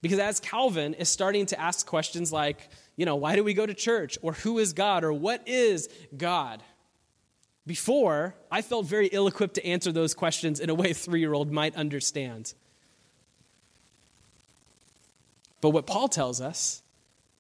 Because 0.01 0.19
as 0.19 0.39
Calvin 0.39 0.95
is 0.95 1.09
starting 1.09 1.47
to 1.47 1.61
ask 1.61 1.87
questions 1.87 2.33
like, 2.33 2.69
you 2.97 3.07
know, 3.07 3.17
why 3.17 3.37
do 3.37 3.43
we 3.43 3.55
go 3.55 3.67
to 3.67 3.75
church? 3.75 4.19
Or 4.23 4.35
who 4.35 4.59
is 4.59 4.73
God? 4.73 5.03
Or 5.03 5.13
what 5.13 5.49
is 5.49 5.89
God? 6.17 6.63
Before, 7.67 8.35
I 8.51 8.63
felt 8.63 8.87
very 8.87 9.09
ill 9.09 9.27
equipped 9.27 9.55
to 9.55 9.67
answer 9.67 9.91
those 9.91 10.15
questions 10.15 10.61
in 10.61 10.71
a 10.71 10.75
way 10.75 10.93
three 10.95 11.21
year 11.21 11.33
old 11.33 11.51
might 11.51 11.75
understand. 11.75 12.55
But 15.61 15.71
what 15.71 15.87
Paul 15.87 16.09
tells 16.09 16.41
us 16.43 16.83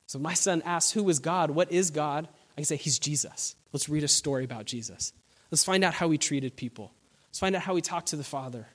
so 0.06 0.18
my 0.18 0.34
son 0.34 0.62
asks, 0.64 0.92
Who 0.92 1.08
is 1.08 1.18
God? 1.18 1.50
What 1.50 1.72
is 1.72 1.90
God? 1.90 2.28
I 2.52 2.54
can 2.56 2.64
say, 2.64 2.76
He's 2.76 2.98
Jesus. 2.98 3.56
Let's 3.72 3.88
read 3.88 4.04
a 4.04 4.08
story 4.08 4.44
about 4.44 4.66
Jesus. 4.66 5.12
Let's 5.50 5.64
find 5.64 5.84
out 5.84 5.94
how 5.94 6.10
he 6.10 6.18
treated 6.18 6.56
people. 6.56 6.92
Let's 7.28 7.38
find 7.38 7.56
out 7.56 7.62
how 7.62 7.74
he 7.74 7.82
talked 7.82 8.08
to 8.08 8.16
the 8.16 8.24
Father. 8.24 8.68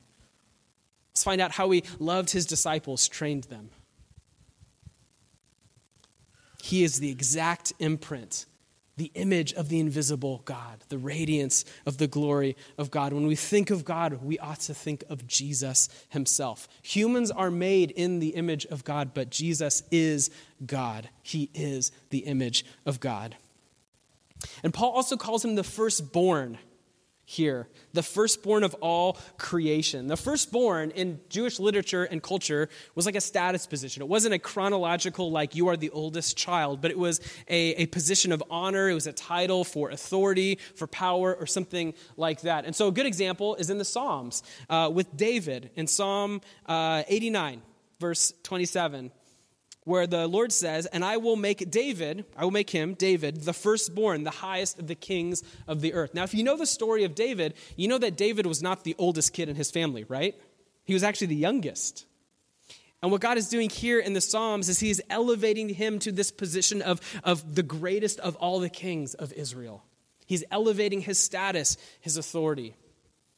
Let's 1.11 1.23
find 1.23 1.41
out 1.41 1.51
how 1.51 1.69
he 1.71 1.83
loved 1.99 2.31
his 2.31 2.45
disciples, 2.45 3.07
trained 3.07 3.45
them. 3.45 3.69
He 6.61 6.83
is 6.83 6.99
the 6.99 7.09
exact 7.09 7.73
imprint 7.79 8.45
the 8.99 9.11
image 9.15 9.53
of 9.53 9.69
the 9.69 9.79
invisible 9.79 10.41
God, 10.43 10.83
the 10.89 10.97
radiance 10.97 11.63
of 11.85 11.97
the 11.97 12.07
glory 12.07 12.57
of 12.77 12.91
God. 12.91 13.13
When 13.13 13.27
we 13.27 13.35
think 13.35 13.69
of 13.69 13.85
God, 13.85 14.21
we 14.21 14.37
ought 14.39 14.59
to 14.61 14.73
think 14.73 15.05
of 15.09 15.25
Jesus 15.25 15.87
himself. 16.09 16.67
Humans 16.81 17.31
are 17.31 17.49
made 17.49 17.91
in 17.91 18.19
the 18.19 18.29
image 18.29 18.65
of 18.65 18.83
God, 18.83 19.13
but 19.13 19.29
Jesus 19.29 19.83
is 19.89 20.29
God. 20.65 21.09
He 21.23 21.49
is 21.53 21.93
the 22.09 22.19
image 22.19 22.65
of 22.85 22.99
God. 22.99 23.37
And 24.63 24.73
Paul 24.73 24.91
also 24.91 25.15
calls 25.15 25.45
him 25.45 25.55
the 25.55 25.63
firstborn 25.63 26.57
here, 27.29 27.67
the 27.93 28.01
firstborn 28.01 28.63
of 28.63 28.73
all 28.81 29.15
creation. 29.37 30.07
The 30.07 30.17
firstborn 30.17 30.89
in 30.89 31.19
Jewish 31.29 31.59
literature 31.59 32.03
and 32.03 32.23
culture 32.23 32.69
was 32.95 33.05
like 33.05 33.15
a 33.15 33.21
status 33.21 33.67
position. 33.67 34.01
It 34.01 34.07
wasn't 34.07 34.33
a 34.33 34.39
chronological, 34.39 35.29
like 35.29 35.53
you 35.53 35.67
are 35.67 35.77
the 35.77 35.91
oldest 35.91 36.37
child, 36.37 36.81
but 36.81 36.89
it 36.89 36.97
was 36.97 37.21
a, 37.47 37.83
a 37.83 37.85
position 37.85 38.31
of 38.31 38.43
honor. 38.49 38.89
It 38.89 38.95
was 38.95 39.05
a 39.05 39.13
title 39.13 39.63
for 39.63 39.91
authority, 39.91 40.57
for 40.73 40.87
power, 40.87 41.35
or 41.35 41.45
something 41.45 41.93
like 42.17 42.41
that. 42.41 42.65
And 42.65 42.75
so 42.75 42.87
a 42.87 42.91
good 42.91 43.05
example 43.05 43.53
is 43.57 43.69
in 43.69 43.77
the 43.77 43.85
Psalms 43.85 44.41
uh, 44.67 44.89
with 44.91 45.15
David 45.15 45.69
in 45.75 45.85
Psalm 45.85 46.41
uh, 46.65 47.03
89, 47.07 47.61
verse 47.99 48.33
27 48.41 49.11
where 49.89 50.05
the 50.05 50.27
Lord 50.27 50.51
says, 50.51 50.85
And 50.85 51.03
I 51.03 51.17
will 51.17 51.35
make 51.35 51.71
David, 51.71 52.23
I 52.37 52.43
will 52.43 52.51
make 52.51 52.69
him, 52.69 52.93
David, 52.93 53.41
the 53.41 53.53
firstborn, 53.53 54.23
the 54.23 54.29
highest 54.29 54.77
of 54.77 54.85
the 54.85 54.93
kings 54.93 55.41
of 55.67 55.81
the 55.81 55.93
earth. 55.95 56.13
Now, 56.13 56.23
if 56.23 56.35
you 56.35 56.43
know 56.43 56.55
the 56.55 56.67
story 56.67 57.05
of 57.05 57.15
David, 57.15 57.55
you 57.75 57.87
know 57.87 57.97
that 57.97 58.15
David 58.15 58.45
was 58.45 58.61
not 58.61 58.83
the 58.83 58.95
oldest 58.99 59.33
kid 59.33 59.49
in 59.49 59.55
his 59.55 59.71
family, 59.71 60.05
right? 60.07 60.39
He 60.85 60.93
was 60.93 61.03
actually 61.03 61.27
the 61.27 61.35
youngest. 61.37 62.05
And 63.01 63.11
what 63.11 63.21
God 63.21 63.39
is 63.39 63.49
doing 63.49 63.71
here 63.71 63.99
in 63.99 64.13
the 64.13 64.21
Psalms 64.21 64.69
is 64.69 64.79
He 64.79 64.91
is 64.91 65.01
elevating 65.09 65.69
him 65.69 65.97
to 65.99 66.11
this 66.11 66.31
position 66.31 66.83
of, 66.83 67.01
of 67.23 67.55
the 67.55 67.63
greatest 67.63 68.19
of 68.19 68.35
all 68.35 68.59
the 68.59 68.69
kings 68.69 69.15
of 69.15 69.33
Israel. 69.33 69.83
He's 70.27 70.43
elevating 70.51 71.01
his 71.01 71.17
status, 71.17 71.77
his 71.99 72.15
authority. 72.15 72.75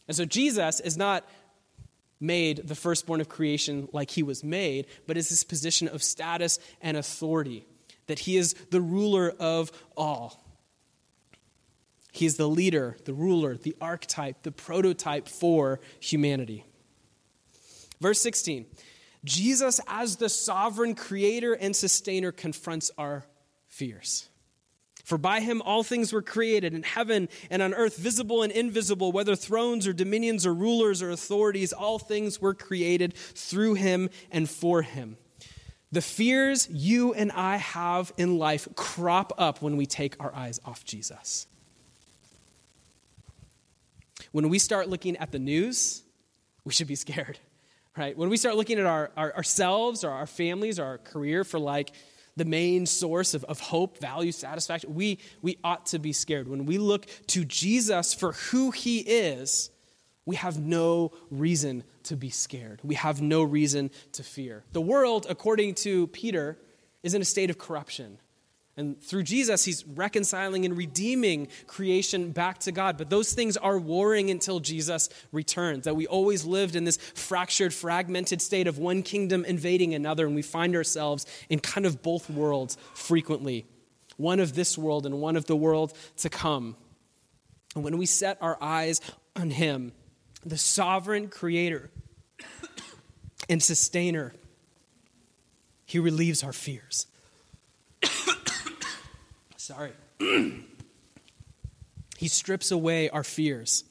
And 0.09 0.17
so 0.17 0.25
Jesus 0.25 0.81
is 0.81 0.97
not 0.97 1.25
made 2.21 2.67
the 2.67 2.75
firstborn 2.75 3.19
of 3.19 3.27
creation 3.27 3.89
like 3.91 4.11
he 4.11 4.23
was 4.23 4.43
made, 4.43 4.85
but 5.07 5.17
is 5.17 5.29
this 5.29 5.43
position 5.43 5.87
of 5.87 6.03
status 6.03 6.59
and 6.81 6.95
authority, 6.95 7.65
that 8.07 8.19
he 8.19 8.37
is 8.37 8.53
the 8.69 8.81
ruler 8.81 9.33
of 9.39 9.71
all. 9.97 10.43
He 12.13 12.25
is 12.25 12.37
the 12.37 12.47
leader, 12.47 12.97
the 13.05 13.13
ruler, 13.13 13.55
the 13.55 13.75
archetype, 13.81 14.43
the 14.43 14.51
prototype 14.51 15.27
for 15.27 15.79
humanity. 15.99 16.65
Verse 17.99 18.21
16 18.21 18.65
Jesus, 19.23 19.79
as 19.87 20.15
the 20.15 20.29
sovereign 20.29 20.95
creator 20.95 21.53
and 21.53 21.75
sustainer, 21.75 22.31
confronts 22.31 22.89
our 22.97 23.23
fears. 23.67 24.29
For 25.11 25.17
by 25.17 25.41
him 25.41 25.61
all 25.63 25.83
things 25.83 26.13
were 26.13 26.21
created 26.21 26.73
in 26.73 26.83
heaven 26.83 27.27
and 27.49 27.61
on 27.61 27.73
earth, 27.73 27.97
visible 27.97 28.43
and 28.43 28.51
invisible, 28.53 29.11
whether 29.11 29.35
thrones 29.35 29.85
or 29.85 29.91
dominions 29.91 30.45
or 30.45 30.53
rulers 30.53 31.01
or 31.01 31.09
authorities, 31.09 31.73
all 31.73 31.99
things 31.99 32.39
were 32.39 32.53
created 32.53 33.13
through 33.13 33.73
him 33.73 34.09
and 34.31 34.49
for 34.49 34.83
him. 34.83 35.17
The 35.91 36.01
fears 36.01 36.69
you 36.71 37.13
and 37.13 37.29
I 37.33 37.57
have 37.57 38.13
in 38.15 38.37
life 38.37 38.69
crop 38.77 39.33
up 39.37 39.61
when 39.61 39.75
we 39.75 39.85
take 39.85 40.15
our 40.23 40.33
eyes 40.33 40.61
off 40.63 40.85
Jesus. 40.85 41.45
When 44.31 44.47
we 44.47 44.59
start 44.59 44.87
looking 44.87 45.17
at 45.17 45.33
the 45.33 45.39
news, 45.39 46.03
we 46.63 46.71
should 46.71 46.87
be 46.87 46.95
scared, 46.95 47.37
right? 47.97 48.17
When 48.17 48.29
we 48.29 48.37
start 48.37 48.55
looking 48.55 48.79
at 48.79 48.85
our, 48.85 49.11
our 49.17 49.35
ourselves 49.35 50.05
or 50.05 50.11
our 50.11 50.25
families 50.25 50.79
or 50.79 50.85
our 50.85 50.99
career 50.99 51.43
for 51.43 51.59
like, 51.59 51.91
the 52.35 52.45
main 52.45 52.85
source 52.85 53.33
of, 53.33 53.43
of 53.45 53.59
hope, 53.59 53.97
value, 53.97 54.31
satisfaction, 54.31 54.93
we, 54.93 55.19
we 55.41 55.57
ought 55.63 55.85
to 55.87 55.99
be 55.99 56.13
scared. 56.13 56.47
When 56.47 56.65
we 56.65 56.77
look 56.77 57.05
to 57.27 57.43
Jesus 57.45 58.13
for 58.13 58.33
who 58.33 58.71
he 58.71 58.99
is, 58.99 59.69
we 60.25 60.35
have 60.35 60.59
no 60.59 61.11
reason 61.29 61.83
to 62.03 62.15
be 62.15 62.29
scared. 62.29 62.79
We 62.83 62.95
have 62.95 63.21
no 63.21 63.43
reason 63.43 63.91
to 64.13 64.23
fear. 64.23 64.63
The 64.71 64.81
world, 64.81 65.25
according 65.29 65.75
to 65.75 66.07
Peter, 66.07 66.57
is 67.03 67.13
in 67.13 67.21
a 67.21 67.25
state 67.25 67.49
of 67.49 67.57
corruption. 67.57 68.19
And 68.77 69.01
through 69.01 69.23
Jesus, 69.23 69.65
he's 69.65 69.85
reconciling 69.85 70.65
and 70.65 70.77
redeeming 70.77 71.49
creation 71.67 72.31
back 72.31 72.59
to 72.59 72.71
God. 72.71 72.97
But 72.97 73.09
those 73.09 73.33
things 73.33 73.57
are 73.57 73.77
warring 73.77 74.29
until 74.31 74.59
Jesus 74.59 75.09
returns. 75.31 75.85
That 75.85 75.95
we 75.95 76.07
always 76.07 76.45
lived 76.45 76.75
in 76.75 76.85
this 76.85 76.97
fractured, 76.97 77.73
fragmented 77.73 78.41
state 78.41 78.67
of 78.67 78.77
one 78.77 79.03
kingdom 79.03 79.43
invading 79.43 79.93
another, 79.93 80.25
and 80.25 80.35
we 80.35 80.41
find 80.41 80.75
ourselves 80.75 81.25
in 81.49 81.59
kind 81.59 81.85
of 81.85 82.01
both 82.01 82.29
worlds 82.29 82.77
frequently 82.93 83.65
one 84.21 84.39
of 84.39 84.53
this 84.53 84.77
world 84.77 85.05
and 85.05 85.19
one 85.19 85.35
of 85.35 85.45
the 85.45 85.55
world 85.55 85.93
to 86.17 86.29
come. 86.29 86.75
And 87.75 87.83
when 87.83 87.97
we 87.97 88.05
set 88.05 88.37
our 88.41 88.57
eyes 88.61 89.01
on 89.35 89.49
him, 89.49 89.93
the 90.45 90.57
sovereign 90.57 91.27
creator 91.27 91.89
and 93.49 93.61
sustainer, 93.61 94.33
he 95.85 95.99
relieves 95.99 96.43
our 96.43 96.53
fears. 96.53 97.07
Sorry. 99.71 99.91
he 102.17 102.27
strips 102.27 102.71
away 102.71 103.09
our 103.09 103.23
fears. 103.23 103.85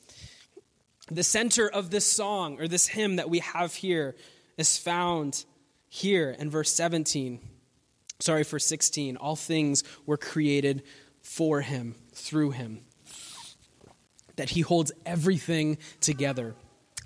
The 1.10 1.22
center 1.22 1.70
of 1.70 1.88
this 1.88 2.04
song 2.04 2.60
or 2.60 2.68
this 2.68 2.86
hymn 2.86 3.16
that 3.16 3.30
we 3.30 3.38
have 3.38 3.74
here 3.74 4.14
is 4.58 4.76
found 4.76 5.46
here 5.88 6.36
in 6.38 6.50
verse 6.50 6.70
17. 6.72 7.40
Sorry, 8.18 8.44
for 8.44 8.58
16. 8.58 9.16
All 9.16 9.36
things 9.36 9.82
were 10.04 10.18
created 10.18 10.82
for 11.22 11.62
him, 11.62 11.94
through 12.12 12.50
him. 12.50 12.82
That 14.36 14.50
he 14.50 14.60
holds 14.60 14.92
everything 15.06 15.78
together 16.02 16.56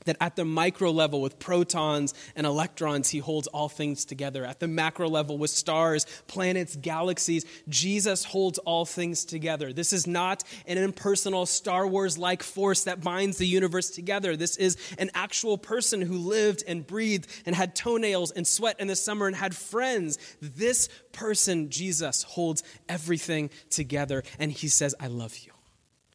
that 0.05 0.17
at 0.21 0.37
the 0.37 0.45
micro 0.45 0.91
level 0.91 1.21
with 1.21 1.39
protons 1.39 2.15
and 2.37 2.47
electrons, 2.47 3.11
he 3.11 3.19
holds 3.19 3.47
all 3.49 3.69
things 3.69 4.05
together. 4.05 4.45
At 4.45 4.61
the 4.61 4.69
macro 4.69 5.09
level 5.09 5.39
with 5.39 5.51
stars, 5.51 6.07
planets, 6.27 6.77
galaxies, 6.77 7.45
Jesus 7.69 8.25
holds 8.25 8.59
all 8.59 8.85
things 8.85 9.25
together. 9.25 9.73
This 9.73 9.93
is 9.93 10.07
not 10.07 10.45
an 10.67 10.79
impersonal 10.79 11.47
Star 11.47 11.87
Wars 11.87 12.19
like 12.19 12.43
force 12.43 12.85
that 12.85 13.03
binds 13.03 13.39
the 13.39 13.47
universe 13.47 13.91
together. 13.91 14.37
This 14.37 14.57
is 14.57 14.77
an 14.99 15.11
actual 15.15 15.59
person 15.59 16.01
who 16.01 16.19
lived 16.19 16.65
and 16.67 16.87
breathed 16.87 17.27
and 17.47 17.55
had 17.55 17.75
toenails 17.75 18.31
and 18.31 18.47
sweat 18.47 18.81
in 18.81 18.89
the 18.89 18.97
summer 18.97 19.27
and 19.27 19.37
had 19.37 19.55
friends. 19.55 20.19
This 20.41 20.89
person, 21.13 21.71
Jesus, 21.71 22.23
holds 22.23 22.63
everything 22.89 23.51
together. 23.71 24.23
And 24.39 24.53
he 24.53 24.69
says, 24.69 24.95
I 25.01 25.07
love 25.07 25.37
you. 25.39 25.53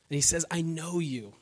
And 0.09 0.15
he 0.15 0.21
says, 0.21 0.45
I 0.49 0.61
know 0.61 0.99
you. 0.99 1.33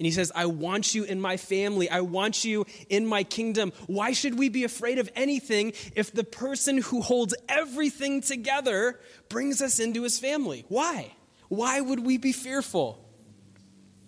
And 0.00 0.06
he 0.06 0.12
says, 0.12 0.32
I 0.34 0.46
want 0.46 0.94
you 0.94 1.04
in 1.04 1.20
my 1.20 1.36
family. 1.36 1.90
I 1.90 2.00
want 2.00 2.42
you 2.42 2.64
in 2.88 3.06
my 3.06 3.22
kingdom. 3.22 3.70
Why 3.86 4.12
should 4.12 4.38
we 4.38 4.48
be 4.48 4.64
afraid 4.64 4.98
of 4.98 5.10
anything 5.14 5.74
if 5.94 6.10
the 6.10 6.24
person 6.24 6.78
who 6.78 7.02
holds 7.02 7.34
everything 7.50 8.22
together 8.22 8.98
brings 9.28 9.60
us 9.60 9.78
into 9.78 10.04
his 10.04 10.18
family? 10.18 10.64
Why? 10.68 11.12
Why 11.48 11.82
would 11.82 12.00
we 12.00 12.16
be 12.16 12.32
fearful? 12.32 13.06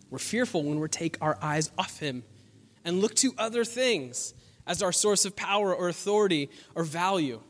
We're 0.08 0.18
fearful 0.18 0.62
when 0.62 0.80
we 0.80 0.88
take 0.88 1.18
our 1.20 1.36
eyes 1.42 1.70
off 1.76 1.98
him 1.98 2.24
and 2.86 3.02
look 3.02 3.14
to 3.16 3.34
other 3.36 3.62
things 3.62 4.32
as 4.66 4.82
our 4.82 4.92
source 4.92 5.26
of 5.26 5.36
power 5.36 5.74
or 5.74 5.90
authority 5.90 6.48
or 6.74 6.84
value. 6.84 7.42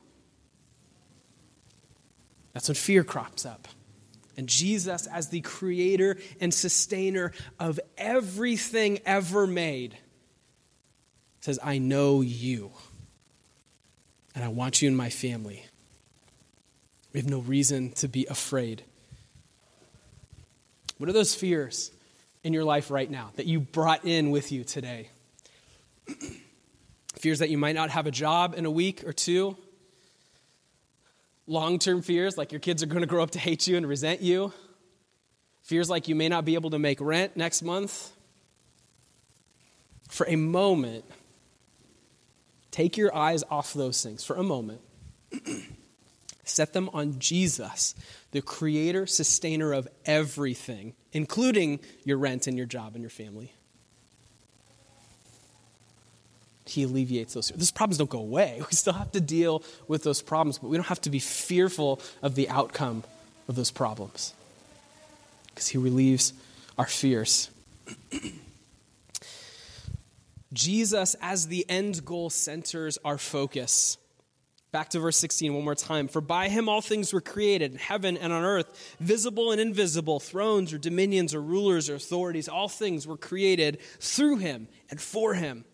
That's 2.54 2.66
when 2.66 2.74
fear 2.74 3.04
crops 3.04 3.46
up. 3.46 3.68
And 4.36 4.48
Jesus, 4.48 5.06
as 5.06 5.28
the 5.28 5.40
creator 5.40 6.16
and 6.40 6.52
sustainer 6.52 7.32
of 7.58 7.78
everything 7.98 9.00
ever 9.04 9.46
made, 9.46 9.96
says, 11.40 11.58
I 11.62 11.78
know 11.78 12.20
you, 12.20 12.70
and 14.34 14.44
I 14.44 14.48
want 14.48 14.80
you 14.80 14.88
in 14.88 14.96
my 14.96 15.10
family. 15.10 15.66
We 17.12 17.20
have 17.20 17.28
no 17.28 17.40
reason 17.40 17.90
to 17.92 18.08
be 18.08 18.26
afraid. 18.26 18.82
What 20.96 21.10
are 21.10 21.12
those 21.12 21.34
fears 21.34 21.90
in 22.42 22.52
your 22.52 22.64
life 22.64 22.90
right 22.90 23.10
now 23.10 23.32
that 23.36 23.46
you 23.46 23.60
brought 23.60 24.04
in 24.04 24.30
with 24.30 24.50
you 24.50 24.64
today? 24.64 25.10
fears 27.16 27.40
that 27.40 27.50
you 27.50 27.58
might 27.58 27.74
not 27.74 27.90
have 27.90 28.06
a 28.06 28.10
job 28.10 28.54
in 28.56 28.64
a 28.64 28.70
week 28.70 29.04
or 29.06 29.12
two 29.12 29.56
long 31.46 31.78
term 31.78 32.02
fears 32.02 32.36
like 32.36 32.52
your 32.52 32.60
kids 32.60 32.82
are 32.82 32.86
going 32.86 33.00
to 33.00 33.06
grow 33.06 33.22
up 33.22 33.32
to 33.32 33.38
hate 33.38 33.66
you 33.66 33.76
and 33.76 33.86
resent 33.86 34.20
you, 34.20 34.52
fears 35.62 35.90
like 35.90 36.08
you 36.08 36.14
may 36.14 36.28
not 36.28 36.44
be 36.44 36.54
able 36.54 36.70
to 36.70 36.78
make 36.78 37.00
rent 37.00 37.36
next 37.36 37.62
month. 37.62 38.12
For 40.08 40.26
a 40.28 40.36
moment, 40.36 41.04
take 42.70 42.96
your 42.96 43.14
eyes 43.14 43.42
off 43.50 43.72
those 43.72 44.02
things 44.02 44.24
for 44.24 44.36
a 44.36 44.42
moment. 44.42 44.80
Set 46.44 46.72
them 46.72 46.90
on 46.92 47.18
Jesus, 47.18 47.94
the 48.32 48.42
creator, 48.42 49.06
sustainer 49.06 49.72
of 49.72 49.88
everything, 50.04 50.94
including 51.12 51.80
your 52.04 52.18
rent 52.18 52.46
and 52.46 52.56
your 52.56 52.66
job 52.66 52.94
and 52.94 53.02
your 53.02 53.10
family. 53.10 53.52
He 56.72 56.84
alleviates 56.84 57.34
those. 57.34 57.48
Those 57.48 57.70
problems 57.70 57.98
don't 57.98 58.10
go 58.10 58.18
away. 58.18 58.62
We 58.70 58.74
still 58.74 58.94
have 58.94 59.12
to 59.12 59.20
deal 59.20 59.62
with 59.88 60.02
those 60.02 60.22
problems, 60.22 60.58
but 60.58 60.68
we 60.68 60.76
don't 60.76 60.86
have 60.86 61.00
to 61.02 61.10
be 61.10 61.18
fearful 61.18 62.00
of 62.22 62.34
the 62.34 62.48
outcome 62.48 63.04
of 63.48 63.56
those 63.56 63.70
problems 63.70 64.32
because 65.48 65.68
He 65.68 65.78
relieves 65.78 66.32
our 66.78 66.86
fears. 66.86 67.50
Jesus, 70.52 71.16
as 71.20 71.48
the 71.48 71.66
end 71.68 72.04
goal, 72.04 72.30
centers 72.30 72.98
our 73.04 73.18
focus. 73.18 73.98
Back 74.70 74.88
to 74.90 75.00
verse 75.00 75.18
16 75.18 75.52
one 75.52 75.64
more 75.64 75.74
time. 75.74 76.08
For 76.08 76.22
by 76.22 76.48
him 76.48 76.68
all 76.68 76.80
things 76.80 77.12
were 77.12 77.20
created, 77.20 77.72
in 77.72 77.78
heaven 77.78 78.16
and 78.16 78.32
on 78.32 78.42
earth, 78.42 78.96
visible 79.00 79.52
and 79.52 79.60
invisible, 79.60 80.18
thrones 80.18 80.72
or 80.72 80.78
dominions 80.78 81.34
or 81.34 81.42
rulers 81.42 81.90
or 81.90 81.96
authorities, 81.96 82.48
all 82.48 82.68
things 82.68 83.06
were 83.06 83.18
created 83.18 83.80
through 84.00 84.38
him 84.38 84.68
and 84.90 84.98
for 84.98 85.34
him. 85.34 85.66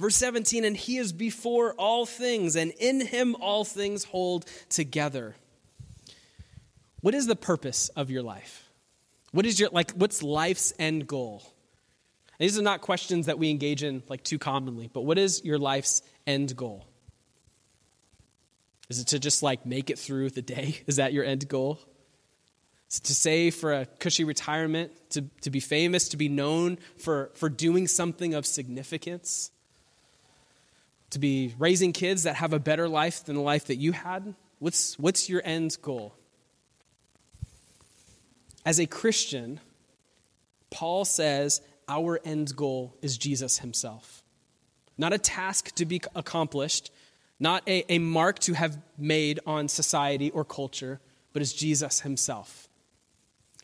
Verse 0.00 0.14
17, 0.16 0.64
and 0.64 0.76
he 0.76 0.96
is 0.98 1.12
before 1.12 1.74
all 1.74 2.06
things, 2.06 2.54
and 2.54 2.70
in 2.78 3.00
him 3.00 3.34
all 3.40 3.64
things 3.64 4.04
hold 4.04 4.44
together. 4.68 5.34
What 7.00 7.14
is 7.14 7.26
the 7.26 7.36
purpose 7.36 7.88
of 7.90 8.10
your 8.10 8.22
life? 8.22 8.68
What 9.32 9.44
is 9.44 9.58
your, 9.58 9.70
like, 9.70 9.90
what's 9.92 10.22
life's 10.22 10.72
end 10.78 11.06
goal? 11.08 11.42
And 12.38 12.48
these 12.48 12.56
are 12.56 12.62
not 12.62 12.80
questions 12.80 13.26
that 13.26 13.38
we 13.38 13.50
engage 13.50 13.82
in, 13.82 14.04
like, 14.08 14.22
too 14.22 14.38
commonly, 14.38 14.88
but 14.92 15.02
what 15.02 15.18
is 15.18 15.44
your 15.44 15.58
life's 15.58 16.02
end 16.26 16.56
goal? 16.56 16.86
Is 18.88 19.00
it 19.00 19.08
to 19.08 19.18
just, 19.18 19.42
like, 19.42 19.66
make 19.66 19.90
it 19.90 19.98
through 19.98 20.30
the 20.30 20.42
day? 20.42 20.80
Is 20.86 20.96
that 20.96 21.12
your 21.12 21.24
end 21.24 21.48
goal? 21.48 21.80
To 22.88 23.14
save 23.14 23.56
for 23.56 23.74
a 23.74 23.84
cushy 23.84 24.22
retirement, 24.22 24.92
to, 25.10 25.22
to 25.42 25.50
be 25.50 25.60
famous, 25.60 26.08
to 26.10 26.16
be 26.16 26.28
known 26.28 26.78
for, 26.98 27.32
for 27.34 27.48
doing 27.48 27.88
something 27.88 28.32
of 28.32 28.46
significance? 28.46 29.50
To 31.10 31.18
be 31.18 31.54
raising 31.58 31.92
kids 31.92 32.24
that 32.24 32.36
have 32.36 32.52
a 32.52 32.58
better 32.58 32.88
life 32.88 33.24
than 33.24 33.36
the 33.36 33.42
life 33.42 33.66
that 33.66 33.76
you 33.76 33.92
had? 33.92 34.34
What's, 34.58 34.98
what's 34.98 35.28
your 35.28 35.42
end 35.44 35.76
goal? 35.82 36.14
As 38.64 38.78
a 38.78 38.86
Christian, 38.86 39.60
Paul 40.70 41.04
says 41.04 41.62
our 41.88 42.20
end 42.24 42.54
goal 42.54 42.94
is 43.00 43.16
Jesus 43.16 43.58
himself. 43.58 44.22
Not 44.98 45.12
a 45.12 45.18
task 45.18 45.74
to 45.76 45.86
be 45.86 46.02
accomplished, 46.14 46.90
not 47.40 47.62
a, 47.68 47.90
a 47.92 47.98
mark 47.98 48.40
to 48.40 48.54
have 48.54 48.78
made 48.98 49.40
on 49.46 49.68
society 49.68 50.30
or 50.30 50.44
culture, 50.44 51.00
but 51.32 51.40
is 51.40 51.54
Jesus 51.54 52.00
himself. 52.00 52.68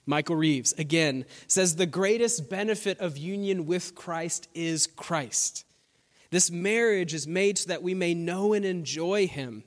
Michael 0.07 0.37
Reeves, 0.37 0.73
again, 0.75 1.25
says 1.49 1.77
the 1.77 1.87
greatest 1.87 2.49
benefit 2.49 3.01
of 3.01 3.17
union 3.17 3.67
with 3.67 3.95
Christ 3.95 4.49
is 4.55 4.87
Christ. 4.87 5.65
This 6.35 6.51
marriage 6.51 7.15
is 7.15 7.29
made 7.29 7.59
so 7.59 7.69
that 7.69 7.85
we 7.85 7.95
may 7.95 8.13
know 8.13 8.55
and 8.55 8.65
enjoy 8.65 9.29
Him. 9.29 9.63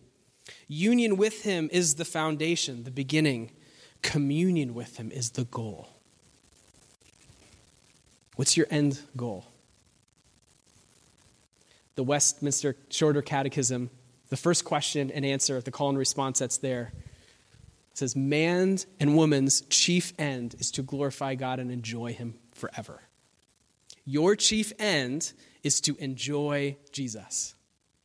Union 0.68 1.16
with 1.16 1.44
Him 1.44 1.70
is 1.72 1.96
the 1.96 2.04
foundation, 2.04 2.84
the 2.84 2.92
beginning. 2.92 3.52
Communion 4.02 4.74
with 4.74 4.98
Him 4.98 5.10
is 5.10 5.30
the 5.30 5.46
goal. 5.46 5.88
What's 8.36 8.58
your 8.58 8.68
end 8.70 9.00
goal? 9.16 9.46
The 11.96 12.04
Westminster 12.04 12.76
Shorter 12.90 13.22
Catechism, 13.22 13.90
the 14.28 14.36
first 14.36 14.66
question 14.66 15.10
and 15.10 15.26
answer, 15.26 15.56
of 15.56 15.64
the 15.64 15.72
call 15.72 15.88
and 15.88 15.98
response 15.98 16.40
that's 16.40 16.58
there, 16.58 16.92
says, 17.94 18.14
Man's 18.14 18.88
and 19.00 19.16
woman's 19.16 19.62
chief 19.70 20.12
end 20.20 20.58
is 20.60 20.70
to 20.72 20.82
glorify 20.82 21.36
God 21.36 21.60
and 21.60 21.72
enjoy 21.72 22.12
Him 22.12 22.34
forever. 22.52 23.04
Your 24.04 24.36
chief 24.36 24.74
end 24.80 25.32
is 25.68 25.82
to 25.82 25.96
enjoy 25.98 26.78
Jesus. 26.92 27.54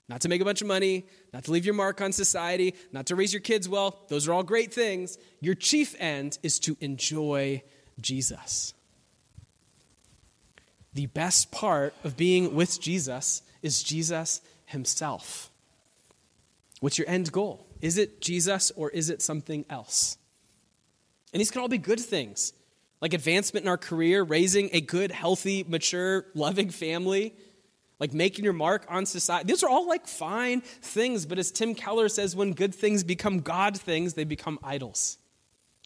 Not 0.09 0.21
to 0.23 0.29
make 0.29 0.43
a 0.43 0.45
bunch 0.45 0.61
of 0.61 0.67
money, 0.67 1.07
not 1.33 1.45
to 1.45 1.53
leave 1.53 1.65
your 1.65 1.75
mark 1.75 2.01
on 2.01 2.13
society, 2.13 2.75
not 2.91 3.07
to 3.07 3.17
raise 3.17 3.33
your 3.33 3.41
kids 3.41 3.69
well. 3.69 4.01
Those 4.09 4.29
are 4.29 4.35
all 4.35 4.43
great 4.43 4.75
things. 4.75 5.17
Your 5.41 5.55
chief 5.55 5.95
end 5.99 6.39
is 6.43 6.59
to 6.61 6.77
enjoy 6.81 7.63
Jesus. 8.01 8.75
The 10.93 11.07
best 11.07 11.51
part 11.51 11.95
of 12.05 12.17
being 12.17 12.55
with 12.55 12.81
Jesus 12.81 13.43
is 13.63 13.83
Jesus 13.83 14.43
himself. 14.67 15.51
What's 16.81 16.99
your 16.99 17.09
end 17.09 17.31
goal? 17.31 17.65
Is 17.81 17.97
it 17.97 18.21
Jesus 18.21 18.73
or 18.73 18.91
is 18.91 19.09
it 19.09 19.23
something 19.23 19.65
else? 19.71 20.19
And 21.33 21.41
these 21.41 21.51
can 21.51 21.63
all 21.63 21.69
be 21.69 21.79
good 21.79 22.01
things, 22.01 22.53
like 23.01 23.15
advancement 23.15 23.65
in 23.65 23.71
our 23.71 23.79
career, 23.79 24.25
raising 24.25 24.69
a 24.73 24.81
good, 24.81 25.13
healthy, 25.13 25.65
mature, 25.67 26.27
loving 26.35 26.69
family 26.69 27.35
like 28.03 28.13
making 28.13 28.45
your 28.45 28.53
mark 28.53 28.85
on 28.89 29.07
society. 29.07 29.47
These 29.47 29.63
are 29.63 29.69
all 29.69 29.87
like 29.87 30.09
fine 30.09 30.61
things, 30.61 31.25
but 31.25 31.39
as 31.39 31.53
Tim 31.53 31.73
Keller 31.73 32.09
says, 32.09 32.35
when 32.35 32.53
good 32.53 32.75
things 32.75 33.05
become 33.05 33.39
God 33.39 33.79
things, 33.79 34.15
they 34.15 34.25
become 34.25 34.59
idols. 34.65 35.19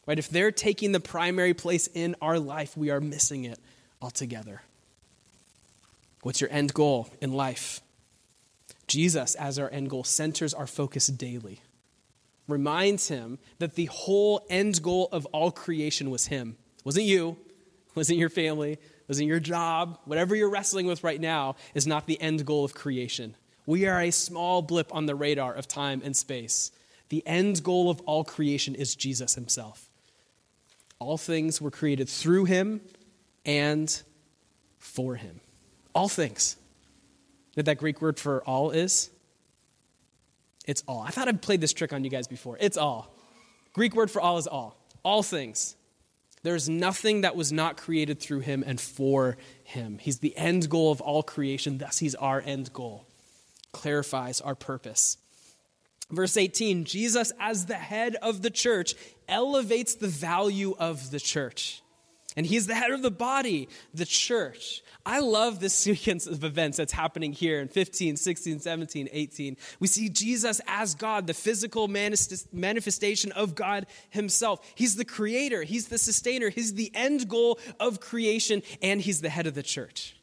Right? 0.06 0.18
If 0.18 0.30
they're 0.30 0.50
taking 0.50 0.92
the 0.92 0.98
primary 0.98 1.52
place 1.52 1.90
in 1.92 2.16
our 2.22 2.38
life, 2.38 2.74
we 2.74 2.88
are 2.88 3.02
missing 3.02 3.44
it 3.44 3.58
altogether. 4.00 4.62
What's 6.22 6.40
your 6.40 6.48
end 6.50 6.72
goal 6.72 7.10
in 7.20 7.34
life? 7.34 7.82
Jesus, 8.86 9.34
as 9.34 9.58
our 9.58 9.68
end 9.70 9.90
goal, 9.90 10.02
centers 10.02 10.54
our 10.54 10.66
focus 10.66 11.08
daily. 11.08 11.60
Reminds 12.48 13.08
him 13.08 13.38
that 13.58 13.74
the 13.74 13.86
whole 13.92 14.46
end 14.48 14.82
goal 14.82 15.10
of 15.12 15.26
all 15.32 15.50
creation 15.50 16.08
was 16.08 16.28
him. 16.28 16.56
It 16.78 16.86
wasn't 16.86 17.04
you, 17.04 17.36
wasn't 17.94 18.18
your 18.18 18.30
family, 18.30 18.78
wasn't 19.08 19.28
your 19.28 19.40
job, 19.40 19.98
whatever 20.04 20.34
you're 20.34 20.50
wrestling 20.50 20.86
with 20.86 21.04
right 21.04 21.20
now, 21.20 21.56
is 21.74 21.86
not 21.86 22.06
the 22.06 22.20
end 22.20 22.44
goal 22.44 22.64
of 22.64 22.74
creation. 22.74 23.34
We 23.66 23.86
are 23.86 24.00
a 24.00 24.10
small 24.10 24.62
blip 24.62 24.94
on 24.94 25.06
the 25.06 25.14
radar 25.14 25.54
of 25.54 25.68
time 25.68 26.02
and 26.04 26.16
space. 26.16 26.70
The 27.08 27.26
end 27.26 27.62
goal 27.62 27.90
of 27.90 28.00
all 28.02 28.24
creation 28.24 28.74
is 28.74 28.94
Jesus 28.94 29.34
himself. 29.34 29.88
All 30.98 31.18
things 31.18 31.60
were 31.60 31.70
created 31.70 32.08
through 32.08 32.46
him 32.46 32.80
and 33.44 34.02
for 34.78 35.16
him. 35.16 35.40
All 35.94 36.08
things. 36.08 36.56
What 37.54 37.66
that 37.66 37.78
Greek 37.78 38.02
word 38.02 38.18
for 38.18 38.42
all 38.44 38.70
is? 38.70 39.10
It's 40.66 40.82
all. 40.88 41.00
I 41.00 41.10
thought 41.10 41.28
I'd 41.28 41.42
played 41.42 41.60
this 41.60 41.72
trick 41.72 41.92
on 41.92 42.04
you 42.04 42.10
guys 42.10 42.26
before. 42.26 42.56
It's 42.60 42.76
all. 42.76 43.14
Greek 43.72 43.94
word 43.94 44.10
for 44.10 44.20
all 44.20 44.38
is 44.38 44.46
all. 44.46 44.76
All 45.04 45.22
things. 45.22 45.76
There's 46.46 46.68
nothing 46.68 47.22
that 47.22 47.34
was 47.34 47.50
not 47.50 47.76
created 47.76 48.20
through 48.20 48.38
him 48.38 48.62
and 48.64 48.80
for 48.80 49.36
him. 49.64 49.98
He's 49.98 50.20
the 50.20 50.36
end 50.36 50.70
goal 50.70 50.92
of 50.92 51.00
all 51.00 51.24
creation, 51.24 51.78
thus, 51.78 51.98
he's 51.98 52.14
our 52.14 52.40
end 52.40 52.72
goal. 52.72 53.04
Clarifies 53.72 54.40
our 54.40 54.54
purpose. 54.54 55.18
Verse 56.08 56.36
18 56.36 56.84
Jesus, 56.84 57.32
as 57.40 57.66
the 57.66 57.74
head 57.74 58.14
of 58.22 58.42
the 58.42 58.50
church, 58.50 58.94
elevates 59.28 59.96
the 59.96 60.06
value 60.06 60.76
of 60.78 61.10
the 61.10 61.18
church. 61.18 61.82
And 62.36 62.44
he's 62.44 62.66
the 62.66 62.74
head 62.74 62.90
of 62.90 63.00
the 63.00 63.10
body, 63.10 63.68
the 63.94 64.04
church. 64.04 64.82
I 65.06 65.20
love 65.20 65.58
this 65.58 65.74
sequence 65.86 66.26
of 66.26 66.44
events 66.44 66.76
that's 66.76 66.92
happening 66.92 67.32
here 67.32 67.60
in 67.60 67.68
15, 67.68 68.16
16, 68.16 68.60
17, 68.60 69.08
18. 69.10 69.56
We 69.80 69.88
see 69.88 70.08
Jesus 70.10 70.60
as 70.66 70.94
God, 70.94 71.26
the 71.26 71.34
physical 71.34 71.88
manifestation 71.88 73.32
of 73.32 73.54
God 73.54 73.86
himself. 74.10 74.60
He's 74.74 74.96
the 74.96 75.04
creator, 75.04 75.62
he's 75.62 75.88
the 75.88 75.98
sustainer, 75.98 76.50
he's 76.50 76.74
the 76.74 76.90
end 76.94 77.28
goal 77.28 77.58
of 77.80 78.00
creation, 78.00 78.62
and 78.82 79.00
he's 79.00 79.22
the 79.22 79.30
head 79.30 79.46
of 79.46 79.54
the 79.54 79.62
church. 79.62 80.16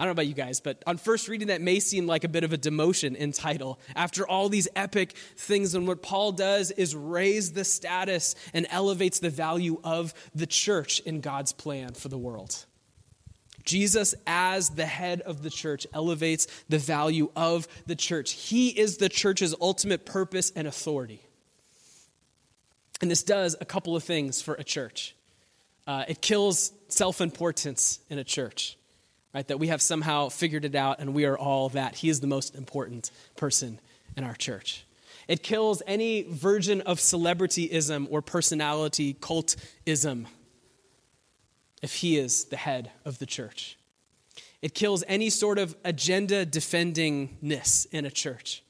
I 0.00 0.04
don't 0.04 0.08
know 0.08 0.22
about 0.22 0.28
you 0.28 0.34
guys, 0.34 0.60
but 0.60 0.82
on 0.86 0.96
first 0.96 1.28
reading, 1.28 1.48
that 1.48 1.60
may 1.60 1.78
seem 1.78 2.06
like 2.06 2.24
a 2.24 2.28
bit 2.28 2.42
of 2.42 2.54
a 2.54 2.58
demotion 2.58 3.14
in 3.14 3.32
title. 3.32 3.78
After 3.94 4.26
all 4.26 4.48
these 4.48 4.66
epic 4.74 5.12
things, 5.36 5.74
and 5.74 5.86
what 5.86 6.00
Paul 6.00 6.32
does 6.32 6.70
is 6.70 6.96
raise 6.96 7.52
the 7.52 7.64
status 7.64 8.34
and 8.54 8.66
elevates 8.70 9.18
the 9.18 9.28
value 9.28 9.78
of 9.84 10.14
the 10.34 10.46
church 10.46 11.00
in 11.00 11.20
God's 11.20 11.52
plan 11.52 11.92
for 11.92 12.08
the 12.08 12.16
world. 12.16 12.64
Jesus, 13.62 14.14
as 14.26 14.70
the 14.70 14.86
head 14.86 15.20
of 15.20 15.42
the 15.42 15.50
church, 15.50 15.86
elevates 15.92 16.46
the 16.70 16.78
value 16.78 17.30
of 17.36 17.68
the 17.84 17.94
church. 17.94 18.32
He 18.32 18.70
is 18.70 18.96
the 18.96 19.10
church's 19.10 19.54
ultimate 19.60 20.06
purpose 20.06 20.50
and 20.56 20.66
authority. 20.66 21.20
And 23.02 23.10
this 23.10 23.22
does 23.22 23.54
a 23.60 23.66
couple 23.66 23.96
of 23.96 24.02
things 24.02 24.40
for 24.40 24.54
a 24.54 24.64
church 24.64 25.14
uh, 25.86 26.04
it 26.08 26.22
kills 26.22 26.72
self 26.88 27.20
importance 27.20 28.00
in 28.08 28.18
a 28.18 28.24
church 28.24 28.78
right? 29.34 29.46
That 29.48 29.58
we 29.58 29.68
have 29.68 29.82
somehow 29.82 30.28
figured 30.28 30.64
it 30.64 30.74
out 30.74 30.98
and 30.98 31.14
we 31.14 31.24
are 31.24 31.38
all 31.38 31.68
that. 31.70 31.96
He 31.96 32.08
is 32.08 32.20
the 32.20 32.26
most 32.26 32.54
important 32.54 33.10
person 33.36 33.78
in 34.16 34.24
our 34.24 34.34
church. 34.34 34.84
It 35.28 35.42
kills 35.42 35.82
any 35.86 36.22
version 36.22 36.80
of 36.80 36.98
celebrityism 36.98 38.08
or 38.10 38.22
personality 38.22 39.14
cultism 39.14 40.26
if 41.82 41.94
he 41.94 42.18
is 42.18 42.44
the 42.46 42.56
head 42.56 42.90
of 43.04 43.18
the 43.18 43.26
church. 43.26 43.78
It 44.62 44.74
kills 44.74 45.04
any 45.08 45.30
sort 45.30 45.58
of 45.58 45.76
agenda 45.84 46.44
defendingness 46.44 47.86
in 47.92 48.04
a 48.04 48.10
church. 48.10 48.62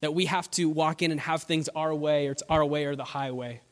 That 0.00 0.12
we 0.12 0.26
have 0.26 0.50
to 0.52 0.68
walk 0.68 1.00
in 1.00 1.10
and 1.10 1.20
have 1.20 1.44
things 1.44 1.68
our 1.70 1.94
way, 1.94 2.28
or 2.28 2.32
it's 2.32 2.42
our 2.50 2.64
way 2.64 2.84
or 2.84 2.96
the 2.96 3.04
highway. 3.04 3.62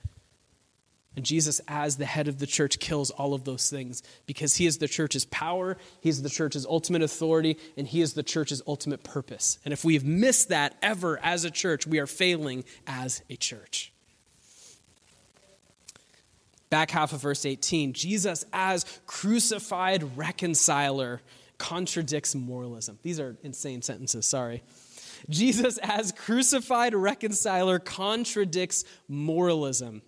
And 1.17 1.25
Jesus, 1.25 1.61
as 1.69 1.97
the 1.97 2.07
head 2.07 2.27
of 2.27 2.39
the 2.39 2.47
church, 2.47 2.81
kills 2.81 3.11
all 3.11 3.35
of 3.35 3.45
those 3.45 3.71
things 3.71 4.03
because 4.27 4.57
he 4.57 4.67
is 4.67 4.79
the 4.79 4.89
church's 4.89 5.25
power, 5.27 5.77
he 6.01 6.09
is 6.09 6.23
the 6.23 6.29
church's 6.29 6.67
ultimate 6.67 7.03
authority, 7.03 7.57
and 7.77 7.87
he 7.87 8.01
is 8.01 8.15
the 8.15 8.23
church's 8.23 8.63
ultimate 8.67 9.05
purpose. 9.05 9.59
And 9.65 9.73
if 9.73 9.85
we 9.85 9.95
have 9.95 10.05
missed 10.05 10.49
that 10.49 10.77
ever 10.83 11.21
as 11.23 11.45
a 11.45 11.51
church, 11.51 11.87
we 11.87 12.01
are 12.01 12.07
failing 12.07 12.65
as 12.87 13.23
a 13.31 13.37
church. 13.37 13.93
Back 16.69 16.91
half 16.91 17.13
of 17.13 17.23
verse 17.23 17.47
18 17.47 17.93
Jesus, 17.93 18.45
as 18.53 18.85
crucified 19.07 20.17
reconciler, 20.17 21.21
contradicts 21.59 22.35
moralism. 22.35 22.99
These 23.03 23.21
are 23.21 23.37
insane 23.45 23.83
sentences, 23.83 24.27
sorry. 24.27 24.65
Jesus, 25.31 25.79
as 25.79 26.13
crucified 26.13 26.95
reconciler, 26.95 27.79
contradicts 27.79 28.85
moralism. 29.09 30.03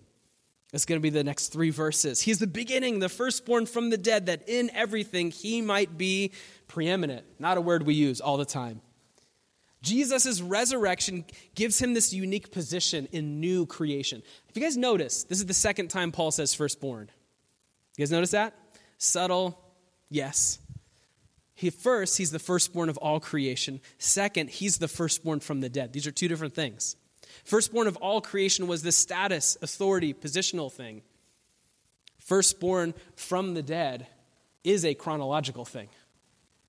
It's 0.73 0.85
going 0.85 0.99
to 0.99 1.03
be 1.03 1.09
the 1.09 1.23
next 1.23 1.47
three 1.47 1.69
verses. 1.69 2.21
He's 2.21 2.39
the 2.39 2.47
beginning, 2.47 2.99
the 2.99 3.09
firstborn 3.09 3.65
from 3.65 3.89
the 3.89 3.97
dead, 3.97 4.25
that 4.25 4.47
in 4.47 4.69
everything 4.71 5.31
he 5.31 5.61
might 5.61 5.97
be 5.97 6.31
preeminent. 6.67 7.25
Not 7.39 7.57
a 7.57 7.61
word 7.61 7.83
we 7.83 7.93
use 7.93 8.19
all 8.19 8.37
the 8.37 8.45
time. 8.45 8.81
Jesus' 9.81 10.41
resurrection 10.41 11.23
gives 11.55 11.79
him 11.79 11.93
this 11.93 12.11
unique 12.11 12.51
position 12.51 13.07
in 13.11 13.39
new 13.39 13.65
creation. 13.65 14.21
If 14.49 14.57
you 14.57 14.61
guys 14.61 14.75
notice, 14.75 15.23
this 15.23 15.39
is 15.39 15.45
the 15.45 15.53
second 15.53 15.87
time 15.89 16.11
Paul 16.11 16.31
says 16.31 16.53
firstborn. 16.53 17.09
You 17.95 18.01
guys 18.01 18.11
notice 18.11 18.31
that? 18.31 18.53
Subtle, 18.97 19.57
yes. 20.09 20.59
He, 21.53 21.69
first, 21.69 22.17
he's 22.17 22.31
the 22.31 22.39
firstborn 22.39 22.89
of 22.89 22.97
all 22.97 23.19
creation. 23.19 23.79
Second, 23.97 24.49
he's 24.49 24.79
the 24.79 24.87
firstborn 24.87 25.39
from 25.39 25.61
the 25.61 25.69
dead. 25.69 25.93
These 25.93 26.05
are 26.05 26.11
two 26.11 26.27
different 26.27 26.53
things. 26.53 26.95
Firstborn 27.43 27.87
of 27.87 27.97
all 27.97 28.21
creation 28.21 28.67
was 28.67 28.83
this 28.83 28.97
status, 28.97 29.57
authority, 29.61 30.13
positional 30.13 30.71
thing. 30.71 31.01
Firstborn 32.19 32.93
from 33.15 33.53
the 33.53 33.63
dead 33.63 34.07
is 34.63 34.83
a 34.83 34.93
chronological 34.93 35.65
thing. 35.65 35.89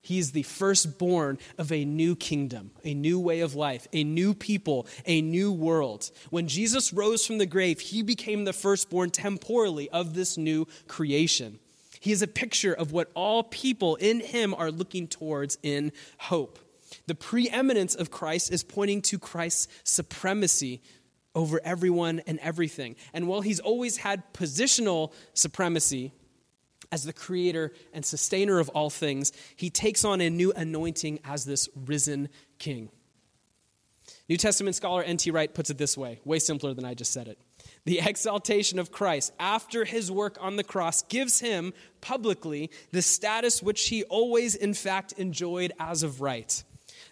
He 0.01 0.17
is 0.17 0.31
the 0.31 0.43
firstborn 0.43 1.37
of 1.57 1.71
a 1.71 1.83
new 1.83 2.15
kingdom, 2.15 2.71
a 2.85 2.93
new 2.93 3.19
way 3.19 3.41
of 3.41 3.55
life, 3.55 3.87
a 3.91 4.03
new 4.03 4.33
people, 4.33 4.87
a 5.05 5.21
new 5.21 5.51
world. 5.51 6.09
When 6.29 6.47
Jesus 6.47 6.93
rose 6.93 7.25
from 7.25 7.37
the 7.37 7.45
grave, 7.45 7.81
he 7.81 8.01
became 8.01 8.45
the 8.45 8.53
firstborn 8.53 9.11
temporally 9.11 9.89
of 9.89 10.13
this 10.13 10.37
new 10.37 10.67
creation. 10.87 11.59
He 11.99 12.13
is 12.13 12.21
a 12.21 12.27
picture 12.27 12.73
of 12.73 12.93
what 12.93 13.11
all 13.13 13.43
people 13.43 13.97
in 13.97 14.21
him 14.21 14.53
are 14.53 14.71
looking 14.71 15.07
towards 15.07 15.57
in 15.61 15.91
hope. 16.17 16.57
The 17.09 17.15
preeminence 17.15 17.95
of 17.95 18.11
Christ 18.11 18.53
is 18.53 18.63
pointing 18.63 19.01
to 19.01 19.17
Christ's 19.17 19.67
supremacy 19.83 20.83
over 21.33 21.59
everyone 21.63 22.21
and 22.27 22.37
everything. 22.37 22.97
And 23.15 23.27
while 23.27 23.41
he's 23.41 23.59
always 23.59 23.97
had 23.97 24.31
positional 24.31 25.11
supremacy 25.33 26.13
as 26.91 27.05
the 27.05 27.11
creator 27.11 27.73
and 27.93 28.05
sustainer 28.05 28.59
of 28.59 28.69
all 28.69 28.91
things, 28.91 29.31
he 29.55 29.71
takes 29.71 30.05
on 30.05 30.21
a 30.21 30.29
new 30.29 30.51
anointing 30.51 31.21
as 31.25 31.45
this 31.45 31.67
risen 31.75 32.29
king. 32.59 32.91
New 34.27 34.37
Testament 34.37 34.75
scholar 34.75 35.01
N.T. 35.01 35.31
Wright 35.31 35.51
puts 35.51 35.71
it 35.71 35.79
this 35.79 35.97
way, 35.97 36.19
way 36.25 36.37
simpler 36.37 36.75
than 36.75 36.85
I 36.85 36.93
just 36.93 37.11
said 37.11 37.27
it. 37.27 37.39
The 37.85 38.01
exaltation 38.01 38.77
of 38.77 38.91
Christ 38.91 39.33
after 39.39 39.83
his 39.83 40.11
work 40.11 40.37
on 40.39 40.57
the 40.57 40.63
cross 40.63 41.01
gives 41.01 41.39
him 41.39 41.73
publicly 42.01 42.69
the 42.91 43.01
status 43.01 43.63
which 43.63 43.87
he 43.87 44.03
always, 44.03 44.53
in 44.53 44.75
fact, 44.75 45.13
enjoyed 45.13 45.73
as 45.79 46.03
of 46.03 46.21
right. 46.21 46.63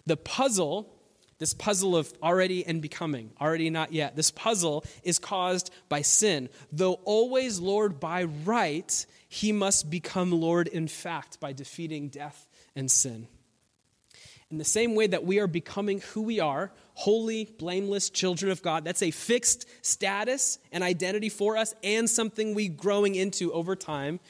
The 0.08 0.16
puzzle, 0.16 0.90
this 1.38 1.52
puzzle 1.52 1.94
of 1.94 2.10
already 2.22 2.66
and 2.66 2.80
becoming, 2.80 3.30
already 3.38 3.68
not 3.68 3.92
yet, 3.92 4.16
this 4.16 4.30
puzzle 4.30 4.84
is 5.02 5.18
caused 5.18 5.70
by 5.90 6.00
sin. 6.00 6.48
Though 6.72 6.94
always 7.04 7.60
Lord 7.60 8.00
by 8.00 8.24
right, 8.24 9.06
he 9.28 9.52
must 9.52 9.90
become 9.90 10.32
Lord 10.32 10.66
in 10.66 10.88
fact 10.88 11.40
by 11.40 11.52
defeating 11.52 12.08
death 12.08 12.48
and 12.74 12.90
sin. 12.90 13.28
In 14.50 14.56
the 14.56 14.64
same 14.64 14.94
way 14.94 15.06
that 15.08 15.24
we 15.24 15.40
are 15.40 15.46
becoming 15.46 16.00
who 16.00 16.22
we 16.22 16.40
are, 16.40 16.72
holy, 16.94 17.44
blameless 17.44 18.08
children 18.08 18.50
of 18.50 18.62
God, 18.62 18.84
that's 18.86 19.02
a 19.02 19.10
fixed 19.10 19.68
status 19.82 20.58
and 20.72 20.82
identity 20.82 21.28
for 21.28 21.58
us 21.58 21.74
and 21.84 22.08
something 22.08 22.54
we 22.54 22.68
growing 22.68 23.14
into 23.14 23.52
over 23.52 23.76
time. 23.76 24.20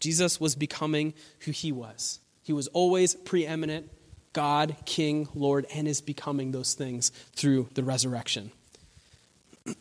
Jesus 0.00 0.40
was 0.40 0.56
becoming 0.56 1.14
who 1.40 1.52
he 1.52 1.70
was. 1.70 2.18
He 2.42 2.52
was 2.52 2.66
always 2.68 3.14
preeminent, 3.14 3.88
God, 4.38 4.76
King, 4.84 5.28
Lord, 5.34 5.66
and 5.74 5.88
is 5.88 6.00
becoming 6.00 6.52
those 6.52 6.74
things 6.74 7.10
through 7.34 7.66
the 7.74 7.82
resurrection. 7.82 8.52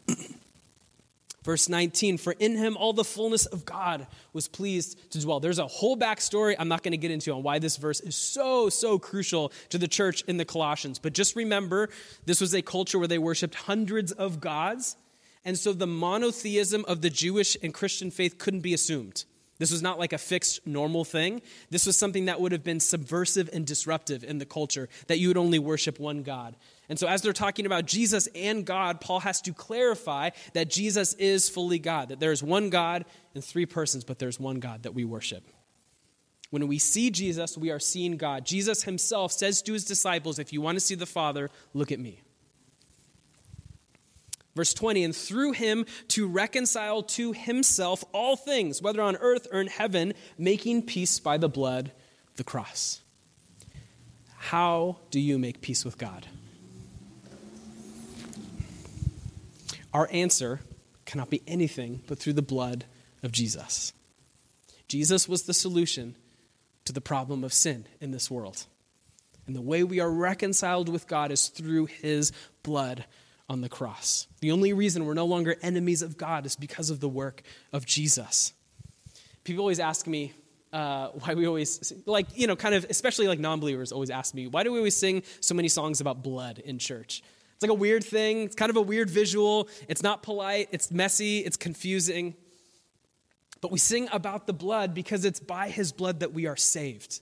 Verse 1.44 1.70
19, 1.70 2.18
for 2.18 2.34
in 2.40 2.58
him 2.58 2.76
all 2.76 2.92
the 2.92 3.04
fullness 3.04 3.46
of 3.46 3.66
God 3.66 4.08
was 4.34 4.48
pleased 4.48 5.12
to 5.12 5.22
dwell. 5.22 5.40
There's 5.40 5.60
a 5.60 5.68
whole 5.68 5.96
backstory 5.96 6.56
I'm 6.58 6.70
not 6.70 6.82
going 6.82 6.94
to 6.94 6.98
get 6.98 7.12
into 7.12 7.32
on 7.34 7.44
why 7.44 7.60
this 7.60 7.78
verse 7.78 8.00
is 8.00 8.16
so, 8.16 8.68
so 8.70 8.98
crucial 8.98 9.52
to 9.70 9.78
the 9.78 9.88
church 9.88 10.24
in 10.24 10.38
the 10.38 10.46
Colossians. 10.46 10.98
But 10.98 11.14
just 11.14 11.36
remember, 11.36 11.90
this 12.26 12.42
was 12.42 12.56
a 12.56 12.64
culture 12.64 12.98
where 12.98 13.08
they 13.08 13.20
worshiped 13.20 13.54
hundreds 13.54 14.12
of 14.12 14.40
gods. 14.40 14.96
And 15.46 15.56
so 15.56 15.72
the 15.72 15.86
monotheism 15.86 16.84
of 16.88 17.02
the 17.04 17.12
Jewish 17.12 17.56
and 17.62 17.76
Christian 17.76 18.10
faith 18.10 18.40
couldn't 18.40 18.62
be 18.62 18.74
assumed. 18.74 19.24
This 19.60 19.72
was 19.72 19.82
not 19.82 19.98
like 19.98 20.14
a 20.14 20.18
fixed 20.18 20.66
normal 20.68 21.04
thing. 21.04 21.42
This 21.70 21.86
was 21.86 21.98
something 21.98 22.26
that 22.26 22.40
would 22.40 22.52
have 22.52 22.64
been 22.64 22.80
subversive 22.80 23.50
and 23.52 23.66
disruptive 23.66 24.24
in 24.24 24.38
the 24.38 24.46
culture, 24.46 24.88
that 25.08 25.18
you 25.18 25.30
would 25.30 25.38
only 25.38 25.58
worship 25.58 26.00
one 26.00 26.22
God. 26.22 26.56
And 26.90 27.00
so, 27.00 27.08
as 27.08 27.22
they're 27.22 27.34
talking 27.34 27.66
about 27.66 27.86
Jesus 27.86 28.28
and 28.36 28.66
God, 28.66 29.02
Paul 29.02 29.20
has 29.22 29.42
to 29.42 29.54
clarify 29.54 30.30
that 30.54 30.70
Jesus 30.70 31.14
is 31.16 31.50
fully 31.50 31.80
God, 31.80 32.10
that 32.10 32.20
there 32.20 32.32
is 32.32 32.44
one 32.44 32.70
God 32.70 33.06
in 33.34 33.42
three 33.42 33.66
persons, 33.66 34.04
but 34.04 34.20
there's 34.20 34.40
one 34.40 34.60
God 34.60 34.84
that 34.84 34.94
we 34.94 35.04
worship. 35.06 35.44
When 36.50 36.68
we 36.68 36.80
see 36.80 37.10
Jesus, 37.10 37.58
we 37.58 37.72
are 37.72 37.80
seeing 37.80 38.16
God. 38.16 38.46
Jesus 38.46 38.84
himself 38.84 39.32
says 39.32 39.62
to 39.64 39.74
his 39.74 39.84
disciples, 39.84 40.40
If 40.40 40.54
you 40.54 40.62
want 40.62 40.78
to 40.78 40.80
see 40.80 40.96
the 40.96 41.06
Father, 41.06 41.50
look 41.74 41.92
at 41.92 42.00
me. 42.00 42.22
Verse 44.58 44.74
20, 44.74 45.04
and 45.04 45.16
through 45.16 45.52
him 45.52 45.86
to 46.08 46.28
reconcile 46.28 47.04
to 47.04 47.32
himself 47.32 48.04
all 48.12 48.36
things, 48.36 48.82
whether 48.82 49.04
on 49.04 49.16
earth 49.18 49.46
or 49.52 49.62
in 49.62 49.68
heaven, 49.68 50.16
making 50.36 50.82
peace 50.82 51.20
by 51.20 51.38
the 51.38 51.48
blood 51.48 51.92
the 52.38 52.44
cross. 52.44 53.02
How 54.36 54.98
do 55.12 55.20
you 55.20 55.38
make 55.38 55.62
peace 55.62 55.86
with 55.86 56.00
God? 56.00 56.26
Our 59.94 60.10
answer 60.12 60.62
cannot 61.06 61.30
be 61.30 61.44
anything 61.46 62.02
but 62.08 62.18
through 62.18 62.34
the 62.34 62.42
blood 62.42 62.86
of 63.22 63.32
Jesus. 63.32 63.94
Jesus 64.88 65.30
was 65.30 65.44
the 65.44 65.54
solution 65.54 66.16
to 66.86 66.94
the 66.94 67.00
problem 67.00 67.44
of 67.44 67.54
sin 67.54 67.86
in 68.02 68.10
this 68.10 68.32
world. 68.32 68.66
And 69.46 69.56
the 69.56 69.62
way 69.62 69.84
we 69.84 70.00
are 70.00 70.10
reconciled 70.10 70.90
with 70.90 71.08
God 71.08 71.32
is 71.32 71.50
through 71.50 71.86
his 71.86 72.32
blood 72.64 73.06
on 73.50 73.62
the 73.62 73.70
cross. 73.70 74.28
The 74.42 74.52
only 74.52 74.74
reason 74.74 75.06
we're 75.06 75.14
no 75.14 75.26
longer 75.26 75.56
enemies 75.62 76.02
of 76.02 76.18
God 76.18 76.46
is 76.46 76.56
because 76.56 76.90
of 76.90 77.00
the 77.00 77.10
work 77.10 77.42
of 77.72 77.86
Jesus. 77.86 78.54
people 79.44 79.62
always 79.62 79.80
ask 79.80 80.06
me 80.08 80.34
uh, 80.74 81.08
why 81.10 81.34
we 81.34 81.48
always, 81.48 81.94
like, 82.06 82.28
you 82.36 82.46
know, 82.46 82.56
kind 82.56 82.76
of, 82.76 82.86
especially 82.90 83.28
like 83.28 83.40
non 83.40 83.60
believers 83.60 83.92
always 83.92 84.10
ask 84.10 84.34
me, 84.34 84.48
why 84.48 84.64
do 84.64 84.72
we 84.72 84.78
always 84.78 84.98
sing 84.98 85.24
so 85.40 85.56
many 85.56 85.70
songs 85.70 86.02
about 86.02 86.22
blood 86.22 86.60
in 86.60 86.78
church? 86.78 87.24
It's 87.54 87.64
like 87.64 87.72
a 87.72 87.74
weird 87.74 88.04
thing. 88.04 88.44
It's 88.44 88.56
kind 88.56 88.70
of 88.70 88.76
a 88.76 88.82
weird 88.82 89.10
visual. 89.10 89.70
It's 89.88 90.04
not 90.04 90.22
polite. 90.22 90.68
It's 90.72 90.92
messy. 90.92 91.40
It's 91.40 91.58
confusing. 91.58 92.36
But 93.62 93.72
we 93.72 93.80
sing 93.80 94.08
about 94.12 94.46
the 94.46 94.54
blood 94.54 94.94
because 94.94 95.26
it's 95.26 95.40
by 95.40 95.70
his 95.70 95.92
blood 95.92 96.20
that 96.20 96.34
we 96.34 96.46
are 96.46 96.56
saved. 96.56 97.22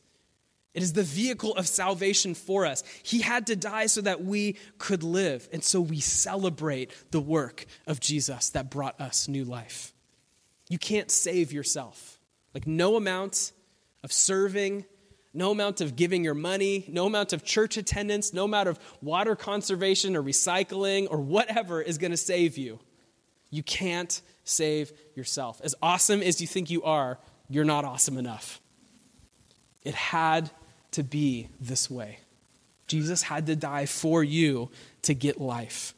It 0.76 0.84
is 0.84 0.92
the 0.92 1.04
vehicle 1.04 1.56
of 1.56 1.68
salvation 1.68 2.36
for 2.36 2.66
us. 2.66 2.84
He 3.02 3.22
had 3.22 3.48
to 3.48 3.56
die 3.56 3.86
so 3.86 4.02
that 4.02 4.24
we 4.24 4.58
could 4.78 5.04
live. 5.04 5.48
And 5.54 5.64
so 5.64 5.80
we 5.80 6.02
celebrate 6.02 6.92
the 7.12 7.22
work 7.22 7.66
of 7.88 8.02
Jesus 8.02 8.50
that 8.50 8.70
brought 8.70 9.00
us 9.00 9.30
new 9.30 9.46
life. 9.46 9.94
You 10.70 10.78
can't 10.78 11.10
save 11.10 11.54
yourself. 11.54 12.20
Like, 12.54 12.68
no 12.68 12.98
amount 12.98 13.54
of 14.04 14.12
serving, 14.12 14.84
no 15.34 15.52
amount 15.52 15.80
of 15.80 15.96
giving 15.96 16.26
your 16.26 16.34
money, 16.34 16.86
no 16.90 17.06
amount 17.06 17.32
of 17.32 17.46
church 17.46 17.78
attendance, 17.78 18.34
no 18.34 18.44
amount 18.44 18.68
of 18.68 18.78
water 19.02 19.36
conservation 19.38 20.16
or 20.16 20.22
recycling 20.22 21.08
or 21.10 21.22
whatever 21.22 21.82
is 21.82 21.98
going 21.98 22.12
to 22.12 22.18
save 22.18 22.58
you. 22.58 22.80
You 23.50 23.64
can't 23.64 24.22
save 24.44 24.92
yourself. 25.16 25.62
As 25.64 25.74
awesome 25.82 26.22
as 26.22 26.42
you 26.42 26.48
think 26.48 26.70
you 26.70 26.84
are, 26.84 27.18
you're 27.48 27.64
not 27.64 27.86
awesome 27.86 28.18
enough. 28.18 28.60
It 29.84 29.96
had 29.96 30.52
to 30.96 31.04
be 31.04 31.50
this 31.60 31.90
way. 31.90 32.20
Jesus 32.88 33.24
had 33.24 33.46
to 33.48 33.56
die 33.56 33.86
for 33.86 34.24
you 34.24 34.70
to 35.02 35.14
get 35.14 35.42
life. 35.42 35.94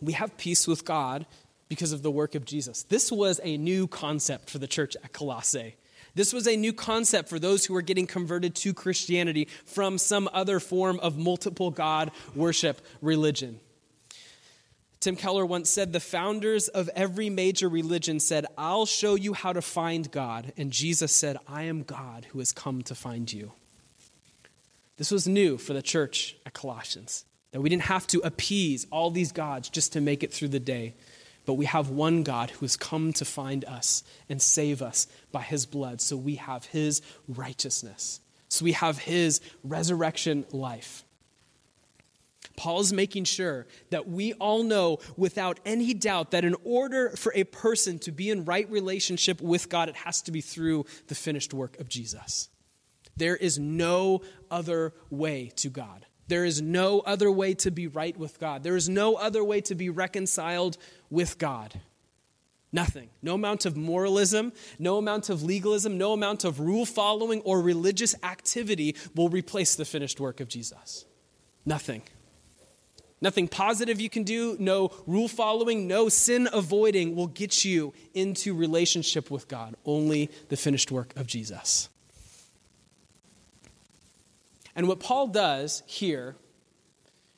We 0.00 0.12
have 0.14 0.36
peace 0.36 0.66
with 0.66 0.84
God 0.84 1.24
because 1.68 1.92
of 1.92 2.02
the 2.02 2.10
work 2.10 2.34
of 2.34 2.44
Jesus. 2.44 2.82
This 2.84 3.12
was 3.12 3.40
a 3.44 3.56
new 3.56 3.86
concept 3.86 4.50
for 4.50 4.58
the 4.58 4.66
church 4.66 4.96
at 5.04 5.12
Colossae. 5.12 5.76
This 6.14 6.32
was 6.32 6.48
a 6.48 6.56
new 6.56 6.72
concept 6.72 7.28
for 7.28 7.38
those 7.38 7.64
who 7.64 7.74
were 7.74 7.82
getting 7.82 8.06
converted 8.06 8.56
to 8.56 8.74
Christianity 8.74 9.46
from 9.64 9.98
some 9.98 10.28
other 10.32 10.58
form 10.58 10.98
of 10.98 11.16
multiple 11.16 11.70
God 11.70 12.10
worship 12.34 12.80
religion. 13.00 13.60
Tim 15.00 15.16
Keller 15.16 15.46
once 15.46 15.70
said, 15.70 15.92
The 15.92 16.00
founders 16.00 16.68
of 16.68 16.90
every 16.94 17.30
major 17.30 17.68
religion 17.68 18.20
said, 18.20 18.46
I'll 18.56 18.86
show 18.86 19.14
you 19.14 19.32
how 19.32 19.52
to 19.52 19.62
find 19.62 20.10
God. 20.10 20.52
And 20.56 20.72
Jesus 20.72 21.12
said, 21.12 21.36
I 21.46 21.64
am 21.64 21.82
God 21.82 22.26
who 22.30 22.40
has 22.40 22.52
come 22.52 22.82
to 22.82 22.94
find 22.94 23.32
you. 23.32 23.52
This 24.96 25.10
was 25.10 25.28
new 25.28 25.58
for 25.58 25.72
the 25.72 25.82
church 25.82 26.36
at 26.44 26.54
Colossians, 26.54 27.24
that 27.52 27.60
we 27.60 27.68
didn't 27.68 27.82
have 27.82 28.06
to 28.08 28.20
appease 28.20 28.86
all 28.90 29.10
these 29.10 29.30
gods 29.30 29.68
just 29.68 29.92
to 29.92 30.00
make 30.00 30.24
it 30.24 30.32
through 30.32 30.48
the 30.48 30.58
day 30.58 30.94
but 31.48 31.54
we 31.54 31.64
have 31.64 31.88
one 31.88 32.24
God 32.24 32.50
who 32.50 32.66
has 32.66 32.76
come 32.76 33.14
to 33.14 33.24
find 33.24 33.64
us 33.64 34.04
and 34.28 34.42
save 34.42 34.82
us 34.82 35.06
by 35.32 35.40
his 35.40 35.64
blood. 35.64 36.02
So 36.02 36.14
we 36.14 36.34
have 36.34 36.66
his 36.66 37.00
righteousness. 37.26 38.20
So 38.50 38.66
we 38.66 38.72
have 38.72 38.98
his 38.98 39.40
resurrection 39.64 40.44
life. 40.52 41.04
Paul 42.58 42.80
is 42.80 42.92
making 42.92 43.22
sure 43.22 43.68
that 43.90 44.08
we 44.08 44.32
all 44.32 44.64
know 44.64 44.98
without 45.16 45.60
any 45.64 45.94
doubt 45.94 46.32
that 46.32 46.44
in 46.44 46.56
order 46.64 47.10
for 47.10 47.32
a 47.36 47.44
person 47.44 48.00
to 48.00 48.10
be 48.10 48.30
in 48.30 48.44
right 48.44 48.68
relationship 48.68 49.40
with 49.40 49.68
God, 49.68 49.88
it 49.88 49.94
has 49.94 50.22
to 50.22 50.32
be 50.32 50.40
through 50.40 50.84
the 51.06 51.14
finished 51.14 51.54
work 51.54 51.78
of 51.78 51.88
Jesus. 51.88 52.48
There 53.16 53.36
is 53.36 53.60
no 53.60 54.22
other 54.50 54.92
way 55.08 55.52
to 55.54 55.68
God. 55.68 56.04
There 56.26 56.44
is 56.44 56.60
no 56.60 56.98
other 56.98 57.30
way 57.30 57.54
to 57.54 57.70
be 57.70 57.86
right 57.86 58.16
with 58.16 58.40
God. 58.40 58.64
There 58.64 58.74
is 58.74 58.88
no 58.88 59.14
other 59.14 59.44
way 59.44 59.60
to 59.60 59.76
be 59.76 59.88
reconciled 59.88 60.78
with 61.10 61.38
God. 61.38 61.80
Nothing. 62.72 63.08
No 63.22 63.34
amount 63.34 63.66
of 63.66 63.76
moralism, 63.76 64.52
no 64.80 64.98
amount 64.98 65.30
of 65.30 65.44
legalism, 65.44 65.96
no 65.96 66.12
amount 66.12 66.42
of 66.42 66.58
rule 66.58 66.84
following 66.84 67.40
or 67.42 67.62
religious 67.62 68.16
activity 68.24 68.96
will 69.14 69.28
replace 69.28 69.76
the 69.76 69.84
finished 69.84 70.18
work 70.18 70.40
of 70.40 70.48
Jesus. 70.48 71.04
Nothing. 71.64 72.02
Nothing 73.20 73.48
positive 73.48 74.00
you 74.00 74.08
can 74.08 74.22
do, 74.22 74.56
no 74.60 74.92
rule 75.06 75.28
following, 75.28 75.88
no 75.88 76.08
sin 76.08 76.48
avoiding 76.52 77.16
will 77.16 77.26
get 77.26 77.64
you 77.64 77.92
into 78.14 78.54
relationship 78.54 79.30
with 79.30 79.48
God. 79.48 79.74
Only 79.84 80.30
the 80.48 80.56
finished 80.56 80.92
work 80.92 81.12
of 81.16 81.26
Jesus. 81.26 81.88
And 84.76 84.86
what 84.86 85.00
Paul 85.00 85.26
does 85.26 85.82
here 85.86 86.36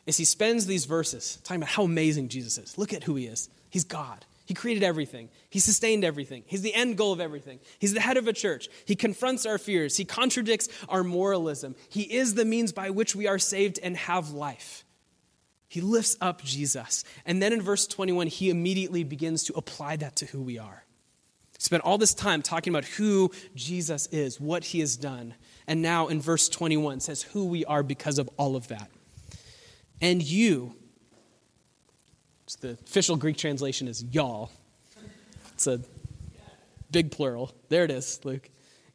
is 0.07 0.19
he 0.19 0.27
spends 0.27 0.67
these 0.67 0.85
verses 0.85 1.39
talking 1.45 1.63
about 1.63 1.71
how 1.71 1.85
amazing 1.85 2.29
Jesus 2.29 2.59
is. 2.59 2.77
Look 2.77 2.93
at 2.93 3.05
who 3.05 3.15
he 3.15 3.27
is. 3.27 3.49
He's 3.71 3.85
God. 3.85 4.27
He 4.45 4.53
created 4.53 4.83
everything. 4.83 5.31
He 5.49 5.61
sustained 5.61 6.05
everything. 6.05 6.43
He's 6.47 6.61
the 6.61 6.75
end 6.75 6.99
goal 6.99 7.13
of 7.13 7.21
everything. 7.21 7.61
He's 7.79 7.95
the 7.95 8.01
head 8.01 8.17
of 8.17 8.27
a 8.27 8.33
church. 8.33 8.69
He 8.85 8.97
confronts 8.97 9.47
our 9.47 9.59
fears. 9.59 9.97
He 9.97 10.05
contradicts 10.05 10.69
our 10.89 11.05
moralism. 11.05 11.77
He 11.89 12.03
is 12.03 12.35
the 12.35 12.45
means 12.45 12.73
by 12.73 12.91
which 12.91 13.15
we 13.15 13.29
are 13.29 13.39
saved 13.39 13.79
and 13.83 13.97
have 13.97 14.33
life. 14.33 14.85
He 15.71 15.81
lifts 15.81 16.17
up 16.21 16.43
Jesus. 16.43 17.05
And 17.25 17.41
then 17.41 17.53
in 17.53 17.63
verse 17.63 17.87
21, 17.87 18.27
he 18.27 18.51
immediately 18.51 19.05
begins 19.05 19.45
to 19.45 19.53
apply 19.55 19.95
that 19.99 20.17
to 20.17 20.27
who 20.27 20.43
we 20.43 20.59
are. 20.59 20.85
Spent 21.59 21.85
all 21.85 21.97
this 21.97 22.13
time 22.13 22.43
talking 22.43 22.73
about 22.73 22.85
who 22.85 23.31
Jesus 23.55 24.09
is, 24.09 24.41
what 24.41 24.65
he 24.65 24.81
has 24.81 24.97
done. 24.97 25.35
And 25.69 25.81
now 25.81 26.09
in 26.09 26.21
verse 26.21 26.49
21 26.49 26.99
says 26.99 27.23
who 27.23 27.47
we 27.47 27.65
are 27.67 27.85
because 27.85 28.19
of 28.19 28.29
all 28.37 28.57
of 28.57 28.67
that. 28.67 28.91
And 30.01 30.21
you, 30.21 30.75
the 32.61 32.71
official 32.71 33.15
Greek 33.15 33.37
translation 33.37 33.87
is 33.87 34.03
y'all. 34.11 34.51
It's 35.53 35.69
a 35.69 35.81
big 36.91 37.13
plural. 37.13 37.55
There 37.69 37.85
it 37.85 37.93
is, 37.93 38.19
Luke. 38.25 38.51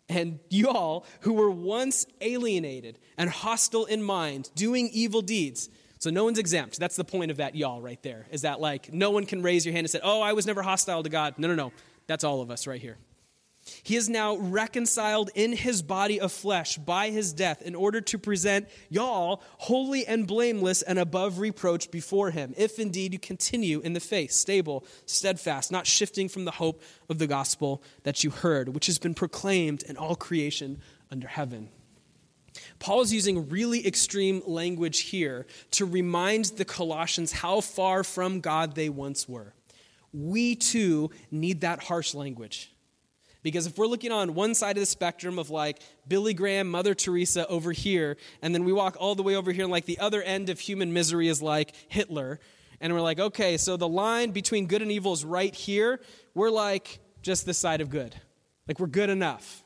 And 0.09 0.39
y'all 0.49 1.05
who 1.21 1.31
were 1.31 1.49
once 1.49 2.05
alienated 2.19 2.99
and 3.17 3.29
hostile 3.29 3.85
in 3.85 4.03
mind, 4.03 4.49
doing 4.55 4.89
evil 4.91 5.21
deeds. 5.21 5.69
So 6.05 6.11
no 6.11 6.23
one's 6.23 6.37
exempt. 6.37 6.77
That's 6.77 6.95
the 6.95 7.03
point 7.03 7.31
of 7.31 7.37
that 7.37 7.55
y'all 7.55 7.81
right 7.81 7.99
there. 8.03 8.27
Is 8.29 8.43
that 8.43 8.61
like 8.61 8.93
no 8.93 9.09
one 9.09 9.25
can 9.25 9.41
raise 9.41 9.65
your 9.65 9.73
hand 9.73 9.85
and 9.85 9.89
say, 9.89 9.99
"Oh, 10.03 10.21
I 10.21 10.33
was 10.33 10.45
never 10.45 10.61
hostile 10.61 11.01
to 11.01 11.09
God." 11.09 11.39
No, 11.39 11.47
no, 11.47 11.55
no. 11.55 11.71
That's 12.05 12.23
all 12.23 12.41
of 12.41 12.51
us 12.51 12.67
right 12.67 12.79
here. 12.79 12.99
He 13.81 13.95
is 13.95 14.07
now 14.07 14.37
reconciled 14.37 15.31
in 15.33 15.53
his 15.53 15.81
body 15.81 16.19
of 16.19 16.31
flesh 16.31 16.77
by 16.77 17.09
his 17.09 17.33
death 17.33 17.63
in 17.63 17.73
order 17.73 18.01
to 18.01 18.19
present 18.19 18.67
y'all 18.87 19.41
holy 19.57 20.05
and 20.05 20.27
blameless 20.27 20.83
and 20.83 20.99
above 20.99 21.39
reproach 21.39 21.89
before 21.89 22.29
him, 22.29 22.53
if 22.55 22.77
indeed 22.77 23.11
you 23.11 23.17
continue 23.17 23.79
in 23.79 23.93
the 23.93 23.99
faith, 23.99 24.29
stable, 24.29 24.85
steadfast, 25.07 25.71
not 25.71 25.87
shifting 25.87 26.29
from 26.29 26.45
the 26.45 26.51
hope 26.51 26.83
of 27.09 27.17
the 27.17 27.25
gospel 27.25 27.81
that 28.03 28.23
you 28.23 28.29
heard, 28.29 28.75
which 28.75 28.85
has 28.85 28.99
been 28.99 29.15
proclaimed 29.15 29.81
in 29.81 29.97
all 29.97 30.15
creation 30.15 30.79
under 31.09 31.27
heaven. 31.27 31.69
Paul 32.79 33.01
is 33.01 33.13
using 33.13 33.49
really 33.49 33.85
extreme 33.87 34.41
language 34.45 34.99
here 34.99 35.45
to 35.71 35.85
remind 35.85 36.45
the 36.45 36.65
Colossians 36.65 37.31
how 37.31 37.61
far 37.61 38.03
from 38.03 38.41
God 38.41 38.75
they 38.75 38.89
once 38.89 39.27
were. 39.27 39.53
We 40.13 40.55
too 40.55 41.09
need 41.31 41.61
that 41.61 41.83
harsh 41.83 42.13
language. 42.13 42.71
Because 43.43 43.67
if 43.67 43.77
we're 43.77 43.85
looking 43.85 44.11
on 44.11 44.33
one 44.33 44.55
side 44.55 44.75
of 44.75 44.81
the 44.81 44.87
spectrum 44.87 45.37
of 45.37 45.51
like 45.51 45.79
Billy 46.07 46.33
Graham, 46.33 46.71
Mother 46.71 46.95
Teresa 46.95 47.45
over 47.47 47.71
here, 47.71 48.17
and 48.41 48.55
then 48.55 48.63
we 48.63 48.73
walk 48.73 48.97
all 48.99 49.13
the 49.13 49.23
way 49.23 49.35
over 49.35 49.51
here, 49.51 49.65
and 49.65 49.71
like 49.71 49.85
the 49.85 49.99
other 49.99 50.21
end 50.23 50.49
of 50.49 50.59
human 50.59 50.93
misery 50.93 51.27
is 51.27 51.43
like 51.43 51.73
Hitler, 51.87 52.39
and 52.81 52.93
we're 52.93 53.01
like, 53.01 53.19
okay, 53.19 53.57
so 53.57 53.77
the 53.77 53.87
line 53.87 54.31
between 54.31 54.67
good 54.67 54.81
and 54.81 54.91
evil 54.91 55.13
is 55.13 55.23
right 55.23 55.53
here, 55.53 56.01
we're 56.33 56.49
like 56.49 56.99
just 57.21 57.45
this 57.45 57.57
side 57.57 57.81
of 57.81 57.89
good. 57.89 58.15
Like 58.67 58.79
we're 58.79 58.87
good 58.87 59.09
enough. 59.09 59.64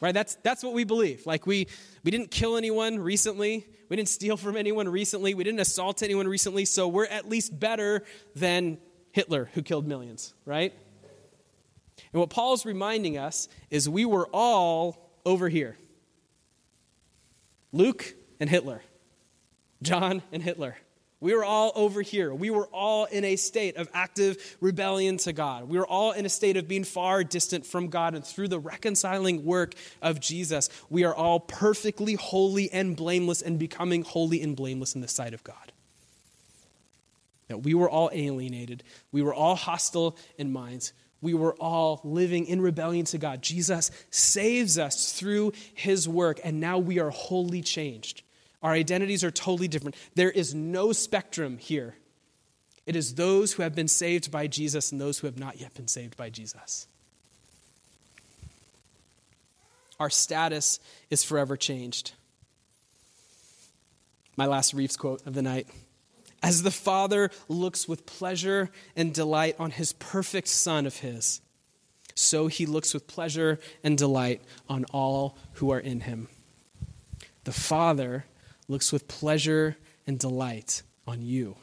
Right? 0.00 0.14
That's 0.14 0.36
that's 0.36 0.62
what 0.62 0.72
we 0.72 0.84
believe. 0.84 1.26
Like 1.26 1.46
we 1.46 1.66
we 2.04 2.10
didn't 2.10 2.30
kill 2.30 2.56
anyone 2.56 2.98
recently. 2.98 3.66
We 3.88 3.96
didn't 3.96 4.08
steal 4.08 4.36
from 4.36 4.56
anyone 4.56 4.88
recently. 4.88 5.34
We 5.34 5.44
didn't 5.44 5.60
assault 5.60 6.02
anyone 6.02 6.28
recently, 6.28 6.64
so 6.64 6.88
we're 6.88 7.06
at 7.06 7.28
least 7.28 7.58
better 7.58 8.04
than 8.34 8.78
Hitler 9.12 9.50
who 9.54 9.62
killed 9.62 9.86
millions, 9.86 10.32
right? 10.44 10.72
And 12.12 12.20
what 12.20 12.30
Paul's 12.30 12.64
reminding 12.64 13.18
us 13.18 13.48
is 13.68 13.88
we 13.88 14.04
were 14.04 14.28
all 14.32 15.10
over 15.24 15.48
here 15.48 15.76
Luke 17.72 18.14
and 18.38 18.48
Hitler, 18.48 18.82
John 19.82 20.22
and 20.32 20.42
Hitler. 20.42 20.76
We 21.20 21.34
were 21.34 21.44
all 21.44 21.72
over 21.74 22.00
here. 22.00 22.32
We 22.32 22.48
were 22.48 22.66
all 22.68 23.04
in 23.04 23.24
a 23.24 23.36
state 23.36 23.76
of 23.76 23.88
active 23.92 24.56
rebellion 24.60 25.18
to 25.18 25.34
God. 25.34 25.68
We 25.68 25.78
were 25.78 25.86
all 25.86 26.12
in 26.12 26.24
a 26.24 26.30
state 26.30 26.56
of 26.56 26.66
being 26.66 26.84
far 26.84 27.22
distant 27.24 27.66
from 27.66 27.88
God. 27.88 28.14
And 28.14 28.24
through 28.24 28.48
the 28.48 28.58
reconciling 28.58 29.44
work 29.44 29.74
of 30.00 30.18
Jesus, 30.18 30.70
we 30.88 31.04
are 31.04 31.14
all 31.14 31.38
perfectly 31.38 32.14
holy 32.14 32.70
and 32.72 32.96
blameless 32.96 33.42
and 33.42 33.58
becoming 33.58 34.02
holy 34.02 34.40
and 34.40 34.56
blameless 34.56 34.94
in 34.94 35.02
the 35.02 35.08
sight 35.08 35.34
of 35.34 35.44
God. 35.44 35.72
That 37.48 37.58
we 37.58 37.74
were 37.74 37.90
all 37.90 38.08
alienated. 38.12 38.82
We 39.12 39.20
were 39.20 39.34
all 39.34 39.56
hostile 39.56 40.16
in 40.38 40.52
minds 40.52 40.94
we 41.22 41.34
were 41.34 41.54
all 41.56 42.00
living 42.02 42.46
in 42.46 42.60
rebellion 42.60 43.04
to 43.06 43.18
God. 43.18 43.42
Jesus 43.42 43.90
saves 44.10 44.78
us 44.78 45.12
through 45.12 45.52
his 45.74 46.08
work, 46.08 46.40
and 46.42 46.60
now 46.60 46.78
we 46.78 46.98
are 46.98 47.10
wholly 47.10 47.60
changed. 47.62 48.22
Our 48.62 48.72
identities 48.72 49.24
are 49.24 49.30
totally 49.30 49.68
different. 49.68 49.96
There 50.14 50.30
is 50.30 50.54
no 50.54 50.92
spectrum 50.92 51.58
here. 51.58 51.96
It 52.86 52.96
is 52.96 53.14
those 53.14 53.52
who 53.52 53.62
have 53.62 53.74
been 53.74 53.88
saved 53.88 54.30
by 54.30 54.46
Jesus 54.46 54.92
and 54.92 55.00
those 55.00 55.18
who 55.18 55.26
have 55.26 55.38
not 55.38 55.60
yet 55.60 55.74
been 55.74 55.88
saved 55.88 56.16
by 56.16 56.30
Jesus. 56.30 56.86
our 60.00 60.10
status 60.10 60.80
is 61.10 61.22
forever 61.22 61.56
changed. 61.56 62.12
My 64.36 64.46
last 64.46 64.72
Reeves 64.72 64.96
quote 64.96 65.24
of 65.26 65.34
the 65.34 65.42
night. 65.42 65.68
As 66.42 66.62
the 66.62 66.70
Father 66.70 67.30
looks 67.48 67.86
with 67.86 68.06
pleasure 68.06 68.70
and 68.96 69.12
delight 69.12 69.56
on 69.58 69.70
his 69.70 69.92
perfect 69.92 70.48
Son 70.48 70.86
of 70.86 70.96
his, 70.96 71.42
so 72.14 72.46
he 72.46 72.64
looks 72.64 72.94
with 72.94 73.06
pleasure 73.06 73.60
and 73.84 73.96
delight 73.96 74.40
on 74.68 74.86
all 74.86 75.36
who 75.54 75.70
are 75.70 75.78
in 75.78 76.00
him. 76.00 76.28
The 77.44 77.52
Father 77.52 78.24
looks 78.70 78.92
with 78.92 79.08
pleasure 79.08 79.76
and 80.06 80.18
delight 80.18 80.82
on 81.06 81.20
you. 81.20 81.56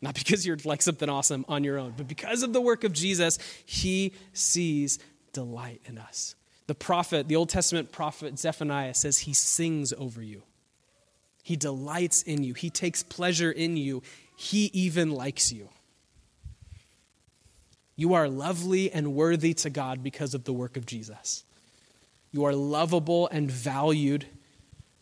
Not 0.00 0.14
because 0.14 0.46
you're 0.46 0.58
like 0.64 0.82
something 0.82 1.08
awesome 1.08 1.46
on 1.48 1.64
your 1.64 1.78
own, 1.78 1.94
but 1.96 2.06
because 2.06 2.42
of 2.42 2.52
the 2.52 2.60
work 2.60 2.84
of 2.84 2.92
Jesus, 2.92 3.38
he 3.64 4.12
sees 4.34 4.98
delight 5.32 5.80
in 5.86 5.96
us. 5.96 6.34
The 6.66 6.74
prophet, 6.74 7.28
the 7.28 7.36
Old 7.36 7.48
Testament 7.48 7.90
prophet 7.90 8.38
Zephaniah 8.38 8.94
says 8.94 9.20
he 9.20 9.32
sings 9.32 9.92
over 9.94 10.22
you. 10.22 10.42
He 11.42 11.56
delights 11.56 12.22
in 12.22 12.44
you. 12.44 12.54
He 12.54 12.70
takes 12.70 13.02
pleasure 13.02 13.50
in 13.50 13.76
you. 13.76 14.02
He 14.36 14.66
even 14.74 15.10
likes 15.10 15.52
you. 15.52 15.68
You 17.96 18.14
are 18.14 18.28
lovely 18.28 18.90
and 18.92 19.14
worthy 19.14 19.54
to 19.54 19.70
God 19.70 20.02
because 20.02 20.34
of 20.34 20.44
the 20.44 20.52
work 20.52 20.76
of 20.76 20.84
Jesus. 20.84 21.44
You 22.32 22.44
are 22.44 22.54
lovable 22.54 23.28
and 23.28 23.50
valued. 23.50 24.26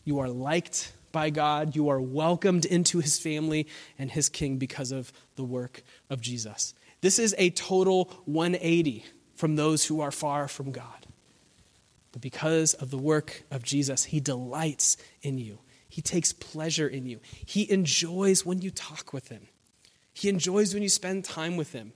You 0.05 0.19
are 0.19 0.29
liked 0.29 0.93
by 1.13 1.29
God. 1.29 1.77
You 1.77 1.87
are 1.87 2.01
welcomed 2.01 2.65
into 2.65 2.99
his 2.99 3.17
family 3.17 3.67
and 3.97 4.11
his 4.11 4.27
king 4.27 4.57
because 4.57 4.91
of 4.91 5.13
the 5.37 5.45
work 5.45 5.83
of 6.09 6.19
Jesus. 6.19 6.73
This 6.99 7.17
is 7.17 7.33
a 7.37 7.51
total 7.51 8.11
180 8.25 9.05
from 9.35 9.55
those 9.55 9.85
who 9.85 10.01
are 10.01 10.11
far 10.11 10.49
from 10.49 10.73
God. 10.73 11.07
But 12.11 12.21
because 12.21 12.73
of 12.73 12.91
the 12.91 12.97
work 12.97 13.43
of 13.49 13.63
Jesus, 13.63 14.05
he 14.05 14.19
delights 14.19 14.97
in 15.21 15.37
you. 15.37 15.59
He 15.89 16.01
takes 16.01 16.33
pleasure 16.33 16.87
in 16.87 17.05
you. 17.05 17.19
He 17.45 17.69
enjoys 17.71 18.45
when 18.45 18.61
you 18.61 18.71
talk 18.71 19.13
with 19.13 19.29
him. 19.29 19.47
He 20.13 20.29
enjoys 20.29 20.73
when 20.73 20.83
you 20.83 20.89
spend 20.89 21.25
time 21.25 21.57
with 21.57 21.71
him. 21.71 21.93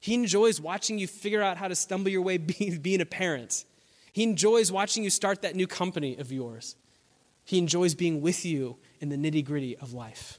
He 0.00 0.14
enjoys 0.14 0.60
watching 0.60 0.98
you 0.98 1.06
figure 1.06 1.42
out 1.42 1.58
how 1.58 1.68
to 1.68 1.74
stumble 1.74 2.10
your 2.10 2.22
way 2.22 2.38
being, 2.82 3.00
a 3.00 3.06
parent. 3.06 3.64
He 4.12 4.22
enjoys 4.22 4.72
watching 4.72 5.04
you 5.04 5.10
start 5.10 5.42
that 5.42 5.54
new 5.54 5.66
company 5.66 6.16
of 6.16 6.32
yours. 6.32 6.74
He 7.50 7.58
enjoys 7.58 7.96
being 7.96 8.20
with 8.20 8.44
you 8.44 8.76
in 9.00 9.08
the 9.08 9.16
nitty 9.16 9.44
gritty 9.44 9.76
of 9.76 9.92
life. 9.92 10.38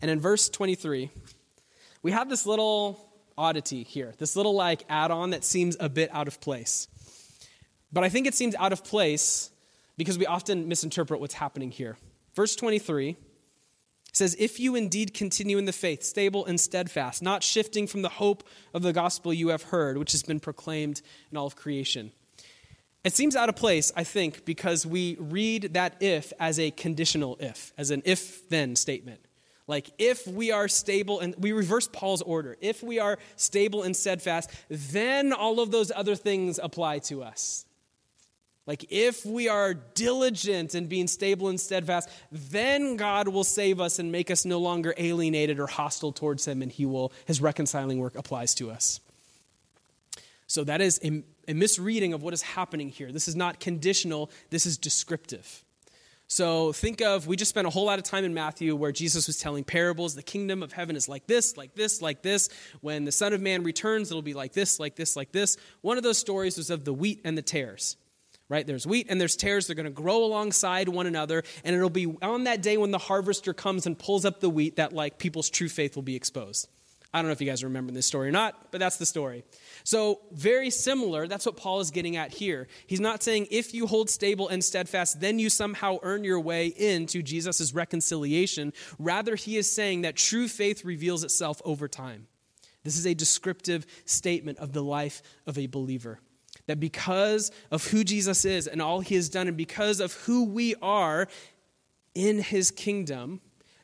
And 0.00 0.08
in 0.08 0.20
verse 0.20 0.48
23, 0.48 1.10
we 2.04 2.12
have 2.12 2.28
this 2.28 2.46
little 2.46 3.12
oddity 3.36 3.82
here, 3.82 4.14
this 4.18 4.36
little 4.36 4.54
like 4.54 4.84
add 4.88 5.10
on 5.10 5.30
that 5.30 5.42
seems 5.42 5.76
a 5.80 5.88
bit 5.88 6.10
out 6.12 6.28
of 6.28 6.40
place. 6.40 6.86
But 7.92 8.04
I 8.04 8.08
think 8.08 8.28
it 8.28 8.36
seems 8.36 8.54
out 8.54 8.72
of 8.72 8.84
place 8.84 9.50
because 9.96 10.16
we 10.16 10.26
often 10.26 10.68
misinterpret 10.68 11.18
what's 11.18 11.34
happening 11.34 11.72
here. 11.72 11.96
Verse 12.36 12.54
23 12.54 13.16
says, 14.12 14.36
If 14.38 14.60
you 14.60 14.74
indeed 14.74 15.14
continue 15.14 15.58
in 15.58 15.64
the 15.64 15.72
faith, 15.72 16.02
stable 16.02 16.46
and 16.46 16.60
steadfast, 16.60 17.22
not 17.22 17.42
shifting 17.42 17.86
from 17.86 18.02
the 18.02 18.08
hope 18.08 18.44
of 18.74 18.82
the 18.82 18.92
gospel 18.92 19.32
you 19.32 19.48
have 19.48 19.64
heard, 19.64 19.98
which 19.98 20.12
has 20.12 20.22
been 20.22 20.40
proclaimed 20.40 21.02
in 21.30 21.36
all 21.36 21.46
of 21.46 21.56
creation. 21.56 22.12
It 23.02 23.14
seems 23.14 23.34
out 23.34 23.48
of 23.48 23.56
place, 23.56 23.92
I 23.96 24.04
think, 24.04 24.44
because 24.44 24.86
we 24.86 25.16
read 25.18 25.74
that 25.74 25.96
if 26.00 26.32
as 26.38 26.58
a 26.58 26.70
conditional 26.70 27.38
if, 27.40 27.72
as 27.78 27.90
an 27.90 28.02
if 28.04 28.48
then 28.50 28.76
statement. 28.76 29.20
Like, 29.66 29.90
if 29.98 30.26
we 30.26 30.50
are 30.50 30.66
stable, 30.66 31.20
and 31.20 31.34
we 31.38 31.52
reverse 31.52 31.88
Paul's 31.90 32.22
order, 32.22 32.56
if 32.60 32.82
we 32.82 32.98
are 32.98 33.18
stable 33.36 33.84
and 33.84 33.96
steadfast, 33.96 34.50
then 34.68 35.32
all 35.32 35.60
of 35.60 35.70
those 35.70 35.92
other 35.94 36.16
things 36.16 36.58
apply 36.60 36.98
to 37.00 37.22
us. 37.22 37.64
Like, 38.66 38.86
if 38.90 39.24
we 39.24 39.48
are 39.48 39.74
diligent 39.74 40.74
in 40.74 40.86
being 40.86 41.06
stable 41.06 41.48
and 41.48 41.58
steadfast, 41.58 42.08
then 42.30 42.96
God 42.96 43.26
will 43.28 43.44
save 43.44 43.80
us 43.80 43.98
and 43.98 44.12
make 44.12 44.30
us 44.30 44.44
no 44.44 44.58
longer 44.58 44.94
alienated 44.96 45.58
or 45.58 45.66
hostile 45.66 46.12
towards 46.12 46.46
Him, 46.46 46.62
and 46.62 46.70
He 46.70 46.86
will, 46.86 47.12
His 47.24 47.40
reconciling 47.40 47.98
work 47.98 48.16
applies 48.16 48.54
to 48.56 48.70
us. 48.70 49.00
So, 50.46 50.64
that 50.64 50.80
is 50.80 51.00
a, 51.02 51.22
a 51.48 51.54
misreading 51.54 52.12
of 52.12 52.22
what 52.22 52.34
is 52.34 52.42
happening 52.42 52.90
here. 52.90 53.10
This 53.12 53.28
is 53.28 53.34
not 53.34 53.60
conditional, 53.60 54.30
this 54.50 54.66
is 54.66 54.76
descriptive. 54.76 55.64
So, 56.28 56.72
think 56.72 57.00
of, 57.00 57.26
we 57.26 57.36
just 57.36 57.48
spent 57.48 57.66
a 57.66 57.70
whole 57.70 57.86
lot 57.86 57.98
of 57.98 58.04
time 58.04 58.24
in 58.24 58.34
Matthew 58.34 58.76
where 58.76 58.92
Jesus 58.92 59.26
was 59.26 59.38
telling 59.38 59.64
parables. 59.64 60.14
The 60.14 60.22
kingdom 60.22 60.62
of 60.62 60.70
heaven 60.70 60.94
is 60.94 61.08
like 61.08 61.26
this, 61.26 61.56
like 61.56 61.74
this, 61.74 62.02
like 62.02 62.22
this. 62.22 62.50
When 62.82 63.04
the 63.04 63.10
Son 63.10 63.32
of 63.32 63.40
Man 63.40 63.64
returns, 63.64 64.10
it'll 64.10 64.22
be 64.22 64.34
like 64.34 64.52
this, 64.52 64.78
like 64.78 64.94
this, 64.94 65.16
like 65.16 65.32
this. 65.32 65.56
One 65.80 65.96
of 65.96 66.04
those 66.04 66.18
stories 66.18 66.56
was 66.56 66.70
of 66.70 66.84
the 66.84 66.92
wheat 66.92 67.22
and 67.24 67.36
the 67.36 67.42
tares 67.42 67.96
right? 68.50 68.66
There's 68.66 68.86
wheat 68.86 69.06
and 69.08 69.18
there's 69.18 69.36
tares. 69.36 69.66
They're 69.66 69.76
going 69.76 69.86
to 69.86 69.90
grow 69.90 70.24
alongside 70.24 70.90
one 70.90 71.06
another. 71.06 71.44
And 71.64 71.74
it'll 71.74 71.88
be 71.88 72.14
on 72.20 72.44
that 72.44 72.60
day 72.60 72.76
when 72.76 72.90
the 72.90 72.98
harvester 72.98 73.54
comes 73.54 73.86
and 73.86 73.98
pulls 73.98 74.26
up 74.26 74.40
the 74.40 74.50
wheat 74.50 74.76
that, 74.76 74.92
like, 74.92 75.16
people's 75.16 75.48
true 75.48 75.68
faith 75.70 75.96
will 75.96 76.02
be 76.02 76.16
exposed. 76.16 76.68
I 77.12 77.18
don't 77.18 77.26
know 77.26 77.32
if 77.32 77.40
you 77.40 77.46
guys 77.46 77.64
remember 77.64 77.92
this 77.92 78.06
story 78.06 78.28
or 78.28 78.32
not, 78.32 78.70
but 78.70 78.78
that's 78.78 78.96
the 78.96 79.06
story. 79.06 79.42
So, 79.82 80.20
very 80.32 80.70
similar, 80.70 81.26
that's 81.26 81.44
what 81.44 81.56
Paul 81.56 81.80
is 81.80 81.90
getting 81.90 82.16
at 82.16 82.32
here. 82.32 82.68
He's 82.86 83.00
not 83.00 83.22
saying 83.22 83.48
if 83.50 83.74
you 83.74 83.88
hold 83.88 84.10
stable 84.10 84.48
and 84.48 84.62
steadfast, 84.62 85.20
then 85.20 85.38
you 85.40 85.50
somehow 85.50 85.98
earn 86.02 86.22
your 86.22 86.38
way 86.38 86.66
into 86.66 87.22
Jesus' 87.22 87.74
reconciliation. 87.74 88.72
Rather, 88.98 89.34
he 89.34 89.56
is 89.56 89.70
saying 89.70 90.02
that 90.02 90.14
true 90.16 90.46
faith 90.46 90.84
reveals 90.84 91.24
itself 91.24 91.60
over 91.64 91.88
time. 91.88 92.28
This 92.84 92.96
is 92.96 93.06
a 93.06 93.14
descriptive 93.14 93.86
statement 94.04 94.58
of 94.58 94.72
the 94.72 94.82
life 94.82 95.22
of 95.46 95.58
a 95.58 95.66
believer. 95.66 96.20
That 96.70 96.78
because 96.78 97.50
of 97.72 97.88
who 97.88 98.04
Jesus 98.04 98.44
is 98.44 98.68
and 98.68 98.80
all 98.80 99.00
he 99.00 99.16
has 99.16 99.28
done, 99.28 99.48
and 99.48 99.56
because 99.56 99.98
of 99.98 100.12
who 100.12 100.44
we 100.44 100.76
are 100.80 101.26
in 102.14 102.38
his 102.38 102.70
kingdom, 102.70 103.40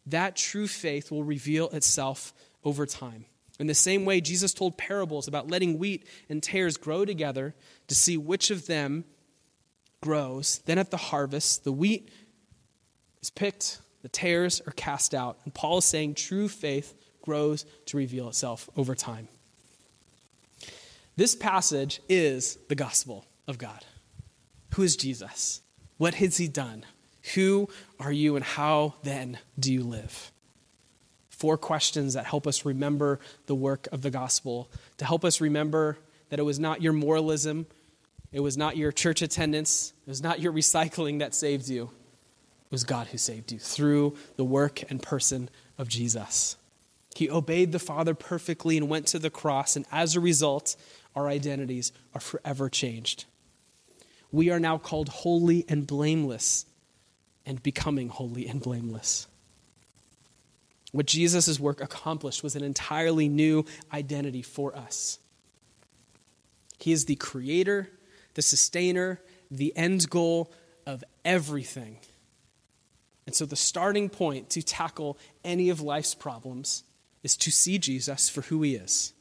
that 0.07 0.37
true 0.37 0.69
faith 0.69 1.11
will 1.11 1.25
reveal 1.25 1.69
itself 1.71 2.33
over 2.63 2.87
time. 2.87 3.25
In 3.59 3.67
the 3.67 3.75
same 3.75 4.05
way, 4.05 4.21
Jesus 4.21 4.55
told 4.55 4.79
parables 4.79 5.27
about 5.27 5.51
letting 5.51 5.81
wheat 5.81 6.07
and 6.29 6.41
tares 6.41 6.77
grow 6.77 7.05
together 7.05 7.57
to 7.89 7.97
see 7.97 8.17
which 8.17 8.53
of 8.53 8.69
them 8.69 9.05
grows. 10.01 10.61
Then 10.67 10.79
at 10.79 10.93
the 10.93 10.97
harvest, 10.97 11.65
the 11.65 11.73
wheat 11.73 12.09
is 13.21 13.31
picked, 13.31 13.81
the 14.03 14.09
tares 14.09 14.63
are 14.65 14.73
cast 14.75 15.13
out. 15.13 15.41
And 15.43 15.53
Paul 15.53 15.79
is 15.79 15.85
saying 15.85 16.15
true 16.15 16.49
faith 16.49 16.95
grows 17.21 17.67
to 17.87 17.97
reveal 17.97 18.29
itself 18.29 18.71
over 18.77 18.95
time. 18.95 19.27
This 21.17 21.35
passage 21.35 22.03
is 22.11 22.59
the 22.69 22.75
gospel 22.75 23.25
of 23.49 23.57
God. 23.57 23.85
Who 24.75 24.83
is 24.83 24.97
Jesus? 24.97 25.63
What 25.97 26.17
has 26.17 26.37
he 26.37 26.47
done? 26.47 26.85
Who 27.35 27.71
are 27.99 28.13
you, 28.13 28.37
and 28.37 28.45
how 28.45 28.95
then 29.03 29.39
do 29.59 29.73
you 29.73 29.83
live? 29.83 30.31
Four 31.31 31.57
questions 31.57 32.13
that 32.13 32.27
help 32.27 32.47
us 32.47 32.67
remember 32.67 33.19
the 33.47 33.55
work 33.55 33.89
of 33.93 34.03
the 34.03 34.11
gospel, 34.11 34.71
to 34.99 35.07
help 35.07 35.25
us 35.25 35.41
remember 35.41 35.99
that 36.29 36.39
it 36.39 36.45
was 36.45 36.59
not 36.59 36.83
your 36.83 36.93
moralism, 36.93 37.67
it 38.31 38.41
was 38.41 38.59
not 38.59 38.77
your 38.77 38.93
church 38.93 39.23
attendance, 39.23 39.95
it 40.07 40.11
was 40.11 40.23
not 40.23 40.41
your 40.41 40.53
recycling 40.53 41.21
that 41.21 41.35
saved 41.35 41.69
you. 41.69 41.85
It 41.85 42.73
was 42.73 42.85
God 42.85 43.07
who 43.07 43.17
saved 43.17 43.53
you 43.53 43.59
through 43.59 44.17
the 44.37 44.45
work 44.45 44.83
and 44.91 45.03
person 45.03 45.49
of 45.79 45.89
Jesus. 45.89 46.57
He 47.15 47.31
obeyed 47.31 47.73
the 47.73 47.79
Father 47.79 48.15
perfectly 48.15 48.77
and 48.77 48.91
went 48.91 49.07
to 49.07 49.19
the 49.19 49.31
cross, 49.31 49.77
and 49.77 49.87
as 49.91 50.15
a 50.15 50.21
result, 50.21 50.77
our 51.17 51.29
identities 51.29 51.93
are 52.15 52.21
forever 52.21 52.69
changed. 52.69 53.25
We 54.31 54.51
are 54.51 54.61
now 54.61 54.77
called 54.77 55.09
holy 55.09 55.65
and 55.69 55.87
blameless 55.87 56.67
and 57.47 57.63
becoming 57.63 58.11
holy 58.11 58.47
and 58.47 58.61
blameless. 58.61 59.27
What 60.93 61.07
Jesus' 61.07 61.59
work 61.59 61.81
accomplished 61.81 62.43
was 62.43 62.55
an 62.55 62.63
entirely 62.63 63.29
new 63.29 63.65
identity 63.93 64.43
for 64.43 64.77
us. 64.77 65.19
He 66.79 66.93
is 66.93 67.07
the 67.07 67.17
creator, 67.17 67.91
the 68.35 68.43
sustainer, 68.43 69.21
the 69.51 69.75
end 69.77 70.11
goal 70.11 70.53
of 70.87 71.03
everything. 71.25 71.99
And 73.27 73.35
so, 73.35 73.45
the 73.45 73.57
starting 73.57 74.09
point 74.09 74.51
to 74.51 74.63
tackle 74.63 75.19
any 75.45 75.69
of 75.71 75.81
life's 75.81 76.15
problems 76.15 76.85
is 77.25 77.37
to 77.39 77.51
see 77.51 77.79
Jesus 77.79 78.29
for 78.29 78.43
who 78.43 78.63
he 78.63 78.77
is 78.77 79.13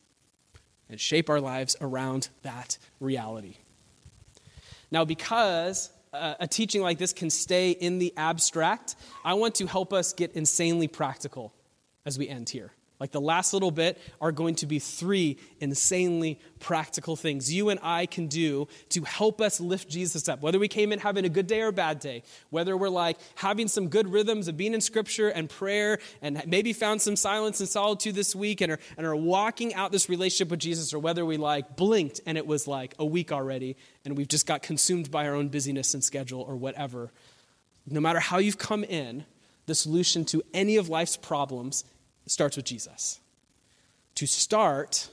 and 0.90 1.00
shape 1.00 1.30
our 1.30 1.42
lives 1.42 1.76
around 1.82 2.30
that 2.44 2.78
reality. 3.00 3.58
Now, 4.92 5.06
because 5.06 5.90
uh, 6.14 6.36
a 6.40 6.48
teaching 6.48 6.82
like 6.82 6.98
this 6.98 7.14
can 7.14 7.30
stay 7.30 7.72
in 7.72 8.00
the 8.00 8.14
abstract, 8.16 8.96
I 9.24 9.34
want 9.34 9.56
to 9.56 9.68
help 9.68 9.94
us 9.94 10.14
get 10.14 10.34
insanely 10.34 10.88
practical 10.88 11.54
as 12.06 12.18
we 12.18 12.30
end 12.30 12.50
here. 12.50 12.72
Like 13.00 13.12
the 13.12 13.22
last 13.22 13.52
little 13.54 13.72
bit 13.72 14.02
are 14.22 14.32
going 14.32 14.56
to 14.56 14.66
be 14.66 14.80
three 14.80 15.38
insanely 15.60 16.40
practical 16.60 17.16
things 17.16 17.54
you 17.54 17.70
and 17.70 17.80
I 17.84 18.06
can 18.06 18.28
do 18.28 18.68
to 18.90 19.04
help 19.04 19.42
us 19.42 19.60
lift 19.60 19.90
Jesus 19.90 20.30
up. 20.30 20.42
Whether 20.42 20.60
we 20.60 20.70
came 20.70 20.94
in 20.94 21.00
having 21.00 21.26
a 21.26 21.30
good 21.30 21.48
day 21.48 21.62
or 21.62 21.68
a 21.68 21.74
bad 21.74 22.00
day, 22.00 22.24
whether 22.52 22.78
we're 22.78 22.90
like 22.90 23.18
having 23.36 23.68
some 23.68 23.90
good 23.90 24.08
rhythms 24.08 24.48
of 24.48 24.56
being 24.56 24.74
in 24.74 24.80
scripture 24.80 25.28
and 25.28 25.50
prayer 25.50 26.00
and 26.22 26.42
maybe 26.48 26.72
found 26.72 27.02
some 27.02 27.18
silence 27.18 27.60
and 27.60 27.68
solitude 27.68 28.16
this 28.16 28.34
week 28.34 28.62
and 28.62 28.72
are, 28.72 28.80
and 28.98 29.06
are 29.06 29.16
walking 29.16 29.74
out 29.74 29.92
this 29.92 30.08
relationship 30.08 30.50
with 30.50 30.60
Jesus, 30.60 30.94
or 30.94 31.00
whether 31.00 31.26
we 31.26 31.36
like 31.38 31.76
blinked 31.76 32.22
and 32.26 32.38
it 32.38 32.48
was 32.48 32.66
like 32.68 32.96
a 32.98 33.06
week 33.06 33.32
already 33.32 33.76
and 34.06 34.18
we've 34.18 34.28
just 34.28 34.48
got 34.48 34.64
consumed 34.64 35.12
by 35.12 35.28
our 35.28 35.36
own 35.36 35.50
busyness 35.50 35.94
and 35.94 36.04
schedule 36.04 36.42
or 36.42 36.56
whatever. 36.56 37.12
No 37.88 38.00
matter 38.00 38.20
how 38.20 38.38
you've 38.38 38.58
come 38.58 38.84
in, 38.84 39.26
the 39.66 39.76
solution 39.76 40.26
to 40.26 40.44
any 40.54 40.78
of 40.78 40.90
life's 40.90 41.18
problems 41.18 41.84
starts 42.28 42.58
with 42.58 42.66
Jesus. 42.66 43.20
To 44.16 44.26
start 44.26 45.10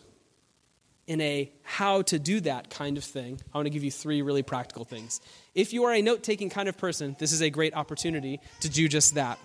in 1.07 1.21
a 1.21 1.51
how 1.63 2.03
to 2.03 2.19
do 2.19 2.41
that 2.41 2.71
kind 2.71 2.97
of 2.97 3.05
thing, 3.05 3.41
I 3.53 3.59
want 3.59 3.67
to 3.67 3.71
give 3.71 3.85
you 3.85 3.91
three 3.91 4.23
really 4.23 4.43
practical 4.43 4.85
things. 4.85 5.21
If 5.55 5.73
you 5.73 5.85
are 5.85 5.93
a 5.93 6.03
note 6.03 6.23
taking 6.23 6.49
kind 6.49 6.69
of 6.69 6.79
person, 6.79 7.17
this 7.19 7.33
is 7.33 7.43
a 7.43 7.51
great 7.51 7.75
opportunity 7.75 8.41
to 8.61 8.69
do 8.69 8.89
just 8.89 9.15
that. 9.15 9.39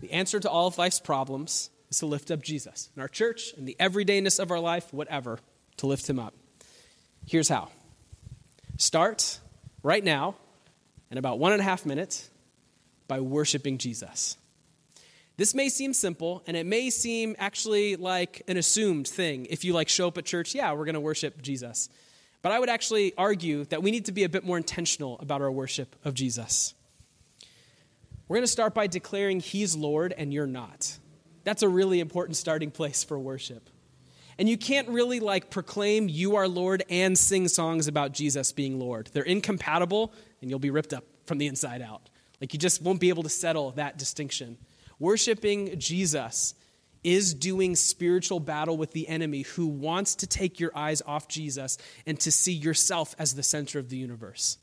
The 0.00 0.12
answer 0.12 0.40
to 0.40 0.50
all 0.50 0.66
of 0.66 0.78
life's 0.78 1.00
problems 1.00 1.70
is 1.90 1.98
to 1.98 2.06
lift 2.06 2.30
up 2.30 2.42
Jesus 2.42 2.90
in 2.96 3.02
our 3.02 3.08
church, 3.08 3.52
in 3.56 3.64
the 3.64 3.76
everydayness 3.78 4.40
of 4.40 4.50
our 4.50 4.60
life, 4.60 4.92
whatever, 4.92 5.38
to 5.78 5.86
lift 5.86 6.08
him 6.08 6.18
up. 6.18 6.34
Here's 7.26 7.48
how 7.48 7.70
start 8.78 9.38
right 9.82 10.02
now, 10.02 10.36
in 11.10 11.18
about 11.18 11.38
one 11.38 11.52
and 11.52 11.60
a 11.60 11.64
half 11.64 11.84
minutes, 11.84 12.30
by 13.08 13.20
worshiping 13.20 13.78
Jesus. 13.78 14.36
This 15.36 15.54
may 15.54 15.68
seem 15.68 15.94
simple, 15.94 16.42
and 16.46 16.56
it 16.56 16.66
may 16.66 16.90
seem 16.90 17.34
actually 17.38 17.96
like 17.96 18.42
an 18.48 18.56
assumed 18.56 19.08
thing. 19.08 19.46
If 19.48 19.64
you 19.64 19.72
like 19.72 19.88
show 19.88 20.08
up 20.08 20.18
at 20.18 20.24
church, 20.24 20.54
yeah, 20.54 20.72
we're 20.72 20.84
going 20.84 20.94
to 20.94 21.00
worship 21.00 21.40
Jesus. 21.40 21.88
But 22.42 22.52
I 22.52 22.58
would 22.58 22.68
actually 22.68 23.14
argue 23.16 23.64
that 23.66 23.82
we 23.82 23.90
need 23.90 24.06
to 24.06 24.12
be 24.12 24.24
a 24.24 24.28
bit 24.28 24.44
more 24.44 24.56
intentional 24.56 25.18
about 25.20 25.40
our 25.40 25.50
worship 25.50 25.96
of 26.04 26.14
Jesus. 26.14 26.74
We're 28.28 28.36
going 28.36 28.44
to 28.44 28.52
start 28.52 28.74
by 28.74 28.88
declaring 28.88 29.40
He's 29.40 29.76
Lord 29.76 30.12
and 30.16 30.32
you're 30.32 30.46
not. 30.46 30.98
That's 31.44 31.62
a 31.62 31.68
really 31.68 32.00
important 32.00 32.36
starting 32.36 32.70
place 32.70 33.04
for 33.04 33.18
worship. 33.18 33.68
And 34.38 34.48
you 34.48 34.56
can't 34.56 34.88
really 34.88 35.20
like 35.20 35.50
proclaim 35.50 36.08
you 36.08 36.36
are 36.36 36.48
Lord 36.48 36.82
and 36.88 37.16
sing 37.16 37.48
songs 37.48 37.88
about 37.88 38.12
Jesus 38.12 38.50
being 38.50 38.78
Lord. 38.78 39.10
They're 39.12 39.22
incompatible 39.22 40.12
and 40.40 40.50
you'll 40.50 40.58
be 40.58 40.70
ripped 40.70 40.92
up 40.92 41.04
from 41.26 41.38
the 41.38 41.46
inside 41.46 41.82
out. 41.82 42.08
Like 42.40 42.52
you 42.52 42.58
just 42.58 42.82
won't 42.82 43.00
be 43.00 43.10
able 43.10 43.22
to 43.22 43.28
settle 43.28 43.72
that 43.72 43.98
distinction. 43.98 44.56
Worshiping 45.02 45.80
Jesus 45.80 46.54
is 47.02 47.34
doing 47.34 47.74
spiritual 47.74 48.38
battle 48.38 48.76
with 48.76 48.92
the 48.92 49.08
enemy 49.08 49.42
who 49.42 49.66
wants 49.66 50.14
to 50.14 50.28
take 50.28 50.60
your 50.60 50.70
eyes 50.76 51.02
off 51.04 51.26
Jesus 51.26 51.76
and 52.06 52.20
to 52.20 52.30
see 52.30 52.52
yourself 52.52 53.12
as 53.18 53.34
the 53.34 53.42
center 53.42 53.80
of 53.80 53.88
the 53.88 53.96
universe. 53.96 54.58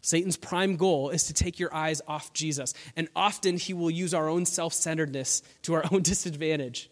Satan's 0.00 0.36
prime 0.36 0.74
goal 0.74 1.10
is 1.10 1.28
to 1.28 1.32
take 1.32 1.60
your 1.60 1.72
eyes 1.72 2.02
off 2.08 2.32
Jesus, 2.32 2.74
and 2.96 3.06
often 3.14 3.56
he 3.56 3.72
will 3.72 3.88
use 3.88 4.12
our 4.14 4.28
own 4.28 4.44
self 4.44 4.74
centeredness 4.74 5.44
to 5.62 5.74
our 5.74 5.84
own 5.92 6.02
disadvantage. 6.02 6.90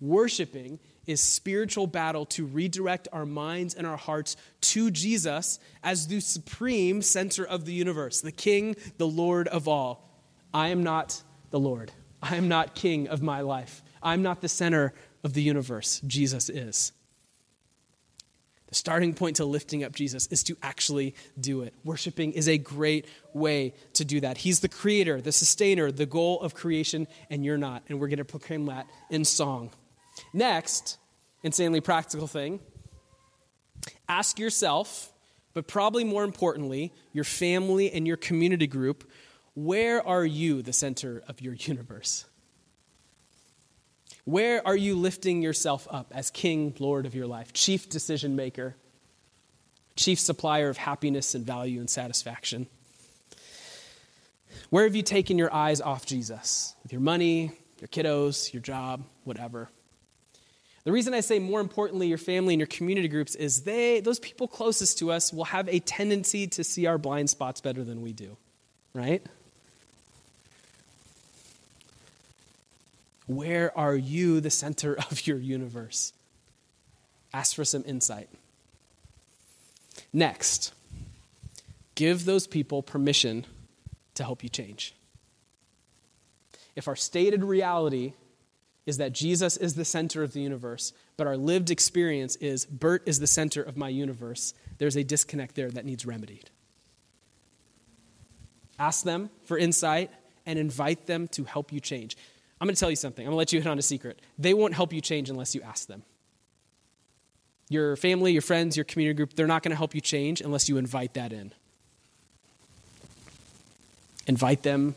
Worshiping 0.00 0.78
is 1.06 1.20
spiritual 1.20 1.86
battle 1.86 2.26
to 2.26 2.44
redirect 2.44 3.08
our 3.12 3.26
minds 3.26 3.74
and 3.74 3.86
our 3.86 3.96
hearts 3.96 4.36
to 4.60 4.90
Jesus 4.90 5.58
as 5.82 6.06
the 6.06 6.20
supreme 6.20 7.02
center 7.02 7.44
of 7.44 7.64
the 7.64 7.72
universe, 7.72 8.20
the 8.20 8.32
King, 8.32 8.76
the 8.98 9.06
Lord 9.06 9.48
of 9.48 9.68
all. 9.68 10.08
I 10.52 10.68
am 10.68 10.82
not 10.82 11.22
the 11.50 11.60
Lord. 11.60 11.92
I 12.22 12.36
am 12.36 12.48
not 12.48 12.74
King 12.74 13.08
of 13.08 13.22
my 13.22 13.40
life. 13.40 13.82
I'm 14.02 14.22
not 14.22 14.40
the 14.40 14.48
center 14.48 14.94
of 15.22 15.34
the 15.34 15.42
universe. 15.42 16.00
Jesus 16.06 16.48
is. 16.48 16.92
The 18.68 18.74
starting 18.74 19.14
point 19.14 19.36
to 19.36 19.44
lifting 19.44 19.84
up 19.84 19.94
Jesus 19.94 20.26
is 20.28 20.42
to 20.44 20.56
actually 20.62 21.14
do 21.38 21.62
it. 21.62 21.74
Worshiping 21.84 22.32
is 22.32 22.48
a 22.48 22.58
great 22.58 23.06
way 23.32 23.74
to 23.92 24.04
do 24.04 24.20
that. 24.20 24.38
He's 24.38 24.60
the 24.60 24.68
creator, 24.68 25.20
the 25.20 25.32
sustainer, 25.32 25.92
the 25.92 26.06
goal 26.06 26.40
of 26.40 26.54
creation, 26.54 27.06
and 27.30 27.44
you're 27.44 27.58
not. 27.58 27.84
And 27.88 28.00
we're 28.00 28.08
going 28.08 28.18
to 28.18 28.24
proclaim 28.24 28.66
that 28.66 28.88
in 29.10 29.24
song. 29.24 29.70
Next, 30.32 30.98
insanely 31.42 31.80
practical 31.80 32.26
thing 32.26 32.60
ask 34.08 34.38
yourself, 34.38 35.12
but 35.52 35.66
probably 35.66 36.04
more 36.04 36.24
importantly, 36.24 36.92
your 37.12 37.24
family 37.24 37.90
and 37.92 38.06
your 38.06 38.16
community 38.16 38.66
group, 38.66 39.10
where 39.54 40.06
are 40.06 40.24
you 40.24 40.62
the 40.62 40.72
center 40.72 41.22
of 41.28 41.40
your 41.40 41.54
universe? 41.54 42.24
Where 44.24 44.66
are 44.66 44.76
you 44.76 44.96
lifting 44.96 45.42
yourself 45.42 45.86
up 45.90 46.12
as 46.14 46.30
king, 46.30 46.74
lord 46.78 47.04
of 47.06 47.14
your 47.14 47.26
life, 47.26 47.52
chief 47.52 47.88
decision 47.88 48.36
maker, 48.36 48.74
chief 49.96 50.18
supplier 50.18 50.70
of 50.70 50.78
happiness 50.78 51.34
and 51.34 51.44
value 51.44 51.78
and 51.78 51.90
satisfaction? 51.90 52.66
Where 54.70 54.84
have 54.84 54.96
you 54.96 55.02
taken 55.02 55.38
your 55.38 55.52
eyes 55.52 55.80
off 55.80 56.06
Jesus? 56.06 56.74
With 56.82 56.92
your 56.92 57.02
money, 57.02 57.52
your 57.80 57.88
kiddos, 57.88 58.52
your 58.52 58.62
job, 58.62 59.04
whatever. 59.24 59.68
The 60.84 60.92
reason 60.92 61.14
I 61.14 61.20
say 61.20 61.38
more 61.38 61.60
importantly 61.60 62.08
your 62.08 62.18
family 62.18 62.54
and 62.54 62.60
your 62.60 62.66
community 62.66 63.08
groups 63.08 63.34
is 63.34 63.62
they 63.62 64.00
those 64.00 64.18
people 64.18 64.46
closest 64.46 64.98
to 64.98 65.10
us 65.10 65.32
will 65.32 65.44
have 65.44 65.68
a 65.68 65.78
tendency 65.80 66.46
to 66.48 66.62
see 66.62 66.86
our 66.86 66.98
blind 66.98 67.30
spots 67.30 67.60
better 67.60 67.82
than 67.82 68.02
we 68.02 68.12
do. 68.12 68.36
Right? 68.92 69.24
Where 73.26 73.76
are 73.76 73.96
you 73.96 74.40
the 74.40 74.50
center 74.50 74.94
of 75.10 75.26
your 75.26 75.38
universe? 75.38 76.12
Ask 77.32 77.56
for 77.56 77.64
some 77.64 77.82
insight. 77.86 78.28
Next, 80.12 80.72
give 81.94 82.24
those 82.24 82.46
people 82.46 82.82
permission 82.82 83.46
to 84.14 84.22
help 84.22 84.42
you 84.42 84.48
change. 84.48 84.94
If 86.76 86.88
our 86.88 86.96
stated 86.96 87.42
reality 87.42 88.12
is 88.86 88.98
that 88.98 89.12
Jesus 89.12 89.56
is 89.56 89.74
the 89.74 89.84
center 89.84 90.22
of 90.22 90.32
the 90.32 90.40
universe, 90.40 90.92
but 91.16 91.26
our 91.26 91.36
lived 91.36 91.70
experience 91.70 92.36
is 92.36 92.66
Bert 92.66 93.02
is 93.06 93.18
the 93.18 93.26
center 93.26 93.62
of 93.62 93.76
my 93.76 93.88
universe, 93.88 94.54
there's 94.78 94.96
a 94.96 95.04
disconnect 95.04 95.54
there 95.54 95.70
that 95.70 95.84
needs 95.84 96.04
remedied. 96.04 96.50
Ask 98.78 99.04
them 99.04 99.30
for 99.44 99.56
insight 99.56 100.10
and 100.46 100.58
invite 100.58 101.06
them 101.06 101.28
to 101.28 101.44
help 101.44 101.72
you 101.72 101.80
change. 101.80 102.16
I'm 102.60 102.66
going 102.66 102.74
to 102.74 102.80
tell 102.80 102.90
you 102.90 102.96
something. 102.96 103.24
I'm 103.24 103.30
going 103.30 103.34
to 103.34 103.38
let 103.38 103.52
you 103.52 103.60
in 103.60 103.66
on 103.66 103.78
a 103.78 103.82
secret. 103.82 104.20
They 104.38 104.54
won't 104.54 104.74
help 104.74 104.92
you 104.92 105.00
change 105.00 105.30
unless 105.30 105.54
you 105.54 105.62
ask 105.62 105.86
them. 105.86 106.02
Your 107.68 107.96
family, 107.96 108.32
your 108.32 108.42
friends, 108.42 108.76
your 108.76 108.84
community 108.84 109.16
group, 109.16 109.34
they're 109.34 109.46
not 109.46 109.62
going 109.62 109.70
to 109.70 109.76
help 109.76 109.94
you 109.94 110.00
change 110.00 110.40
unless 110.40 110.68
you 110.68 110.76
invite 110.76 111.14
that 111.14 111.32
in. 111.32 111.52
Invite 114.26 114.62
them 114.62 114.94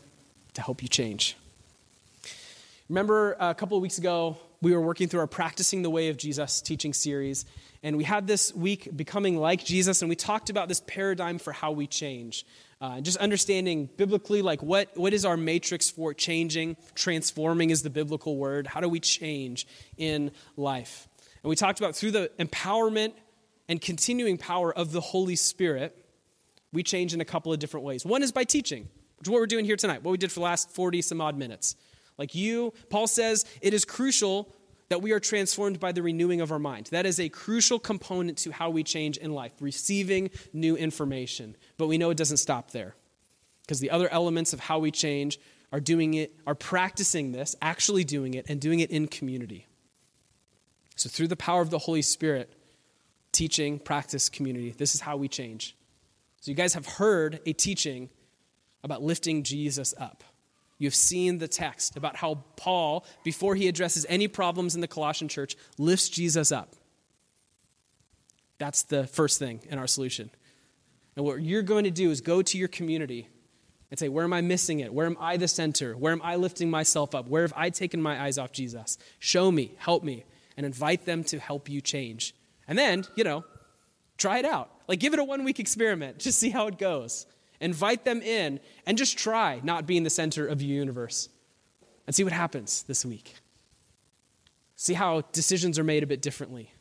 to 0.54 0.62
help 0.62 0.82
you 0.82 0.88
change. 0.88 1.36
Remember 2.88 3.36
a 3.38 3.54
couple 3.54 3.76
of 3.76 3.82
weeks 3.82 3.98
ago, 3.98 4.38
we 4.62 4.72
were 4.72 4.80
working 4.80 5.08
through 5.08 5.20
our 5.20 5.26
Practicing 5.26 5.82
the 5.82 5.90
Way 5.90 6.08
of 6.08 6.16
Jesus 6.16 6.62
teaching 6.62 6.94
series, 6.94 7.44
and 7.82 7.98
we 7.98 8.04
had 8.04 8.26
this 8.26 8.54
week 8.54 8.96
becoming 8.96 9.36
like 9.36 9.62
Jesus, 9.62 10.00
and 10.00 10.08
we 10.08 10.16
talked 10.16 10.48
about 10.48 10.68
this 10.68 10.80
paradigm 10.80 11.38
for 11.38 11.52
how 11.52 11.70
we 11.72 11.86
change. 11.86 12.46
Uh, 12.80 13.02
just 13.02 13.18
understanding 13.18 13.90
biblically, 13.98 14.40
like 14.40 14.62
what, 14.62 14.88
what 14.96 15.12
is 15.12 15.26
our 15.26 15.36
matrix 15.36 15.90
for 15.90 16.14
changing? 16.14 16.78
Transforming 16.94 17.68
is 17.68 17.82
the 17.82 17.90
biblical 17.90 18.38
word. 18.38 18.66
How 18.66 18.80
do 18.80 18.88
we 18.88 19.00
change 19.00 19.66
in 19.98 20.30
life? 20.56 21.08
And 21.42 21.50
we 21.50 21.56
talked 21.56 21.80
about 21.80 21.94
through 21.94 22.12
the 22.12 22.30
empowerment 22.38 23.12
and 23.68 23.82
continuing 23.82 24.38
power 24.38 24.72
of 24.72 24.92
the 24.92 25.02
Holy 25.02 25.36
Spirit, 25.36 25.94
we 26.72 26.82
change 26.82 27.12
in 27.12 27.20
a 27.20 27.26
couple 27.26 27.52
of 27.52 27.58
different 27.58 27.84
ways. 27.84 28.06
One 28.06 28.22
is 28.22 28.32
by 28.32 28.44
teaching, 28.44 28.88
which 29.18 29.26
is 29.26 29.30
what 29.30 29.40
we're 29.40 29.46
doing 29.46 29.66
here 29.66 29.76
tonight, 29.76 30.02
what 30.02 30.12
we 30.12 30.16
did 30.16 30.32
for 30.32 30.40
the 30.40 30.44
last 30.44 30.70
40 30.70 31.02
some 31.02 31.20
odd 31.20 31.36
minutes. 31.36 31.76
Like 32.18 32.34
you, 32.34 32.74
Paul 32.90 33.06
says, 33.06 33.44
it 33.62 33.72
is 33.72 33.84
crucial 33.84 34.52
that 34.88 35.02
we 35.02 35.12
are 35.12 35.20
transformed 35.20 35.78
by 35.78 35.92
the 35.92 36.02
renewing 36.02 36.40
of 36.40 36.50
our 36.50 36.58
mind. 36.58 36.86
That 36.86 37.06
is 37.06 37.20
a 37.20 37.28
crucial 37.28 37.78
component 37.78 38.38
to 38.38 38.50
how 38.50 38.70
we 38.70 38.82
change 38.82 39.16
in 39.16 39.32
life, 39.32 39.52
receiving 39.60 40.30
new 40.52 40.76
information. 40.76 41.56
But 41.76 41.86
we 41.86 41.98
know 41.98 42.10
it 42.10 42.16
doesn't 42.16 42.38
stop 42.38 42.70
there. 42.70 42.94
Because 43.62 43.80
the 43.80 43.90
other 43.90 44.08
elements 44.08 44.52
of 44.52 44.60
how 44.60 44.78
we 44.78 44.90
change 44.90 45.38
are 45.72 45.80
doing 45.80 46.14
it, 46.14 46.34
are 46.46 46.54
practicing 46.54 47.32
this, 47.32 47.54
actually 47.60 48.02
doing 48.02 48.34
it, 48.34 48.46
and 48.48 48.60
doing 48.60 48.80
it 48.80 48.90
in 48.90 49.06
community. 49.06 49.66
So 50.96 51.10
through 51.10 51.28
the 51.28 51.36
power 51.36 51.60
of 51.60 51.70
the 51.70 51.78
Holy 51.78 52.02
Spirit, 52.02 52.50
teaching, 53.30 53.78
practice, 53.78 54.30
community, 54.30 54.70
this 54.70 54.94
is 54.94 55.02
how 55.02 55.18
we 55.18 55.28
change. 55.28 55.76
So 56.40 56.50
you 56.50 56.56
guys 56.56 56.72
have 56.72 56.86
heard 56.86 57.40
a 57.44 57.52
teaching 57.52 58.08
about 58.82 59.02
lifting 59.02 59.42
Jesus 59.42 59.92
up. 59.98 60.24
You've 60.78 60.94
seen 60.94 61.38
the 61.38 61.48
text 61.48 61.96
about 61.96 62.16
how 62.16 62.44
Paul, 62.56 63.04
before 63.24 63.56
he 63.56 63.68
addresses 63.68 64.06
any 64.08 64.28
problems 64.28 64.74
in 64.74 64.80
the 64.80 64.88
Colossian 64.88 65.28
church, 65.28 65.56
lifts 65.76 66.08
Jesus 66.08 66.52
up. 66.52 66.74
That's 68.58 68.84
the 68.84 69.06
first 69.06 69.38
thing 69.38 69.60
in 69.68 69.78
our 69.78 69.86
solution. 69.86 70.30
And 71.16 71.24
what 71.24 71.42
you're 71.42 71.62
going 71.62 71.84
to 71.84 71.90
do 71.90 72.10
is 72.10 72.20
go 72.20 72.42
to 72.42 72.58
your 72.58 72.68
community 72.68 73.28
and 73.90 73.98
say, 73.98 74.08
Where 74.08 74.24
am 74.24 74.32
I 74.32 74.40
missing 74.40 74.80
it? 74.80 74.92
Where 74.92 75.06
am 75.06 75.16
I 75.18 75.36
the 75.36 75.48
center? 75.48 75.96
Where 75.96 76.12
am 76.12 76.20
I 76.22 76.36
lifting 76.36 76.70
myself 76.70 77.14
up? 77.14 77.28
Where 77.28 77.42
have 77.42 77.52
I 77.56 77.70
taken 77.70 78.00
my 78.00 78.20
eyes 78.20 78.38
off 78.38 78.52
Jesus? 78.52 78.98
Show 79.18 79.50
me, 79.50 79.74
help 79.78 80.04
me, 80.04 80.24
and 80.56 80.66
invite 80.66 81.06
them 81.06 81.24
to 81.24 81.38
help 81.38 81.68
you 81.68 81.80
change. 81.80 82.34
And 82.66 82.78
then, 82.78 83.04
you 83.16 83.24
know, 83.24 83.44
try 84.16 84.38
it 84.38 84.44
out. 84.44 84.70
Like, 84.86 85.00
give 85.00 85.12
it 85.12 85.18
a 85.18 85.24
one 85.24 85.44
week 85.44 85.58
experiment. 85.58 86.18
Just 86.28 86.38
see 86.38 86.50
how 86.50 86.66
it 86.66 86.78
goes. 86.78 87.26
Invite 87.60 88.04
them 88.04 88.22
in 88.22 88.60
and 88.86 88.96
just 88.96 89.18
try 89.18 89.60
not 89.62 89.86
being 89.86 90.04
the 90.04 90.10
center 90.10 90.46
of 90.46 90.62
your 90.62 90.76
universe 90.76 91.28
and 92.06 92.14
see 92.14 92.24
what 92.24 92.32
happens 92.32 92.82
this 92.84 93.04
week. 93.04 93.34
See 94.76 94.94
how 94.94 95.22
decisions 95.32 95.78
are 95.78 95.84
made 95.84 96.02
a 96.02 96.06
bit 96.06 96.22
differently. 96.22 96.72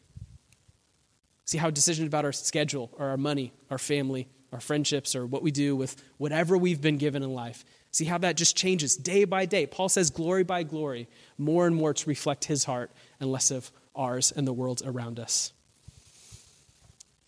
See 1.45 1.57
how 1.57 1.69
decisions 1.69 2.07
about 2.07 2.25
our 2.25 2.31
schedule 2.31 2.91
or 2.97 3.07
our 3.07 3.17
money, 3.17 3.53
our 3.71 3.77
family, 3.77 4.27
our 4.51 4.59
friendships, 4.59 5.15
or 5.15 5.25
what 5.25 5.41
we 5.41 5.51
do 5.51 5.75
with 5.75 6.01
whatever 6.17 6.57
we've 6.57 6.81
been 6.81 6.97
given 6.97 7.23
in 7.23 7.33
life. 7.33 7.65
See 7.91 8.05
how 8.05 8.17
that 8.19 8.37
just 8.37 8.55
changes 8.55 8.95
day 8.95 9.25
by 9.25 9.45
day. 9.45 9.65
Paul 9.65 9.89
says, 9.89 10.09
glory 10.09 10.43
by 10.43 10.63
glory, 10.63 11.07
more 11.37 11.65
and 11.65 11.75
more 11.75 11.93
to 11.93 12.09
reflect 12.09 12.45
his 12.45 12.65
heart 12.65 12.91
and 13.19 13.31
less 13.31 13.49
of 13.49 13.71
ours 13.95 14.31
and 14.35 14.47
the 14.47 14.53
world 14.53 14.83
around 14.85 15.19
us. 15.19 15.51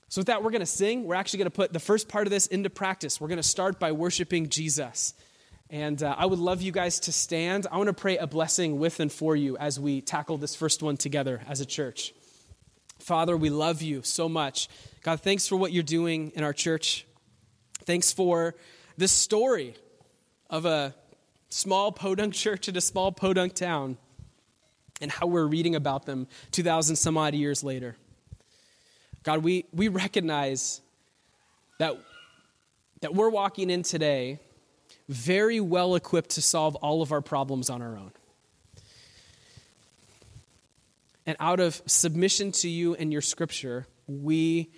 So, 0.10 0.22
with 0.22 0.28
that, 0.28 0.44
we're 0.44 0.50
going 0.50 0.62
to 0.62 0.66
sing. 0.66 1.06
We're 1.06 1.16
actually 1.16 1.38
going 1.38 1.52
to 1.52 1.56
put 1.56 1.72
the 1.72 1.80
first 1.80 2.10
part 2.10 2.26
of 2.26 2.32
this 2.32 2.48
into 2.48 2.72
practice. 2.72 3.22
We're 3.22 3.28
going 3.28 3.38
to 3.38 3.44
start 3.44 3.80
by 3.80 3.92
worshiping 3.92 4.50
Jesus. 4.50 5.14
And 5.70 6.02
uh, 6.02 6.16
I 6.18 6.26
would 6.26 6.40
love 6.40 6.64
you 6.64 6.72
guys 6.72 7.00
to 7.02 7.12
stand. 7.12 7.68
I 7.72 7.78
want 7.78 7.88
to 7.88 7.94
pray 7.94 8.18
a 8.18 8.26
blessing 8.26 8.80
with 8.80 9.00
and 9.00 9.12
for 9.12 9.36
you 9.36 9.56
as 9.58 9.80
we 9.80 10.02
tackle 10.02 10.38
this 10.38 10.56
first 10.56 10.82
one 10.82 10.98
together 10.98 11.42
as 11.48 11.62
a 11.62 11.66
church. 11.66 12.16
Father, 12.98 13.38
we 13.38 13.52
love 13.52 13.84
you 13.84 14.02
so 14.02 14.28
much. 14.28 14.68
God, 15.04 15.22
thanks 15.22 15.48
for 15.48 15.58
what 15.58 15.72
you're 15.72 15.84
doing 15.84 16.32
in 16.36 16.44
our 16.44 16.54
church. 16.54 17.06
Thanks 17.84 18.12
for 18.12 18.56
this 18.98 19.12
story 19.12 19.76
of 20.50 20.66
a 20.66 20.96
small 21.50 21.92
podunk 21.92 22.34
church 22.34 22.68
in 22.68 22.76
a 22.76 22.82
small 22.82 23.12
podunk 23.12 23.54
town 23.54 23.98
and 25.02 25.12
how 25.12 25.28
we're 25.28 25.46
reading 25.46 25.76
about 25.76 26.08
them 26.08 26.28
2,000 26.52 26.96
some 26.96 27.16
odd 27.16 27.36
years 27.36 27.64
later. 27.64 27.96
God, 29.24 29.44
we, 29.44 29.66
we 29.74 29.88
recognize 29.88 30.82
that, 31.78 31.98
that 33.02 33.14
we're 33.14 33.30
walking 33.30 33.70
in 33.70 33.84
today 33.84 34.40
very 35.08 35.60
well 35.60 35.96
equipped 35.96 36.32
to 36.32 36.42
solve 36.42 36.76
all 36.76 37.02
of 37.02 37.12
our 37.12 37.22
problems 37.22 37.70
on 37.70 37.82
our 37.82 37.98
own. 37.98 38.12
And 41.26 41.36
out 41.40 41.60
of 41.60 41.82
submission 41.86 42.52
to 42.54 42.70
you 42.70 42.96
and 42.96 43.12
your 43.12 43.22
scripture, 43.22 43.86
we 44.08 44.70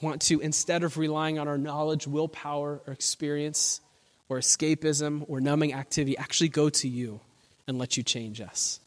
want 0.00 0.22
to, 0.22 0.40
instead 0.40 0.84
of 0.84 0.96
relying 0.96 1.38
on 1.38 1.48
our 1.48 1.58
knowledge, 1.58 2.06
willpower, 2.06 2.80
or 2.86 2.92
experience, 2.92 3.80
or 4.28 4.38
escapism, 4.38 5.24
or 5.28 5.40
numbing 5.40 5.74
activity, 5.74 6.16
actually 6.16 6.48
go 6.48 6.68
to 6.70 6.88
you 6.88 7.20
and 7.66 7.78
let 7.78 7.96
you 7.96 8.02
change 8.02 8.40
us 8.40 8.80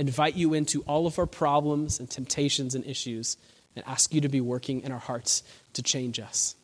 invite 0.00 0.34
you 0.34 0.54
into 0.54 0.80
all 0.82 1.06
of 1.06 1.18
our 1.18 1.26
problems 1.26 2.00
and 2.00 2.10
temptations 2.10 2.74
and 2.74 2.84
issues 2.86 3.36
and 3.76 3.84
ask 3.86 4.12
you 4.14 4.20
to 4.22 4.28
be 4.28 4.40
working 4.40 4.80
in 4.80 4.90
our 4.92 4.98
hearts 4.98 5.42
to 5.74 5.82
change 5.82 6.18
us. 6.18 6.56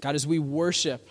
God, 0.00 0.14
as 0.14 0.26
we 0.26 0.38
worship, 0.38 1.08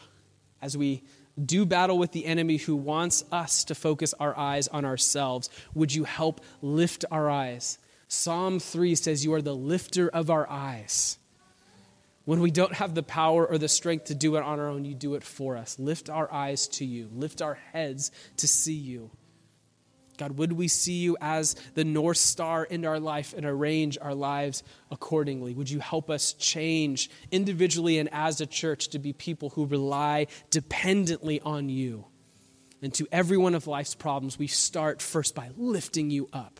as 0.61 0.77
we 0.77 1.03
do 1.43 1.65
battle 1.65 1.97
with 1.97 2.11
the 2.11 2.25
enemy 2.25 2.57
who 2.57 2.75
wants 2.75 3.23
us 3.31 3.63
to 3.65 3.75
focus 3.75 4.13
our 4.19 4.35
eyes 4.37 4.67
on 4.67 4.85
ourselves, 4.85 5.49
would 5.75 5.93
you 5.93 6.05
help 6.05 6.41
lift 6.61 7.05
our 7.11 7.29
eyes? 7.29 7.77
Psalm 8.07 8.59
3 8.59 8.95
says, 8.95 9.23
You 9.23 9.33
are 9.33 9.41
the 9.41 9.55
lifter 9.55 10.09
of 10.09 10.29
our 10.29 10.49
eyes. 10.49 11.17
When 12.27 12.41
we 12.41 12.51
don't 12.51 12.73
have 12.73 12.93
the 12.93 13.03
power 13.03 13.45
or 13.45 13.57
the 13.57 13.69
strength 13.69 14.07
to 14.07 14.13
do 14.13 14.35
it 14.35 14.43
on 14.43 14.59
our 14.59 14.67
own, 14.67 14.83
you 14.83 14.93
do 14.93 15.15
it 15.15 15.23
for 15.23 15.55
us. 15.55 15.79
Lift 15.79 16.09
our 16.09 16.29
eyes 16.29 16.67
to 16.67 16.83
you, 16.83 17.07
lift 17.13 17.41
our 17.41 17.53
heads 17.71 18.11
to 18.35 18.49
see 18.49 18.73
you. 18.73 19.11
God, 20.17 20.37
would 20.37 20.51
we 20.51 20.67
see 20.67 20.95
you 20.95 21.15
as 21.21 21.55
the 21.75 21.85
North 21.85 22.17
Star 22.17 22.65
in 22.65 22.83
our 22.83 22.99
life 22.99 23.33
and 23.33 23.45
arrange 23.45 23.97
our 24.01 24.13
lives 24.13 24.61
accordingly? 24.91 25.53
Would 25.53 25.69
you 25.69 25.79
help 25.79 26.09
us 26.09 26.33
change 26.33 27.09
individually 27.31 27.97
and 27.97 28.09
as 28.11 28.41
a 28.41 28.45
church 28.45 28.89
to 28.89 28.99
be 28.99 29.13
people 29.13 29.51
who 29.51 29.65
rely 29.65 30.27
dependently 30.49 31.39
on 31.39 31.69
you? 31.69 32.07
And 32.81 32.93
to 32.95 33.07
every 33.09 33.37
one 33.37 33.55
of 33.55 33.67
life's 33.67 33.95
problems, 33.95 34.37
we 34.37 34.47
start 34.47 35.01
first 35.01 35.33
by 35.33 35.51
lifting 35.55 36.09
you 36.09 36.27
up 36.33 36.59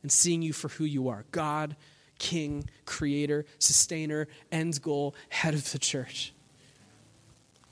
and 0.00 0.10
seeing 0.10 0.40
you 0.40 0.54
for 0.54 0.68
who 0.68 0.84
you 0.84 1.10
are 1.10 1.26
God, 1.32 1.76
king, 2.22 2.64
creator, 2.86 3.44
sustainer, 3.58 4.28
end 4.52 4.80
goal, 4.80 5.14
head 5.28 5.54
of 5.54 5.72
the 5.72 5.78
church. 5.78 6.32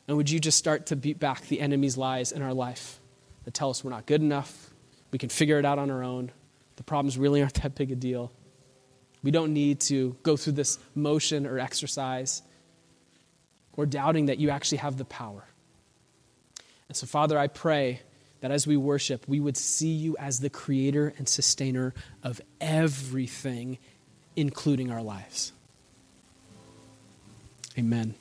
And 0.09 0.17
would 0.17 0.29
you 0.29 0.41
just 0.41 0.59
start 0.59 0.87
to 0.87 0.97
beat 0.97 1.21
back 1.21 1.47
the 1.47 1.61
enemy's 1.61 1.97
lies 1.97 2.33
in 2.33 2.43
our 2.43 2.53
life 2.53 2.99
that 3.45 3.55
tell 3.55 3.71
us 3.71 3.85
we're 3.85 3.93
not 3.93 4.07
good 4.07 4.21
enough, 4.21 4.71
we 5.13 5.19
can 5.21 5.29
figure 5.29 5.61
it 5.61 5.65
out 5.65 5.79
on 5.79 5.89
our 5.89 6.03
own, 6.03 6.33
the 6.75 6.83
problems 6.83 7.17
really 7.17 7.41
aren't 7.43 7.63
that 7.63 7.77
big 7.77 7.93
a 7.93 7.95
deal. 7.95 8.33
We 9.23 9.31
don't 9.31 9.53
need 9.53 9.81
to 9.83 10.17
go 10.25 10.37
through 10.37 10.55
this 10.55 10.81
motion 10.97 11.47
or 11.47 11.61
exercise 11.61 12.43
or 13.75 13.87
doubting 13.87 14.27
that 14.27 14.39
you 14.39 14.51
actually 14.51 14.79
have 14.79 14.97
the 14.97 15.05
power. 15.05 15.45
And 16.89 16.97
so, 16.97 17.07
Father, 17.07 17.39
I 17.39 17.47
pray 17.47 18.01
that 18.41 18.51
as 18.51 18.67
we 18.67 18.77
worship, 18.77 19.29
we 19.29 19.39
would 19.39 19.57
see 19.57 19.93
you 19.93 20.17
as 20.17 20.41
the 20.41 20.51
creator 20.51 21.15
and 21.19 21.29
sustainer 21.29 21.95
of 22.25 22.41
everything 22.61 23.79
including 24.41 24.91
our 24.91 25.03
lives. 25.03 25.53
Amen. 27.79 28.15